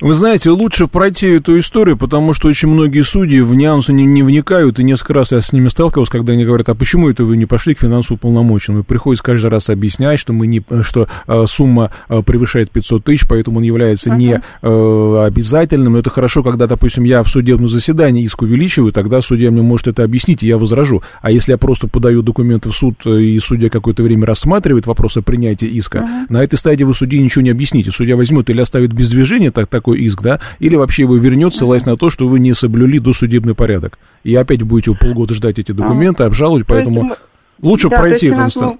Вы 0.00 0.14
знаете, 0.14 0.50
лучше 0.50 0.88
пройти 0.88 1.26
эту 1.26 1.58
историю, 1.58 1.96
потому 1.96 2.34
что 2.34 2.48
очень 2.48 2.68
многие 2.68 3.02
судьи 3.02 3.40
в 3.40 3.54
нюансы 3.54 3.92
не, 3.92 4.04
не 4.04 4.22
вникают, 4.22 4.78
и 4.78 4.84
несколько 4.84 5.14
раз 5.14 5.32
я 5.32 5.40
с 5.40 5.52
ними 5.52 5.68
сталкивался, 5.68 6.12
когда 6.12 6.32
они 6.32 6.44
говорят, 6.44 6.68
а 6.68 6.74
почему 6.74 7.08
это 7.08 7.24
вы 7.24 7.36
не 7.36 7.46
пошли 7.46 7.74
к 7.74 7.80
финансовому 7.80 8.18
полномоченному? 8.18 8.82
И 8.82 8.86
приходится 8.86 9.24
каждый 9.24 9.50
раз 9.50 9.70
объяснять, 9.70 10.18
что, 10.18 10.32
мы 10.32 10.46
не, 10.46 10.62
что 10.82 11.08
э, 11.26 11.44
сумма 11.46 11.90
э, 12.08 12.22
превышает 12.22 12.70
500 12.70 13.04
тысяч, 13.04 13.26
поэтому 13.28 13.58
он 13.58 13.62
является 13.62 14.10
uh-huh. 14.10 14.16
не 14.16 14.40
э, 14.62 15.24
обязательным. 15.26 15.94
Но 15.94 15.98
это 15.98 16.10
хорошо, 16.10 16.42
когда, 16.42 16.66
допустим, 16.66 17.04
я 17.04 17.22
в 17.22 17.28
судебном 17.28 17.68
заседании 17.68 18.24
иск 18.24 18.42
увеличиваю, 18.42 18.92
тогда 18.92 19.22
судья 19.22 19.50
мне 19.50 19.62
может 19.62 19.88
это 19.88 20.04
объяснить, 20.04 20.42
и 20.42 20.46
я 20.46 20.58
возражу. 20.58 21.02
А 21.20 21.30
если 21.30 21.52
я 21.52 21.58
просто 21.58 21.88
подаю 21.88 22.22
документы 22.22 22.70
в 22.70 22.76
суд, 22.76 22.96
э, 23.04 23.20
и 23.20 23.38
судья 23.40 23.68
какое-то 23.68 24.02
время 24.02 24.26
рассматривает 24.26 24.86
вопрос 24.86 25.16
о 25.16 25.22
принятии 25.22 25.68
иска, 25.68 25.98
uh-huh. 25.98 26.26
на 26.28 26.42
этой 26.42 26.56
стадии 26.56 26.84
вы 26.84 26.94
судье 26.94 27.20
ничего 27.20 27.42
не 27.42 27.50
объясните. 27.50 27.90
Судья 27.90 28.16
возьмет 28.16 28.50
или 28.50 28.60
оставит 28.60 28.92
без 28.92 29.10
движения 29.10 29.50
так, 29.50 29.68
такой 29.82 29.98
иск, 29.98 30.22
да, 30.22 30.38
или 30.60 30.76
вообще 30.76 31.02
его 31.02 31.16
вернет, 31.16 31.54
ссылаясь 31.54 31.86
на 31.86 31.96
то, 31.96 32.08
что 32.08 32.28
вы 32.28 32.38
не 32.38 32.54
соблюли 32.54 32.98
досудебный 32.98 33.54
порядок. 33.54 33.98
И 34.22 34.34
опять 34.36 34.62
будете 34.62 34.94
полгода 34.94 35.34
ждать 35.34 35.58
эти 35.58 35.72
документы, 35.72 36.22
обжаловать, 36.22 36.66
поэтому 36.66 37.16
лучше 37.60 37.88
да, 37.88 37.96
пройти 37.96 38.28
эту 38.28 38.42
инстанцию. 38.42 38.78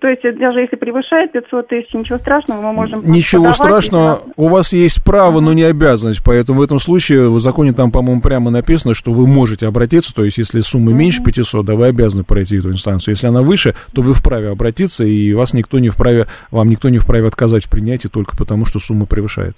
То 0.00 0.06
есть 0.06 0.22
даже 0.38 0.60
если 0.60 0.76
превышает 0.76 1.32
500 1.32 1.68
тысяч, 1.68 1.92
ничего 1.92 2.18
страшного, 2.18 2.60
мы 2.60 2.72
можем... 2.72 3.02
Ничего 3.10 3.52
страшного, 3.52 4.22
у 4.36 4.46
вас 4.46 4.72
есть 4.72 5.02
право, 5.02 5.40
но 5.40 5.52
не 5.52 5.64
обязанность, 5.64 6.22
поэтому 6.24 6.60
в 6.60 6.62
этом 6.62 6.78
случае 6.78 7.28
в 7.28 7.40
законе 7.40 7.72
там, 7.72 7.90
по-моему, 7.90 8.20
прямо 8.20 8.52
написано, 8.52 8.94
что 8.94 9.10
вы 9.10 9.26
можете 9.26 9.66
обратиться, 9.66 10.14
то 10.14 10.24
есть 10.24 10.38
если 10.38 10.60
сумма 10.60 10.92
меньше 10.92 11.20
500, 11.24 11.66
да, 11.66 11.74
вы 11.74 11.86
обязаны 11.86 12.22
пройти 12.22 12.58
эту 12.58 12.70
инстанцию. 12.70 13.14
Если 13.14 13.26
она 13.26 13.42
выше, 13.42 13.74
то 13.92 14.02
вы 14.02 14.14
вправе 14.14 14.50
обратиться, 14.50 15.04
и 15.04 15.32
вас 15.34 15.52
никто 15.52 15.80
не 15.80 15.88
вправе, 15.88 16.28
вам 16.52 16.68
никто 16.68 16.88
не 16.88 16.98
вправе 16.98 17.26
отказать 17.26 17.64
в 17.64 17.70
принятии 17.70 18.06
только 18.06 18.36
потому, 18.36 18.66
что 18.66 18.78
сумма 18.78 19.06
превышает. 19.06 19.56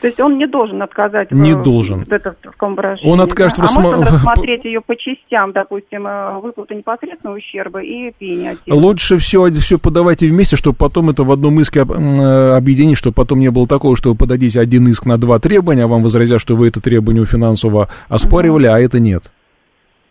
То 0.00 0.06
есть 0.06 0.18
он 0.20 0.38
не 0.38 0.46
должен 0.46 0.82
отказать 0.82 1.30
не 1.30 1.52
в, 1.52 1.62
должен. 1.62 2.04
В 2.04 2.12
это, 2.12 2.34
в 2.42 2.74
выражении, 2.74 3.10
он 3.10 3.20
откажет 3.20 3.58
да? 3.58 3.62
в 3.62 3.66
рассма... 3.66 3.82
А 3.82 3.96
можно 3.96 4.04
рассмотреть 4.12 4.64
ее 4.64 4.80
по 4.80 4.96
частям, 4.96 5.52
допустим, 5.52 6.06
э, 6.06 6.40
выплаты 6.40 6.74
непосредственного 6.74 7.36
ущерба 7.36 7.82
и 7.82 8.12
пени 8.18 8.56
Лучше 8.66 9.18
все, 9.18 9.50
все 9.50 9.78
подавайте 9.78 10.26
вместе, 10.26 10.56
чтобы 10.56 10.76
потом 10.76 11.10
это 11.10 11.24
в 11.24 11.30
одном 11.32 11.60
иске 11.60 11.80
э, 11.80 12.56
объединить, 12.56 12.96
чтобы 12.96 13.14
потом 13.14 13.40
не 13.40 13.50
было 13.50 13.66
такого, 13.66 13.96
что 13.96 14.10
вы 14.10 14.16
подадите 14.16 14.58
один 14.60 14.88
иск 14.88 15.04
на 15.04 15.18
два 15.18 15.38
требования, 15.38 15.84
а 15.84 15.88
вам 15.88 16.02
возразят, 16.02 16.40
что 16.40 16.56
вы 16.56 16.68
это 16.68 16.80
требование 16.80 17.22
у 17.22 17.26
финансового 17.26 17.88
оспаривали, 18.08 18.66
угу. 18.66 18.74
а 18.74 18.80
это 18.80 19.00
нет. 19.00 19.30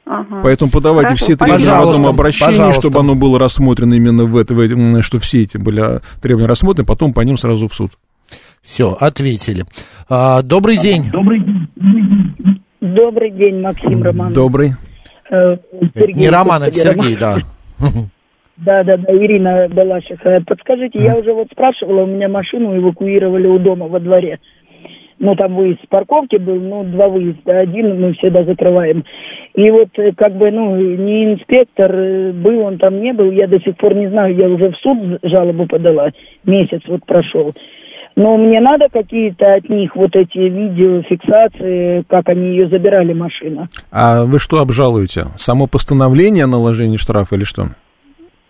Ага. 0.05 0.41
Поэтому 0.41 0.71
подавайте 0.71 1.09
Хорошо, 1.09 1.25
все 1.25 1.35
требования 1.35 1.85
в 1.85 1.89
одном 1.89 2.07
обращении, 2.07 2.51
пожалуйста. 2.51 2.81
чтобы 2.81 2.99
оно 2.99 3.13
было 3.13 3.37
рассмотрено 3.37 3.93
именно 3.93 4.25
в 4.25 4.37
это, 4.37 4.55
в, 4.55 5.01
что 5.03 5.19
все 5.19 5.43
эти 5.43 5.57
были 5.57 5.81
а, 5.81 6.01
требования 6.19 6.47
рассмотрены, 6.47 6.85
потом 6.85 7.13
по 7.13 7.21
ним 7.21 7.37
сразу 7.37 7.67
в 7.67 7.75
суд. 7.75 7.91
Все, 8.62 8.95
ответили. 8.99 9.64
А, 10.10 10.41
добрый 10.41 10.78
день. 10.78 11.03
Добрый 11.12 11.39
день. 11.39 11.68
Добрый 12.82 13.32
день, 13.32 13.62
Максим 13.62 14.01
Роман. 14.03 14.34
Добрый. 14.34 14.72
Э, 15.30 15.57
Сергей, 15.95 16.16
не 16.16 16.30
Роман, 16.30 16.64
это 16.64 16.74
Сергей, 16.74 17.16
да. 17.16 17.38
Да, 18.57 18.84
да, 18.84 18.97
да, 18.97 19.14
Ирина 19.14 19.70
была 19.70 20.01
сейчас. 20.01 20.18
Э, 20.24 20.41
подскажите, 20.45 20.99
я 20.99 21.16
уже 21.16 21.34
вот 21.34 21.47
спрашивала, 21.51 22.03
у 22.03 22.07
меня 22.07 22.28
машину 22.28 22.78
эвакуировали 22.78 23.47
у 23.47 23.60
дома 23.60 23.88
во 23.88 23.99
дворе. 23.99 24.39
Ну, 25.20 25.36
там 25.36 25.55
выезд 25.55 25.80
с 25.84 25.88
парковки 25.88 26.38
был, 26.38 26.55
ну, 26.55 26.84
два 26.84 27.10
выезда. 27.10 27.60
Один 27.60 28.01
мы 28.01 28.14
всегда 28.14 28.43
закрываем. 28.43 29.03
И 29.53 29.70
вот, 29.70 29.89
э, 29.97 30.12
как 30.16 30.36
бы, 30.36 30.51
ну, 30.51 30.76
не 30.76 31.34
инспектор, 31.34 31.91
был 32.34 32.60
он 32.62 32.78
там, 32.80 33.01
не 33.01 33.14
был, 33.14 33.32
я 33.32 33.47
до 33.47 33.60
сих 33.60 33.78
пор 33.78 33.95
не 33.95 34.10
знаю, 34.10 34.36
я 34.36 34.47
уже 34.49 34.72
в 34.72 34.78
суд 34.78 35.20
жалобу 35.24 35.66
подала, 35.66 36.12
месяц 36.43 36.82
вот 36.88 37.05
прошел. 37.05 37.53
Но 38.16 38.38
мне 38.38 38.60
надо 38.60 38.88
какие-то 38.91 39.53
от 39.53 39.70
них 39.70 39.95
вот 39.95 40.16
эти 40.16 40.38
видеофиксации, 40.38 42.03
как 42.10 42.28
они 42.30 42.49
ее 42.49 42.68
забирали, 42.68 43.14
машина. 43.14 43.70
А 43.91 44.26
вы 44.26 44.39
что 44.39 44.60
обжалуете? 44.60 45.28
Само 45.38 45.68
постановление 45.68 46.43
о 46.43 46.47
наложении 46.47 46.97
штрафа 46.97 47.36
или 47.36 47.43
что? 47.43 47.70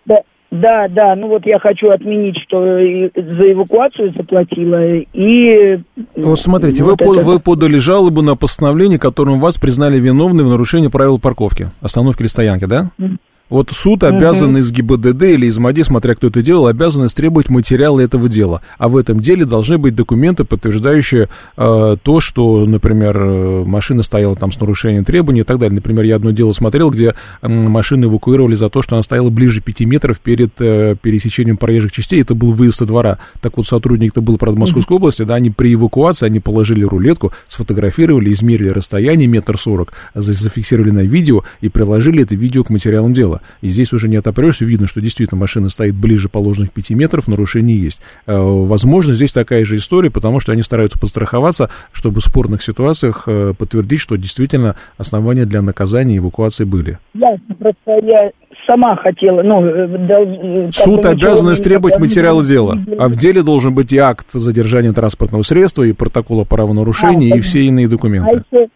Да, 0.06 0.22
да, 0.50 0.88
да. 0.88 1.14
Ну 1.14 1.28
вот 1.28 1.46
я 1.46 1.60
хочу 1.60 1.90
отменить, 1.90 2.36
что 2.46 2.60
за 2.60 3.52
эвакуацию 3.52 4.12
заплатила 4.16 4.94
и... 4.96 5.78
Вот 6.16 6.40
смотрите, 6.40 6.82
вот 6.82 7.00
вы, 7.00 7.16
это... 7.18 7.24
вы 7.24 7.38
подали 7.38 7.78
жалобу 7.78 8.22
на 8.22 8.34
постановление, 8.34 8.98
которым 8.98 9.38
вас 9.38 9.56
признали 9.58 9.98
виновным 9.98 10.46
в 10.46 10.50
нарушении 10.50 10.88
правил 10.88 11.20
парковки, 11.20 11.70
остановки 11.80 12.22
или 12.22 12.28
стоянки, 12.28 12.64
да? 12.64 12.90
Mm. 12.98 13.18
Вот 13.50 13.72
суд 13.72 14.04
обязан 14.04 14.56
из 14.56 14.70
ГИБДД 14.70 15.22
или 15.24 15.46
из 15.46 15.58
МАДИ, 15.58 15.82
смотря 15.82 16.14
кто 16.14 16.28
это 16.28 16.40
делал, 16.40 16.68
обязан 16.68 17.06
истребовать 17.06 17.50
материалы 17.50 18.00
этого 18.02 18.28
дела. 18.28 18.62
А 18.78 18.88
в 18.88 18.96
этом 18.96 19.18
деле 19.18 19.44
должны 19.44 19.76
быть 19.76 19.96
документы, 19.96 20.44
подтверждающие 20.44 21.28
э, 21.56 21.96
то, 22.00 22.20
что, 22.20 22.64
например, 22.64 23.16
э, 23.20 23.64
машина 23.64 24.04
стояла 24.04 24.36
там 24.36 24.52
с 24.52 24.60
нарушением 24.60 25.04
требований 25.04 25.40
и 25.40 25.42
так 25.44 25.58
далее. 25.58 25.74
Например, 25.74 26.04
я 26.04 26.14
одно 26.14 26.30
дело 26.30 26.52
смотрел, 26.52 26.90
где 26.90 27.16
э, 27.42 27.48
машину 27.48 28.06
эвакуировали 28.06 28.54
за 28.54 28.68
то, 28.68 28.82
что 28.82 28.94
она 28.94 29.02
стояла 29.02 29.30
ближе 29.30 29.60
5 29.60 29.80
метров 29.80 30.20
перед 30.20 30.52
э, 30.60 30.94
пересечением 31.02 31.56
проезжих 31.56 31.90
частей. 31.90 32.22
Это 32.22 32.36
был 32.36 32.52
выезд 32.52 32.78
со 32.78 32.86
двора. 32.86 33.18
Так 33.40 33.56
вот, 33.56 33.66
сотрудник, 33.66 34.12
это 34.12 34.20
был, 34.20 34.38
правда, 34.38 34.60
Московской 34.60 34.96
области, 34.96 35.22
да, 35.22 35.34
они 35.34 35.50
при 35.50 35.74
эвакуации, 35.74 36.26
они 36.26 36.38
положили 36.38 36.84
рулетку, 36.84 37.32
сфотографировали, 37.48 38.32
измерили 38.32 38.68
расстояние 38.68 39.26
метр 39.26 39.58
сорок, 39.58 39.92
зафиксировали 40.14 40.90
на 40.90 41.00
видео 41.00 41.42
и 41.60 41.68
приложили 41.68 42.22
это 42.22 42.36
видео 42.36 42.62
к 42.62 42.70
материалам 42.70 43.12
дела. 43.12 43.39
И 43.60 43.68
здесь 43.68 43.92
уже 43.92 44.08
не 44.08 44.16
отопрешься, 44.16 44.64
видно, 44.64 44.86
что 44.86 45.00
действительно 45.00 45.38
машина 45.40 45.68
стоит 45.68 45.94
ближе 45.94 46.28
положенных 46.28 46.72
5 46.72 46.90
метров, 46.90 47.28
нарушение 47.28 47.80
есть. 47.80 48.00
Э, 48.26 48.36
возможно, 48.36 49.14
здесь 49.14 49.32
такая 49.32 49.64
же 49.64 49.76
история, 49.76 50.10
потому 50.10 50.40
что 50.40 50.52
они 50.52 50.62
стараются 50.62 50.98
подстраховаться, 50.98 51.70
чтобы 51.92 52.20
в 52.20 52.24
спорных 52.24 52.62
ситуациях 52.62 53.24
э, 53.26 53.52
подтвердить, 53.58 54.00
что 54.00 54.16
действительно 54.16 54.76
основания 54.98 55.44
для 55.44 55.62
наказания 55.62 56.16
и 56.16 56.18
эвакуации 56.18 56.64
были. 56.64 56.98
Ясно, 57.14 57.54
просто 57.58 58.06
я 58.06 58.30
сама 58.66 58.96
хотела, 58.96 59.42
ну... 59.42 59.64
Э, 59.64 60.70
Суд 60.72 61.04
обязан 61.06 61.52
истребовать 61.52 61.98
материал 61.98 62.42
дела, 62.42 62.78
а 62.98 63.08
в 63.08 63.16
деле 63.16 63.42
должен 63.42 63.74
быть 63.74 63.92
и 63.92 63.98
акт 63.98 64.26
задержания 64.32 64.92
транспортного 64.92 65.42
средства, 65.42 65.82
и 65.82 65.92
протокол 65.92 66.40
о 66.40 66.44
правонарушении, 66.44 67.32
а, 67.32 67.36
и 67.36 67.40
все 67.40 67.60
иные 67.64 67.88
документы. 67.88 68.44
А 68.52 68.56
если, 68.56 68.70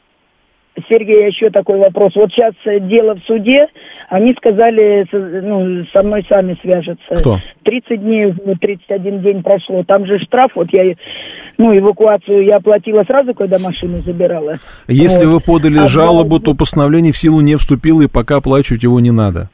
Сергей, 0.88 1.26
еще 1.28 1.50
такой 1.50 1.78
вопрос. 1.78 2.14
Вот 2.16 2.30
сейчас 2.32 2.54
э, 2.64 2.80
дело 2.80 3.14
в 3.14 3.20
суде, 3.26 3.68
они 4.08 4.34
сказали, 4.34 5.06
ну, 5.12 5.84
со 5.92 6.02
мной 6.02 6.24
сами 6.28 6.56
свяжутся. 6.60 7.14
Кто? 7.14 7.40
30 7.62 8.00
дней, 8.00 8.32
31 8.60 9.20
день 9.20 9.42
прошло. 9.42 9.84
Там 9.84 10.04
же 10.06 10.18
штраф, 10.18 10.50
вот 10.54 10.72
я, 10.72 10.94
ну, 11.58 11.76
эвакуацию 11.76 12.44
я 12.44 12.56
оплатила 12.56 13.04
сразу, 13.04 13.34
когда 13.34 13.58
машину 13.58 13.98
забирала. 13.98 14.56
Если 14.88 15.24
вот. 15.24 15.34
вы 15.34 15.40
подали 15.40 15.78
а 15.78 15.86
жалобу, 15.86 16.40
то 16.40 16.54
постановление 16.54 17.12
в 17.12 17.18
силу 17.18 17.40
не 17.40 17.56
вступило, 17.56 18.02
и 18.02 18.08
пока 18.08 18.36
оплачивать 18.36 18.82
его 18.82 18.98
не 18.98 19.12
надо. 19.12 19.50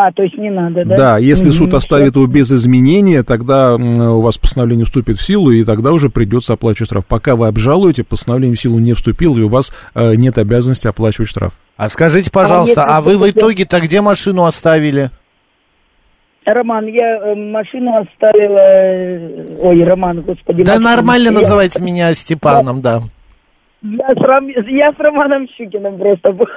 А, 0.00 0.12
то 0.12 0.22
есть 0.22 0.38
не 0.38 0.48
надо, 0.48 0.84
да? 0.84 0.96
Да, 0.96 1.18
если 1.18 1.50
суд 1.50 1.74
оставит 1.74 2.14
его 2.14 2.28
без 2.28 2.52
изменения, 2.52 3.24
тогда 3.24 3.74
у 3.74 4.20
вас 4.20 4.38
постановление 4.38 4.84
вступит 4.84 5.16
в 5.16 5.22
силу, 5.24 5.50
и 5.50 5.64
тогда 5.64 5.90
уже 5.92 6.08
придется 6.08 6.52
оплачивать 6.52 6.86
штраф. 6.86 7.04
Пока 7.04 7.34
вы 7.34 7.48
обжалуете, 7.48 8.04
постановление 8.04 8.56
в 8.56 8.60
силу 8.60 8.78
не 8.78 8.92
вступило, 8.94 9.36
и 9.36 9.42
у 9.42 9.48
вас 9.48 9.72
э, 9.96 10.14
нет 10.14 10.38
обязанности 10.38 10.86
оплачивать 10.86 11.28
штраф. 11.28 11.54
А 11.76 11.88
скажите, 11.88 12.30
пожалуйста, 12.30 12.84
а, 12.84 12.98
а 12.98 13.00
вы 13.00 13.18
в 13.18 13.28
итоге-то 13.28 13.80
где 13.80 14.00
машину 14.00 14.44
оставили? 14.44 15.10
Роман, 16.44 16.86
я 16.86 17.16
э, 17.16 17.34
машину 17.34 17.98
оставила... 17.98 18.58
Э, 18.58 19.56
ой, 19.60 19.82
Роман, 19.82 20.20
господи. 20.20 20.62
Да 20.62 20.78
нормально 20.78 21.30
я... 21.30 21.32
называйте 21.32 21.82
меня 21.82 22.14
Степаном, 22.14 22.82
да. 22.82 23.00
Я 23.82 24.08
с, 24.08 24.18
Ром... 24.18 24.48
я 24.48 24.92
с 24.92 24.98
Романом 24.98 25.48
Щукиным 25.56 25.98
просто 25.98 26.32
буду. 26.32 26.50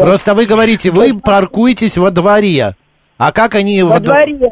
Просто 0.00 0.34
вы 0.34 0.46
говорите, 0.46 0.90
вы 0.90 1.18
паркуетесь 1.18 1.96
во 1.96 2.10
дворе. 2.10 2.72
А 3.16 3.32
как 3.32 3.54
они... 3.54 3.82
Во, 3.82 3.90
во 3.90 4.00
дворе. 4.00 4.50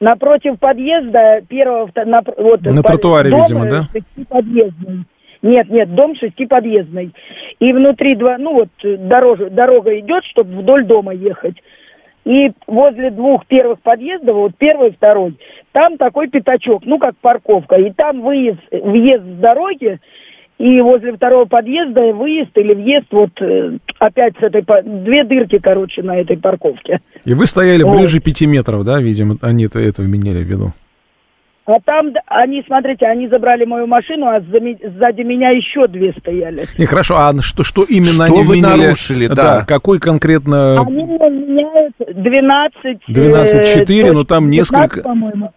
напротив 0.00 0.58
подъезда 0.58 1.42
первого, 1.48 1.90
на, 2.04 2.22
вот, 2.36 2.62
на 2.62 2.82
тротуаре, 2.82 3.30
дом, 3.30 3.42
видимо, 3.42 3.68
да? 3.68 3.88
Шестиподъездный. 3.92 5.04
Нет, 5.42 5.70
нет, 5.70 5.94
дом 5.94 6.16
шестиподъездный. 6.16 7.14
И 7.60 7.72
внутри 7.72 8.16
два, 8.16 8.36
ну 8.38 8.54
вот 8.54 8.68
дорога, 8.82 9.48
дорога 9.48 9.98
идет, 10.00 10.24
чтобы 10.24 10.60
вдоль 10.60 10.84
дома 10.84 11.14
ехать. 11.14 11.56
И 12.24 12.52
возле 12.66 13.10
двух 13.10 13.46
первых 13.46 13.80
подъездов, 13.80 14.36
вот 14.36 14.52
первый 14.58 14.90
и 14.90 14.92
второй, 14.92 15.38
там 15.72 15.96
такой 15.96 16.28
пятачок, 16.28 16.82
ну 16.84 16.98
как 16.98 17.16
парковка. 17.16 17.76
И 17.76 17.90
там 17.92 18.20
выезд, 18.20 18.60
въезд 18.70 19.24
с 19.24 19.40
дороги, 19.40 19.98
и 20.60 20.78
возле 20.82 21.14
второго 21.14 21.46
подъезда 21.46 22.12
выезд 22.12 22.50
или 22.54 22.74
въезд 22.74 23.06
вот 23.10 23.30
э, 23.40 23.78
опять 23.98 24.34
с 24.38 24.42
этой 24.42 24.62
две 25.02 25.24
дырки, 25.24 25.58
короче, 25.58 26.02
на 26.02 26.20
этой 26.20 26.36
парковке. 26.36 27.00
И 27.24 27.32
вы 27.32 27.46
стояли 27.46 27.82
вот. 27.82 27.96
ближе 27.96 28.20
пяти 28.20 28.46
метров, 28.46 28.84
да, 28.84 29.00
видимо, 29.00 29.36
они 29.40 29.64
это, 29.64 29.78
это 29.78 30.04
имели 30.04 30.44
в 30.44 30.46
виду? 30.46 30.74
А 31.64 31.78
там 31.82 32.12
они, 32.26 32.62
смотрите, 32.66 33.06
они 33.06 33.28
забрали 33.28 33.64
мою 33.64 33.86
машину, 33.86 34.26
а 34.26 34.40
сзади 34.40 35.22
меня 35.22 35.50
еще 35.50 35.86
две 35.88 36.12
стояли. 36.18 36.66
Не, 36.76 36.84
хорошо, 36.84 37.16
а 37.16 37.32
что, 37.40 37.64
что 37.64 37.82
именно 37.84 38.26
что 38.26 38.34
они 38.34 38.42
вы 38.42 38.56
меняли? 38.56 38.80
нарушили, 38.82 39.26
да. 39.28 39.34
да. 39.34 39.64
Какой 39.66 39.98
конкретно... 39.98 40.82
Они 40.82 41.04
меняют 41.04 41.94
12... 41.98 42.98
12-4, 43.08 43.86
э, 43.88 44.12
но 44.12 44.24
там 44.24 44.50
15, 44.50 44.50
несколько... 44.50 45.02
по-моему, 45.02 45.52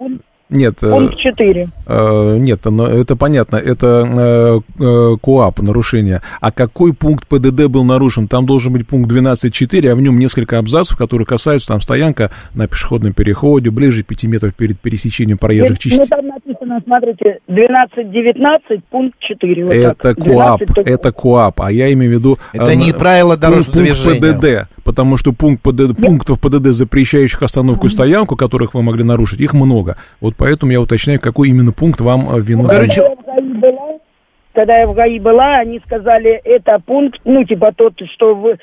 нет. 0.53 0.75
Э, 0.81 0.89
Пункт 0.89 1.17
4. 1.17 1.69
Э, 1.85 2.37
нет, 2.39 2.65
это 2.65 3.15
понятно, 3.15 3.57
это 3.57 4.61
э, 4.79 4.83
э, 4.83 5.17
КОАП, 5.21 5.59
нарушение. 5.61 6.21
А 6.39 6.51
какой 6.51 6.93
пункт 6.93 7.27
ПДД 7.27 7.67
был 7.67 7.83
нарушен? 7.83 8.27
Там 8.27 8.45
должен 8.45 8.73
быть 8.73 8.87
пункт 8.87 9.11
12.4, 9.11 9.89
а 9.89 9.95
в 9.95 10.01
нем 10.01 10.17
несколько 10.17 10.59
абзацев, 10.59 10.97
которые 10.97 11.25
касаются 11.25 11.67
там 11.69 11.81
стоянка 11.81 12.31
на 12.53 12.67
пешеходном 12.67 13.13
переходе, 13.13 13.69
ближе 13.69 14.03
5 14.03 14.23
метров 14.25 14.55
перед 14.55 14.79
пересечением 14.79 15.37
проезжих 15.37 15.79
частей. 15.79 15.99
Ну, 15.99 16.05
там 16.07 16.27
написано, 16.27 16.81
смотрите, 16.85 17.39
12.19, 17.49 18.81
пункт 18.89 19.19
4. 19.19 19.65
Вот 19.65 19.73
это 19.73 19.95
так. 19.95 20.17
КОАП, 20.17 20.61
12, 20.65 20.87
это 20.87 21.11
КОАП, 21.11 21.61
а 21.61 21.71
я 21.71 21.91
имею 21.93 22.11
в 22.11 22.15
виду... 22.15 22.37
Это 22.53 22.71
э, 22.71 22.75
не 22.75 22.93
правило 22.93 23.35
дорожного 23.35 23.77
пункт 23.77 24.03
движения. 24.03 24.65
ПДД, 24.65 24.83
потому 24.83 25.17
что 25.17 25.33
пункт 25.33 25.61
ПДД, 25.63 25.95
пунктов 26.01 26.39
ПДД, 26.39 26.67
запрещающих 26.67 27.41
остановку 27.41 27.87
и 27.87 27.89
стоянку, 27.89 28.35
которых 28.35 28.73
вы 28.73 28.83
могли 28.83 29.03
нарушить, 29.03 29.39
их 29.41 29.53
много. 29.53 29.97
Вот 30.21 30.35
поэтому 30.43 30.73
я 30.73 30.81
уточняю, 30.81 31.21
какой 31.21 31.47
именно 31.47 31.71
пункт 31.71 32.01
вам 32.01 32.27
э, 32.35 32.41
вину. 32.41 32.67
Короче, 32.67 33.01
когда 34.53 34.77
я 34.79 34.87
в 34.87 34.93
ГАИ 34.93 35.19
была, 35.19 35.57
они 35.57 35.81
сказали, 35.85 36.39
это 36.43 36.79
пункт, 36.85 37.19
ну, 37.25 37.43
типа 37.43 37.71
тот, 37.75 37.93
что 38.13 38.35
вы, 38.35 38.57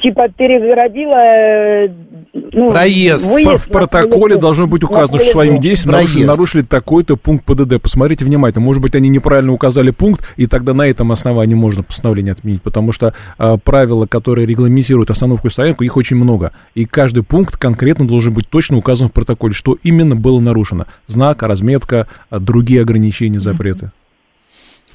типа, 0.00 0.28
перегородила... 0.28 1.16
Э, 1.16 1.88
ну, 2.32 2.70
Проезд. 2.70 3.26
Выезд 3.26 3.66
в 3.66 3.68
протоколе 3.68 4.36
должно 4.36 4.66
быть 4.66 4.84
указано, 4.84 5.18
что 5.18 5.32
своим 5.32 5.58
действием 5.58 5.92
нарушили, 5.92 6.24
нарушили 6.24 6.62
такой-то 6.62 7.16
пункт 7.16 7.44
ПДД. 7.44 7.80
Посмотрите 7.82 8.24
внимательно. 8.24 8.64
Может 8.64 8.82
быть, 8.82 8.94
они 8.94 9.08
неправильно 9.08 9.52
указали 9.52 9.90
пункт, 9.90 10.24
и 10.36 10.46
тогда 10.46 10.74
на 10.74 10.86
этом 10.86 11.12
основании 11.12 11.54
можно 11.54 11.82
постановление 11.82 12.32
отменить, 12.32 12.62
потому 12.62 12.92
что 12.92 13.12
э, 13.38 13.56
правила, 13.62 14.06
которые 14.06 14.46
регламентируют 14.46 15.10
остановку 15.10 15.48
и 15.48 15.50
стоянку, 15.50 15.84
их 15.84 15.96
очень 15.96 16.16
много. 16.16 16.52
И 16.74 16.84
каждый 16.84 17.24
пункт 17.24 17.56
конкретно 17.56 18.06
должен 18.06 18.32
быть 18.32 18.48
точно 18.48 18.76
указан 18.76 19.08
в 19.08 19.12
протоколе, 19.12 19.54
что 19.54 19.76
именно 19.82 20.14
было 20.14 20.40
нарушено. 20.40 20.86
Знак, 21.06 21.42
разметка, 21.42 22.06
а, 22.30 22.38
другие 22.38 22.82
ограничения, 22.82 23.40
запреты. 23.40 23.90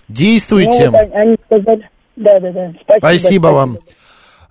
Действуйте. 0.07 0.89
Ну, 0.89 0.97
они 1.13 1.35
сказали, 1.45 1.89
да, 2.15 2.39
да, 2.39 2.51
да. 2.51 2.73
Спасибо, 2.81 2.97
спасибо, 2.99 3.19
спасибо. 3.19 3.47
вам. 3.47 3.77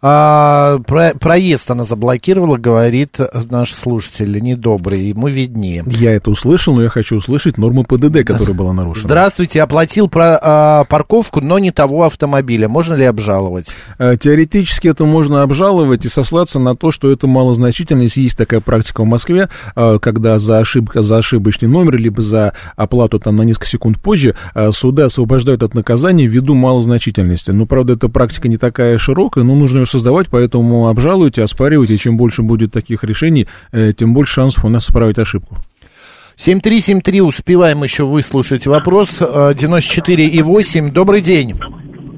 А, 0.03 0.79
про, 0.87 1.13
проезд 1.19 1.71
она 1.71 1.85
заблокировала, 1.85 2.57
говорит 2.57 3.19
наш 3.51 3.73
слушатель, 3.73 4.39
недобрый, 4.43 5.09
ему 5.09 5.29
виднее. 5.29 5.85
Я 5.87 6.15
это 6.15 6.31
услышал, 6.31 6.75
но 6.75 6.83
я 6.83 6.89
хочу 6.89 7.17
услышать 7.17 7.59
норму 7.59 7.85
ПДД, 7.85 8.25
которая 8.25 8.55
была 8.55 8.73
нарушена. 8.73 9.09
Здравствуйте, 9.09 9.63
оплатил 9.63 10.09
про, 10.09 10.39
а, 10.43 10.85
парковку, 10.85 11.41
но 11.41 11.59
не 11.59 11.71
того 11.71 12.05
автомобиля. 12.05 12.69
Можно 12.69 12.95
ли 12.95 13.05
обжаловать? 13.05 13.67
А, 13.99 14.17
теоретически 14.17 14.89
это 14.89 15.05
можно 15.05 15.43
обжаловать 15.43 16.05
и 16.05 16.09
сослаться 16.09 16.59
на 16.59 16.77
то, 16.77 16.93
что 16.93 17.11
это 17.11 17.27
малозначительно. 17.27 18.03
Если 18.03 18.21
есть 18.21 18.37
такая 18.37 18.61
практика 18.61 19.03
в 19.03 19.07
Москве, 19.07 19.49
а, 19.75 19.99
когда 19.99 20.39
за, 20.39 20.59
ошибка, 20.59 21.03
за 21.03 21.19
ошибочный 21.19 21.69
номер, 21.69 21.97
либо 21.97 22.23
за 22.23 22.53
оплату 22.77 23.19
там 23.19 23.37
на 23.37 23.43
несколько 23.43 23.67
секунд 23.67 23.99
позже, 24.01 24.35
а, 24.55 24.73
суды 24.73 25.03
освобождают 25.03 25.63
от 25.63 25.75
наказания 25.75 26.27
ввиду 26.27 26.55
малозначительности. 26.55 27.51
Но, 27.51 27.67
правда, 27.67 27.95
эта 27.95 28.09
практика 28.09 28.49
не 28.49 28.59
такая 28.59 28.99
широкая, 28.99 29.45
но 29.45 29.55
нужно 29.55 29.86
создавать, 29.87 30.29
поэтому 30.31 30.89
обжалуйте, 30.89 31.43
оспаривайте, 31.43 31.95
и 31.95 31.99
чем 31.99 32.17
больше 32.17 32.43
будет 32.43 32.73
таких 32.73 33.05
решений, 33.05 33.47
э, 33.73 33.93
тем 33.97 34.15
больше 34.15 34.35
шансов 34.35 34.65
у 34.65 34.69
нас 34.69 34.85
исправить 34.85 35.19
ошибку. 35.19 35.59
7373, 36.37 37.23
успеваем 37.23 37.83
еще 37.83 38.05
выслушать 38.05 38.67
вопрос. 38.67 39.21
94,8, 39.21 40.91
добрый 40.91 41.23
день. 41.23 41.55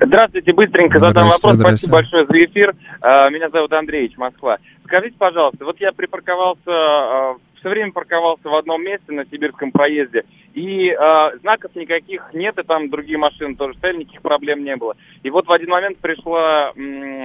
Здравствуйте, 0.01 0.53
быстренько 0.53 0.99
задам 0.99 1.29
вопрос. 1.29 1.59
Спасибо 1.59 1.93
большое 1.93 2.27
за 2.27 2.45
эфир. 2.45 2.75
А, 3.01 3.29
меня 3.31 3.49
зовут 3.51 3.73
Андреевич, 3.73 4.17
Москва. 4.17 4.59
Скажите, 4.85 5.17
пожалуйста, 5.19 5.65
вот 5.65 5.81
я 5.81 5.93
припарковался 5.93 6.63
а, 6.67 7.37
все 7.59 7.69
время 7.71 7.91
парковался 7.91 8.49
в 8.49 8.55
одном 8.55 8.85
месте 8.85 9.11
на 9.13 9.25
Сибирском 9.27 9.73
проезде, 9.73 10.23
и 10.55 10.91
э, 10.91 11.39
знаков 11.41 11.75
никаких 11.75 12.31
нет, 12.33 12.57
и 12.57 12.63
там 12.63 12.89
другие 12.89 13.19
машины 13.19 13.57
тоже 13.57 13.75
стояли, 13.79 13.99
никаких 13.99 14.23
проблем 14.23 14.63
не 14.63 14.77
было. 14.77 14.95
И 15.25 15.31
вот 15.31 15.49
в 15.49 15.53
один 15.53 15.71
момент 15.71 15.99
пришло, 15.99 16.73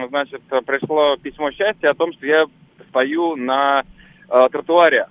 значит, 0.10 0.42
пришло 0.66 1.18
письмо 1.18 1.52
счастья 1.52 1.92
о 1.92 1.94
том, 1.94 2.14
что 2.14 2.26
я 2.26 2.46
стою 2.90 3.36
на 3.36 3.84
тротуаре 4.28 5.06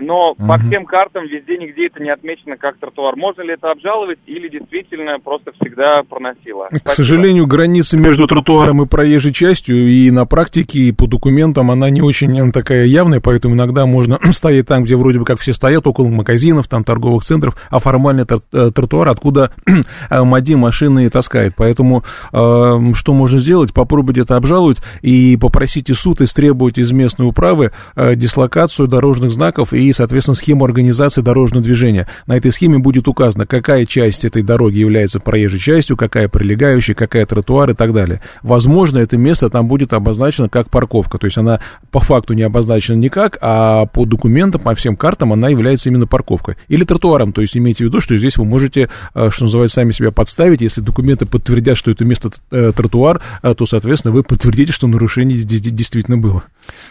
но 0.00 0.32
угу. 0.32 0.46
по 0.46 0.58
всем 0.58 0.84
картам 0.84 1.26
везде 1.26 1.56
нигде 1.56 1.86
это 1.86 2.02
не 2.02 2.10
отмечено 2.10 2.56
как 2.56 2.78
тротуар. 2.78 3.16
Можно 3.16 3.42
ли 3.42 3.54
это 3.54 3.70
обжаловать 3.70 4.18
или 4.26 4.48
действительно 4.48 5.18
просто 5.22 5.52
всегда 5.60 6.02
проносило? 6.08 6.68
К 6.84 6.90
сожалению, 6.90 7.46
граница 7.46 7.96
между 7.96 8.26
тротуаром 8.26 8.82
и 8.82 8.86
проезжей 8.86 9.32
частью 9.32 9.88
и 9.88 10.10
на 10.10 10.26
практике, 10.26 10.78
и 10.80 10.92
по 10.92 11.06
документам 11.06 11.70
она 11.70 11.90
не 11.90 12.02
очень 12.02 12.52
такая 12.52 12.84
явная, 12.84 13.20
поэтому 13.20 13.54
иногда 13.54 13.86
можно 13.86 14.18
стоять 14.32 14.66
там, 14.66 14.84
где 14.84 14.96
вроде 14.96 15.18
бы 15.18 15.24
как 15.24 15.40
все 15.40 15.52
стоят, 15.52 15.86
около 15.86 16.08
магазинов, 16.08 16.68
там 16.68 16.84
торговых 16.84 17.24
центров, 17.24 17.56
а 17.70 17.78
формальный 17.78 18.24
э, 18.24 18.70
тротуар, 18.74 19.08
откуда 19.08 19.52
э, 20.10 20.22
МАДИ 20.22 20.54
машины 20.54 21.08
таскает. 21.08 21.54
Поэтому 21.56 22.04
э, 22.32 22.92
что 22.94 23.14
можно 23.14 23.38
сделать? 23.38 23.72
Попробовать 23.72 24.18
это 24.18 24.36
обжаловать 24.36 24.78
и 25.02 25.36
попросить 25.36 25.90
и 25.90 25.94
суд 25.94 26.20
истребовать 26.20 26.78
из 26.78 26.92
местной 26.92 27.26
управы 27.26 27.72
э, 27.94 28.14
дислокацию 28.14 28.88
дорожных 28.88 29.30
знаков 29.30 29.72
и 29.72 29.85
соответственно, 29.92 30.34
схему 30.34 30.64
организации 30.64 31.20
дорожного 31.20 31.62
движения. 31.62 32.06
На 32.26 32.36
этой 32.36 32.52
схеме 32.52 32.78
будет 32.78 33.08
указано, 33.08 33.46
какая 33.46 33.86
часть 33.86 34.24
этой 34.24 34.42
дороги 34.42 34.78
является 34.78 35.20
проезжей 35.20 35.60
частью, 35.60 35.96
какая 35.96 36.28
прилегающая, 36.28 36.94
какая 36.94 37.26
тротуар 37.26 37.70
и 37.70 37.74
так 37.74 37.92
далее. 37.92 38.20
Возможно, 38.42 38.98
это 38.98 39.16
место 39.16 39.50
там 39.50 39.68
будет 39.68 39.92
обозначено 39.92 40.48
как 40.48 40.70
парковка, 40.70 41.18
то 41.18 41.26
есть 41.26 41.38
она 41.38 41.60
по 41.90 42.00
факту 42.00 42.34
не 42.34 42.42
обозначена 42.42 42.96
никак, 42.96 43.38
а 43.40 43.86
по 43.86 44.04
документам, 44.04 44.60
по 44.60 44.74
всем 44.74 44.96
картам 44.96 45.32
она 45.32 45.48
является 45.48 45.88
именно 45.88 46.06
парковкой. 46.06 46.56
Или 46.68 46.84
тротуаром, 46.84 47.32
то 47.32 47.40
есть 47.40 47.56
имейте 47.56 47.84
в 47.84 47.88
виду, 47.88 48.00
что 48.00 48.16
здесь 48.16 48.36
вы 48.36 48.44
можете, 48.44 48.88
э, 49.14 49.30
что 49.30 49.44
называется, 49.44 49.76
сами 49.76 49.92
себя 49.92 50.10
подставить, 50.10 50.60
если 50.60 50.80
документы 50.80 51.26
подтвердят, 51.26 51.76
что 51.76 51.90
это 51.90 52.04
место 52.04 52.30
э, 52.50 52.72
тротуар, 52.74 53.20
э, 53.42 53.54
то, 53.54 53.66
соответственно, 53.66 54.12
вы 54.12 54.22
подтвердите, 54.22 54.72
что 54.72 54.86
нарушение 54.86 55.36
здесь 55.38 55.60
действительно 55.60 56.18
было. 56.18 56.44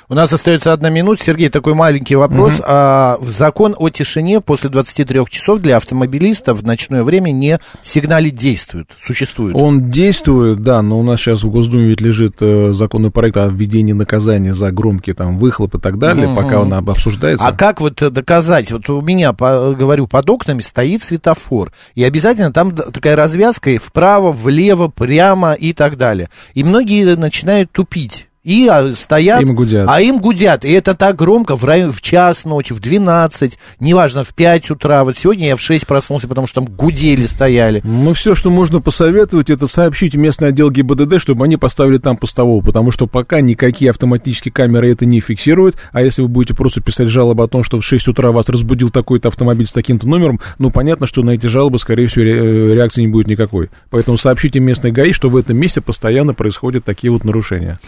У 0.07 0.13
нас 0.13 0.31
остается 0.31 0.73
одна 0.73 0.89
минута. 0.89 1.23
Сергей, 1.23 1.49
такой 1.49 1.73
маленький 1.73 2.15
вопрос. 2.15 2.55
Угу. 2.59 2.63
А, 2.67 3.17
закон 3.21 3.75
о 3.77 3.89
тишине 3.89 4.41
после 4.41 4.69
23 4.69 5.25
часов 5.29 5.59
для 5.59 5.77
автомобилистов 5.77 6.59
в 6.59 6.65
ночное 6.65 7.03
время 7.03 7.31
не 7.31 7.59
сигналит 7.81 8.35
действует, 8.35 8.89
существует? 9.01 9.55
Он 9.55 9.89
действует, 9.89 10.61
да, 10.61 10.81
но 10.81 10.99
у 10.99 11.03
нас 11.03 11.19
сейчас 11.19 11.43
в 11.43 11.49
Госдуме 11.49 11.87
ведь 11.87 12.01
лежит 12.01 12.37
э, 12.41 12.71
законопроект 12.73 13.37
о 13.37 13.47
введении 13.47 13.93
наказания 13.93 14.53
за 14.53 14.71
громкие 14.71 15.15
там 15.15 15.37
выхлопы 15.37 15.77
и 15.77 15.81
так 15.81 15.97
далее, 15.97 16.27
угу. 16.27 16.35
пока 16.35 16.61
он 16.61 16.73
обсуждается. 16.73 17.47
А 17.47 17.51
как 17.51 17.81
вот 17.81 17.95
доказать? 17.95 18.71
Вот 18.71 18.89
у 18.89 19.01
меня, 19.01 19.33
по, 19.33 19.73
говорю, 19.73 20.07
под 20.07 20.29
окнами 20.29 20.61
стоит 20.61 21.03
светофор, 21.03 21.71
и 21.95 22.03
обязательно 22.03 22.51
там 22.51 22.71
такая 22.75 23.15
развязка 23.15 23.71
и 23.71 23.77
вправо, 23.77 24.31
влево, 24.31 24.87
прямо 24.87 25.53
и 25.53 25.73
так 25.73 25.97
далее. 25.97 26.29
И 26.53 26.63
многие 26.63 27.15
начинают 27.15 27.71
тупить 27.71 28.27
и 28.45 28.67
а, 28.67 28.91
стоят, 28.91 29.41
им 29.41 29.55
гудят. 29.55 29.87
а 29.89 29.99
им 30.01 30.19
гудят. 30.19 30.63
И 30.65 30.71
это 30.71 30.93
так 30.93 31.15
громко 31.15 31.55
в, 31.55 31.65
районе, 31.65 31.91
в 31.91 31.99
час 31.99 32.45
ночи, 32.45 32.75
в 32.75 32.79
12, 32.79 33.57
неважно, 33.79 34.23
в 34.23 34.35
5 34.35 34.69
утра. 34.69 35.03
Вот 35.03 35.17
сегодня 35.17 35.47
я 35.47 35.55
в 35.55 35.61
6 35.61 35.87
проснулся, 35.87 36.27
потому 36.27 36.45
что 36.45 36.61
там 36.61 36.71
гудели, 36.71 37.25
стояли. 37.25 37.81
Ну, 37.83 38.13
все, 38.13 38.35
что 38.35 38.51
можно 38.51 38.81
посоветовать, 38.81 39.49
это 39.49 39.65
сообщить 39.65 40.13
местный 40.13 40.49
отдел 40.49 40.69
ГИБДД, 40.69 41.19
чтобы 41.19 41.45
они 41.45 41.57
поставили 41.57 41.97
там 41.97 42.17
постового, 42.17 42.63
потому 42.63 42.91
что 42.91 43.07
пока 43.07 43.41
никакие 43.41 43.89
автоматические 43.89 44.51
камеры 44.51 44.91
это 44.91 45.07
не 45.07 45.21
фиксируют, 45.21 45.77
а 45.91 46.03
если 46.03 46.21
вы 46.21 46.27
будете 46.27 46.53
просто 46.53 46.81
писать 46.81 47.07
жалобы 47.07 47.43
о 47.43 47.47
том, 47.47 47.63
что 47.63 47.81
в 47.81 47.83
6 47.83 48.09
утра 48.09 48.31
вас 48.31 48.47
разбудил 48.47 48.91
такой-то 48.91 49.29
автомобиль 49.29 49.65
с 49.65 49.73
таким-то 49.73 50.07
номером, 50.07 50.39
ну, 50.59 50.69
понятно, 50.69 51.07
что 51.07 51.23
на 51.23 51.31
эти 51.31 51.47
жалобы, 51.47 51.79
скорее 51.79 52.05
всего, 52.07 52.25
э, 52.25 52.75
реакции 52.75 53.01
не 53.01 53.07
будет 53.07 53.25
никакой. 53.25 53.71
Поэтому 53.89 54.19
сообщите 54.19 54.59
местной 54.59 54.91
ГАИ, 54.91 55.13
что 55.13 55.31
в 55.31 55.35
этом 55.35 55.57
месте 55.57 55.81
постоянно 55.81 56.35
происходят 56.35 56.85
такие 56.85 57.09
вот 57.09 57.23
нарушения. 57.23 57.79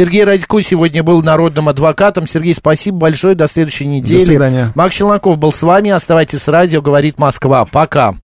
Сергей 0.00 0.24
Радько 0.24 0.62
сегодня 0.62 1.02
был 1.02 1.20
народным 1.22 1.68
адвокатом. 1.68 2.26
Сергей, 2.26 2.54
спасибо 2.54 2.96
большое. 2.96 3.34
До 3.34 3.46
следующей 3.46 3.84
недели. 3.84 4.20
До 4.20 4.24
свидания. 4.24 4.72
Макс 4.74 4.94
Челноков 4.94 5.36
был 5.36 5.52
с 5.52 5.60
вами. 5.60 5.90
Оставайтесь 5.90 6.40
с 6.40 6.48
радио, 6.48 6.80
говорит 6.80 7.18
Москва. 7.18 7.66
Пока. 7.66 8.14